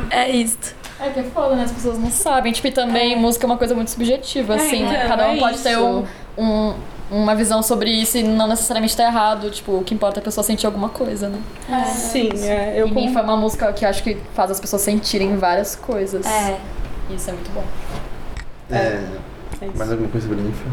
É 0.10 0.30
isso. 0.30 0.78
É 1.02 1.10
que 1.10 1.20
é 1.20 1.24
foda, 1.24 1.56
né? 1.56 1.64
As 1.64 1.72
pessoas 1.72 1.98
não 1.98 2.12
sabem. 2.12 2.52
Tipo, 2.52 2.68
e 2.68 2.72
também 2.72 3.16
música 3.16 3.46
é 3.46 3.48
uma 3.48 3.58
coisa 3.58 3.74
muito 3.74 3.90
subjetiva, 3.92 4.56
assim. 4.56 4.84
então, 4.86 5.08
Cada 5.08 5.30
um 5.30 5.34
é 5.36 5.40
pode 5.40 5.60
ter 5.60 5.72
isso. 5.72 6.06
um, 6.38 6.44
um- 6.44 6.74
uma 7.12 7.34
visão 7.36 7.64
sobre 7.64 7.90
isso 7.90 8.18
e 8.20 8.24
não 8.24 8.48
necessariamente 8.48 8.96
tá 8.96 9.04
errado. 9.06 9.50
Tipo, 9.50 9.78
o 9.80 9.84
que 9.84 9.94
importa 9.96 10.20
é 10.20 10.22
a 10.22 10.24
pessoa 10.24 10.44
sentir 10.44 10.66
alguma 10.66 10.90
coisa, 10.90 11.30
né? 11.30 11.40
Sim, 11.88 12.30
é, 12.44 12.74
eu 12.78 12.88
e 12.88 12.92
com- 12.94 13.00
Ninfa 13.00 13.20
é 13.20 13.24
uma 13.24 13.38
música 13.38 13.72
que 13.74 13.86
acho 13.86 14.04
que 14.04 14.18
faz 14.36 14.52
as 14.52 14.60
pessoas 14.60 14.82
sentirem 14.82 15.38
várias 15.38 15.76
coisas. 15.76 16.26
É. 16.26 16.58
Isso 17.10 17.30
é 17.30 17.34
muito 17.34 17.50
bom. 17.52 17.64
É. 18.70 18.78
é 18.78 19.66
isso. 19.68 19.78
Mais 19.78 19.92
alguma 19.92 20.10
coisa 20.10 20.28
sobre 20.28 20.44
Ninfa? 20.44 20.66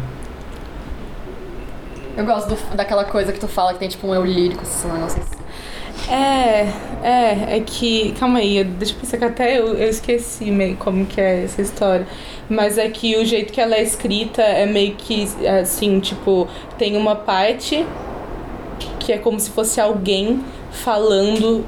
Eu 2.17 2.25
gosto 2.25 2.49
do- 2.55 2.77
daquela 2.77 3.05
coisa 3.05 3.33
que 3.33 3.39
tu 3.39 3.47
fala 3.49 3.73
que 3.75 3.79
tem 3.79 3.89
tipo 3.89 4.07
um 4.07 4.15
eu 4.15 4.25
lírico, 4.25 4.63
esses 4.63 4.85
negócios. 4.85 5.25
É, 6.09 6.69
é, 7.03 7.57
é 7.57 7.63
que. 7.65 8.13
Calma 8.19 8.39
aí, 8.39 8.63
deixa 8.63 8.95
eu 8.95 9.01
pensar 9.01 9.19
que 9.19 9.25
até 9.25 9.59
eu, 9.59 9.75
eu 9.75 9.89
esqueci 9.89 10.51
meio 10.51 10.77
como 10.77 11.05
que 11.07 11.21
é 11.21 11.45
essa 11.45 11.63
história. 11.63 12.07
Mas 12.49 12.79
é 12.79 12.89
que 12.89 13.17
o 13.17 13.25
jeito 13.25 13.53
que 13.53 13.61
ela 13.61 13.75
é 13.75 13.83
escrita 13.83 14.43
é 14.43 14.67
meio 14.67 14.95
que 14.95 15.27
assim, 15.61 15.99
tipo, 16.01 16.49
tem 16.79 16.97
uma 16.97 17.17
parte 17.17 17.85
que 19.01 19.13
é 19.13 19.19
como 19.19 19.39
se 19.41 19.51
fosse 19.51 19.81
alguém 19.81 20.41
falando 20.71 21.65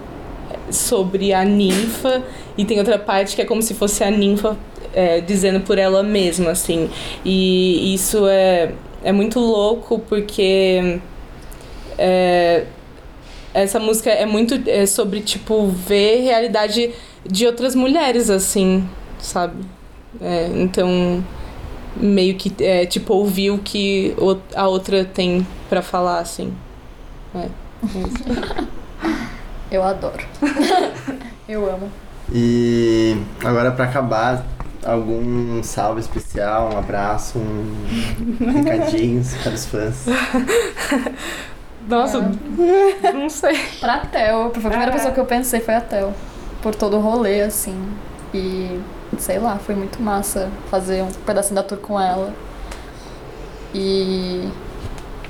sobre 0.71 1.33
a 1.33 1.45
ninfa, 1.45 2.23
e 2.57 2.65
tem 2.65 2.79
outra 2.79 2.99
parte 2.99 3.35
que 3.35 3.43
é 3.43 3.45
como 3.45 3.63
se 3.63 3.75
fosse 3.75 4.03
a 4.05 4.11
ninfa 4.11 4.57
é, 4.93 5.21
dizendo 5.21 5.61
por 5.61 5.79
ela 5.79 6.03
mesma, 6.03 6.51
assim. 6.51 6.91
E 7.25 7.95
isso 7.95 8.27
é, 8.27 8.73
é 9.03 9.13
muito 9.13 9.39
louco 9.41 9.99
porque. 10.09 11.01
É, 11.97 12.65
essa 13.55 13.79
música 13.79 14.11
é 14.11 14.27
muito 14.27 14.61
é, 14.69 14.87
sobre, 14.87 15.21
tipo, 15.21 15.67
ver 15.69 16.23
realidade 16.23 16.93
de 17.25 17.47
outras 17.47 17.75
mulheres, 17.75 18.31
assim, 18.31 18.89
sabe? 19.19 19.65
É, 20.21 20.51
então, 20.55 21.25
meio 21.97 22.35
que, 22.37 22.53
é, 22.63 22.87
tipo, 22.87 23.15
ouvir 23.15 23.51
o 23.51 23.59
que 23.59 24.15
a 24.55 24.69
outra 24.69 25.05
tem 25.05 25.47
pra 25.69 25.83
falar, 25.83 26.21
assim. 26.21 26.53
É, 27.35 27.39
é. 27.39 28.79
Eu 29.71 29.85
adoro. 29.85 30.25
eu 31.47 31.71
amo. 31.71 31.91
E 32.33 33.17
agora 33.45 33.71
pra 33.71 33.85
acabar, 33.85 34.47
algum 34.85 35.63
salve 35.63 36.01
especial, 36.01 36.73
um 36.73 36.79
abraço, 36.79 37.39
um 37.39 37.75
recadinhos 38.51 39.35
para 39.43 39.53
os 39.53 39.67
fãs. 39.67 40.07
Nossa, 41.89 42.21
não 43.15 43.29
sei. 43.31 43.59
Pra 43.81 43.99
Tel. 43.99 44.51
Foi 44.53 44.67
a 44.67 44.69
primeira 44.69 44.93
pessoa 44.93 45.13
que 45.13 45.19
eu 45.19 45.25
pensei 45.27 45.61
foi 45.61 45.75
a 45.75 45.81
Tel. 45.81 46.13
Por 46.63 46.75
todo 46.75 46.97
o 46.97 47.01
rolê, 47.01 47.41
assim. 47.41 47.77
E 48.35 48.81
sei 49.19 49.39
lá, 49.39 49.57
foi 49.57 49.75
muito 49.75 50.01
massa 50.03 50.51
fazer 50.71 51.03
um 51.03 51.11
pedacinho 51.25 51.55
da 51.55 51.63
tour 51.63 51.79
com 51.79 51.99
ela. 51.99 52.33
E 53.75 54.49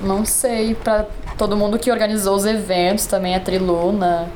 não 0.00 0.24
sei, 0.24 0.74
pra 0.74 1.06
todo 1.36 1.56
mundo 1.56 1.78
que 1.78 1.90
organizou 1.90 2.34
os 2.34 2.44
eventos 2.44 3.06
também, 3.06 3.34
a 3.34 3.40
Triluna, 3.40 4.28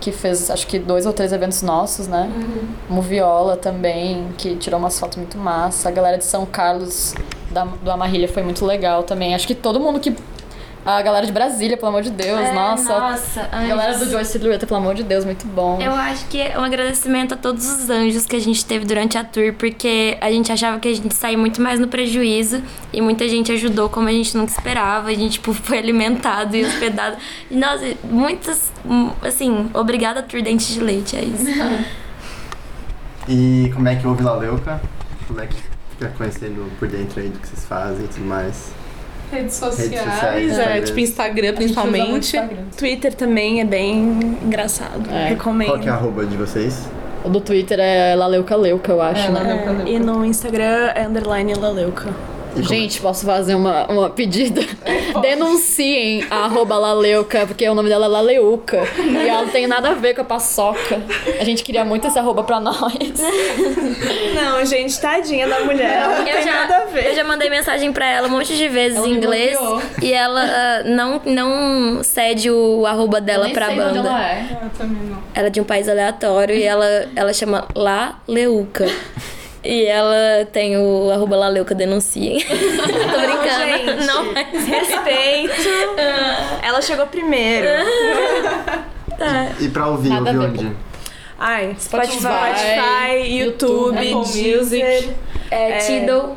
que 0.00 0.12
fez 0.12 0.50
acho 0.50 0.66
que 0.66 0.78
dois 0.78 1.06
ou 1.06 1.12
três 1.12 1.32
eventos 1.32 1.62
nossos, 1.62 2.06
né? 2.06 2.30
Moviola 2.88 3.56
também, 3.56 4.28
que 4.36 4.56
tirou 4.56 4.78
umas 4.78 4.98
fotos 4.98 5.16
muito 5.16 5.38
massa. 5.38 5.88
A 5.88 5.92
galera 5.92 6.18
de 6.18 6.24
São 6.24 6.44
Carlos 6.46 7.14
da, 7.50 7.64
do 7.64 7.90
Amarrilha 7.90 8.28
foi 8.28 8.42
muito 8.42 8.64
legal 8.64 9.02
também. 9.02 9.34
Acho 9.34 9.46
que 9.46 9.54
todo 9.54 9.80
mundo 9.80 9.98
que. 10.00 10.14
A 10.86 11.02
galera 11.02 11.26
de 11.26 11.32
Brasília, 11.32 11.76
pelo 11.76 11.88
amor 11.88 12.02
de 12.02 12.10
Deus, 12.10 12.38
É, 12.38 12.52
nossa. 12.52 12.96
Nossa, 12.96 13.48
A 13.50 13.66
galera 13.66 13.98
do 13.98 14.08
Joyce 14.08 14.30
Silhouette, 14.30 14.64
pelo 14.66 14.78
amor 14.78 14.94
de 14.94 15.02
Deus, 15.02 15.24
muito 15.24 15.44
bom. 15.44 15.80
Eu 15.82 15.90
acho 15.90 16.24
que 16.26 16.40
é 16.40 16.56
um 16.56 16.62
agradecimento 16.62 17.34
a 17.34 17.36
todos 17.36 17.66
os 17.68 17.90
anjos 17.90 18.24
que 18.24 18.36
a 18.36 18.40
gente 18.40 18.64
teve 18.64 18.84
durante 18.84 19.18
a 19.18 19.24
tour, 19.24 19.52
porque 19.54 20.16
a 20.20 20.30
gente 20.30 20.52
achava 20.52 20.78
que 20.78 20.86
a 20.86 20.94
gente 20.94 21.12
saía 21.12 21.36
muito 21.36 21.60
mais 21.60 21.80
no 21.80 21.88
prejuízo 21.88 22.62
e 22.92 23.00
muita 23.00 23.28
gente 23.28 23.50
ajudou 23.50 23.88
como 23.88 24.08
a 24.08 24.12
gente 24.12 24.36
nunca 24.36 24.52
esperava. 24.52 25.08
A 25.08 25.14
gente, 25.14 25.32
tipo, 25.32 25.52
foi 25.66 25.78
alimentado 25.78 26.54
e 26.54 26.64
hospedado. 26.64 27.16
E, 27.50 27.56
Nossa, 27.56 27.94
muitas, 28.04 28.70
assim, 29.22 29.68
obrigada 29.74 30.22
tour 30.22 30.40
Dente 30.40 30.72
de 30.72 30.80
Leite, 30.80 31.16
é 31.16 31.24
isso. 31.24 31.46
E 33.28 33.72
como 33.74 33.88
é 33.88 33.96
que 33.96 34.06
ouve 34.06 34.22
La 34.22 34.36
Leuca? 34.36 34.80
Como 35.26 35.40
é 35.40 35.48
que 35.48 35.56
fica 35.90 36.08
conhecendo 36.16 36.70
por 36.78 36.86
dentro 36.86 37.18
aí 37.20 37.28
do 37.28 37.40
que 37.40 37.48
vocês 37.48 37.64
fazem 37.64 38.04
e 38.04 38.08
tudo 38.08 38.24
mais? 38.24 38.70
Redes 39.30 39.54
sociais, 39.54 39.90
sociais, 39.90 40.36
é, 40.36 40.44
Instagram. 40.44 40.82
tipo 40.82 41.00
Instagram 41.00 41.54
principalmente. 41.54 42.36
Instagram. 42.36 42.56
Twitter 42.76 43.14
também 43.14 43.60
é 43.60 43.64
bem 43.64 43.98
engraçado. 44.44 45.10
É. 45.10 45.28
Recomendo. 45.30 45.68
Qual 45.68 45.80
que 45.80 45.88
é 45.88 45.92
a 45.92 45.94
arroba 45.94 46.24
de 46.24 46.36
vocês? 46.36 46.88
O 47.24 47.28
do 47.28 47.40
Twitter 47.40 47.80
é 47.80 48.14
Laleuca 48.14 48.54
Leuca, 48.54 48.92
eu 48.92 49.02
acho, 49.02 49.32
né? 49.32 49.84
É, 49.84 49.90
e 49.90 49.98
no 49.98 50.24
Instagram 50.24 50.92
é 50.94 51.06
underline 51.06 51.54
Laleuca. 51.54 52.08
Como- 52.56 52.68
Gente, 52.68 53.00
posso 53.00 53.24
fazer 53.26 53.54
uma, 53.54 53.86
uma 53.86 54.10
pedida? 54.10 54.60
Denunciem 55.20 56.24
a 56.30 56.44
arroba 56.44 56.76
Laleuca, 56.78 57.46
porque 57.46 57.68
o 57.68 57.74
nome 57.74 57.88
dela 57.88 58.06
é 58.06 58.08
Laleuca. 58.08 58.82
E 58.98 59.28
ela 59.28 59.42
não 59.42 59.48
tem 59.50 59.66
nada 59.66 59.90
a 59.90 59.94
ver 59.94 60.14
com 60.14 60.22
a 60.22 60.24
paçoca. 60.24 61.00
A 61.40 61.44
gente 61.44 61.62
queria 61.62 61.84
muito 61.84 62.06
essa 62.06 62.20
arroba 62.20 62.42
pra 62.44 62.58
nós. 62.60 63.20
Não, 64.34 64.64
gente, 64.64 64.98
tadinha 65.00 65.46
da 65.48 65.60
mulher. 65.60 65.96
Ela 66.02 66.08
não 66.18 66.26
Eu 66.26 66.34
tem 66.34 66.42
já, 66.42 66.52
nada 66.52 66.76
a 66.78 66.84
ver. 66.86 67.06
eu 67.06 67.14
já 67.14 67.24
mandei 67.24 67.50
mensagem 67.50 67.92
pra 67.92 68.06
ela 68.10 68.28
um 68.28 68.30
monte 68.30 68.56
de 68.56 68.68
vezes 68.68 68.98
Ela 68.98 69.08
em 69.08 69.12
inglês 69.14 69.58
e 70.02 70.12
ela 70.12 70.42
ah, 70.42 70.82
não, 70.84 71.20
não 71.24 72.02
cede 72.02 72.50
o 72.50 72.86
arroba 72.86 73.20
dela 73.20 73.48
pra 73.50 73.66
sei 73.66 73.74
de 73.76 73.80
onde 73.82 73.94
banda. 73.98 74.08
ela 74.08 74.22
é. 74.30 74.46
Eu 74.62 74.70
também 74.70 75.02
não. 75.08 75.18
Ela 75.34 75.46
é 75.46 75.50
de 75.50 75.60
um 75.60 75.64
país 75.64 75.88
aleatório 75.88 76.54
e 76.54 76.62
ela, 76.62 76.86
ela 77.14 77.32
chama 77.32 77.66
La 77.74 78.18
Leuca. 78.26 78.86
E 79.66 79.84
ela 79.86 80.46
tem 80.52 80.76
o 80.76 81.10
arroba 81.10 81.36
La 81.36 81.48
Leuca, 81.48 81.74
denunciem. 81.74 82.38
Tô 82.46 83.18
brincando. 83.18 83.96
gente. 83.96 84.06
Não, 84.06 84.32
mas... 84.32 84.66
Respeito. 84.66 85.68
Ela 86.62 86.80
chegou 86.80 87.06
primeiro. 87.06 87.66
E 89.58 89.68
pra 89.68 89.86
ouvir, 89.88 90.10
Nada 90.10 90.30
onde? 90.30 90.70
Ai, 91.38 91.74
Spotify, 91.80 92.18
Spotify, 92.18 93.38
YouTube, 93.38 93.96
YouTube, 93.96 94.56
Music. 94.56 95.10
É, 95.50 95.78
Tidal. 95.78 96.36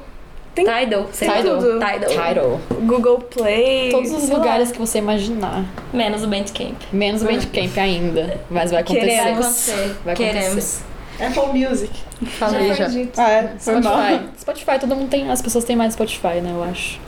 Tem- 0.56 0.66
Tidal. 0.66 1.10
sei. 1.12 1.30
Tidal. 1.30 1.58
tudo. 1.58 1.80
Tidal. 1.80 2.10
Tidal. 2.10 2.62
Google 2.82 3.20
Play. 3.20 3.92
Todos 3.92 4.12
os 4.12 4.30
lugares 4.30 4.72
que 4.72 4.78
você 4.80 5.00
imaginar. 5.00 5.66
Menos 5.94 6.24
o 6.24 6.28
Bandcamp. 6.28 6.82
Menos 6.92 7.22
o 7.22 7.26
Bandcamp 7.26 7.78
ainda. 7.78 8.40
Mas 8.50 8.72
vai 8.72 8.82
acontecer. 8.82 9.06
Queremos. 9.08 9.26
Vai 9.26 9.42
acontecer. 9.42 9.96
Vai 10.06 10.16
Queremos. 10.16 10.82
Apple 11.22 11.54
Music. 11.54 11.92
Falei 12.38 12.74
já. 12.74 12.88
Ah, 13.18 13.30
é? 13.30 13.54
Foi 13.60 13.80
mal. 13.82 13.94
Spotify. 13.94 14.30
Spotify, 14.40 14.80
todo 14.80 14.96
mundo 14.96 15.10
tem. 15.10 15.30
As 15.30 15.42
pessoas 15.42 15.64
têm 15.64 15.76
mais 15.76 15.94
Spotify, 15.94 16.42
né? 16.42 16.52
Eu 16.52 16.64
acho. 16.64 17.00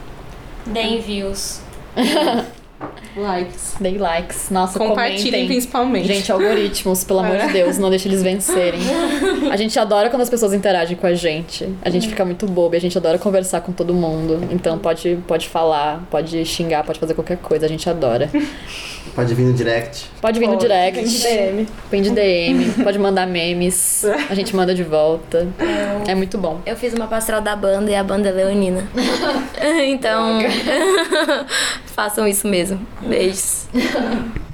Deem 0.66 1.00
views. 1.00 1.60
Likes. 3.16 3.74
Dei 3.80 3.98
likes. 3.98 4.50
Nossa, 4.50 4.78
Compartilhem 4.78 5.24
comentem. 5.24 5.46
principalmente. 5.46 6.08
Gente, 6.08 6.32
algoritmos, 6.32 7.04
pelo 7.04 7.20
amor 7.20 7.36
de 7.38 7.52
Deus, 7.52 7.78
não 7.78 7.90
deixe 7.90 8.08
eles 8.08 8.22
vencerem. 8.22 8.80
A 9.50 9.56
gente 9.56 9.78
adora 9.78 10.08
quando 10.08 10.22
as 10.22 10.30
pessoas 10.30 10.52
interagem 10.52 10.96
com 10.96 11.06
a 11.06 11.14
gente. 11.14 11.68
A 11.82 11.90
gente 11.90 12.08
fica 12.08 12.24
muito 12.24 12.46
bobo 12.46 12.74
e 12.74 12.78
a 12.78 12.80
gente 12.80 12.96
adora 12.96 13.18
conversar 13.18 13.60
com 13.60 13.72
todo 13.72 13.92
mundo. 13.92 14.48
Então 14.50 14.78
pode, 14.78 15.18
pode 15.26 15.48
falar, 15.48 16.06
pode 16.10 16.44
xingar, 16.44 16.84
pode 16.84 16.98
fazer 16.98 17.14
qualquer 17.14 17.38
coisa, 17.38 17.66
a 17.66 17.68
gente 17.68 17.88
adora. 17.88 18.30
Pode 19.14 19.34
vir 19.34 19.44
no 19.44 19.52
direct. 19.52 20.06
Pode 20.20 20.38
vir 20.38 20.48
no 20.48 20.56
direct, 20.56 21.02
DM. 21.02 21.66
vem 21.90 22.02
de 22.02 22.10
DM, 22.10 22.82
pode 22.82 22.98
mandar 22.98 23.26
memes, 23.26 24.04
a 24.30 24.34
gente 24.34 24.54
manda 24.56 24.74
de 24.74 24.82
volta. 24.82 25.46
É 26.06 26.14
muito 26.14 26.38
bom. 26.38 26.60
Eu 26.64 26.76
fiz 26.76 26.94
uma 26.94 27.06
pastoral 27.06 27.40
da 27.40 27.54
banda 27.54 27.90
e 27.90 27.94
a 27.94 28.02
banda 28.02 28.28
é 28.28 28.32
leonina. 28.32 28.88
então, 29.86 30.38
façam 31.86 32.26
isso 32.26 32.46
mesmo. 32.46 32.71
Beijos. 33.00 33.66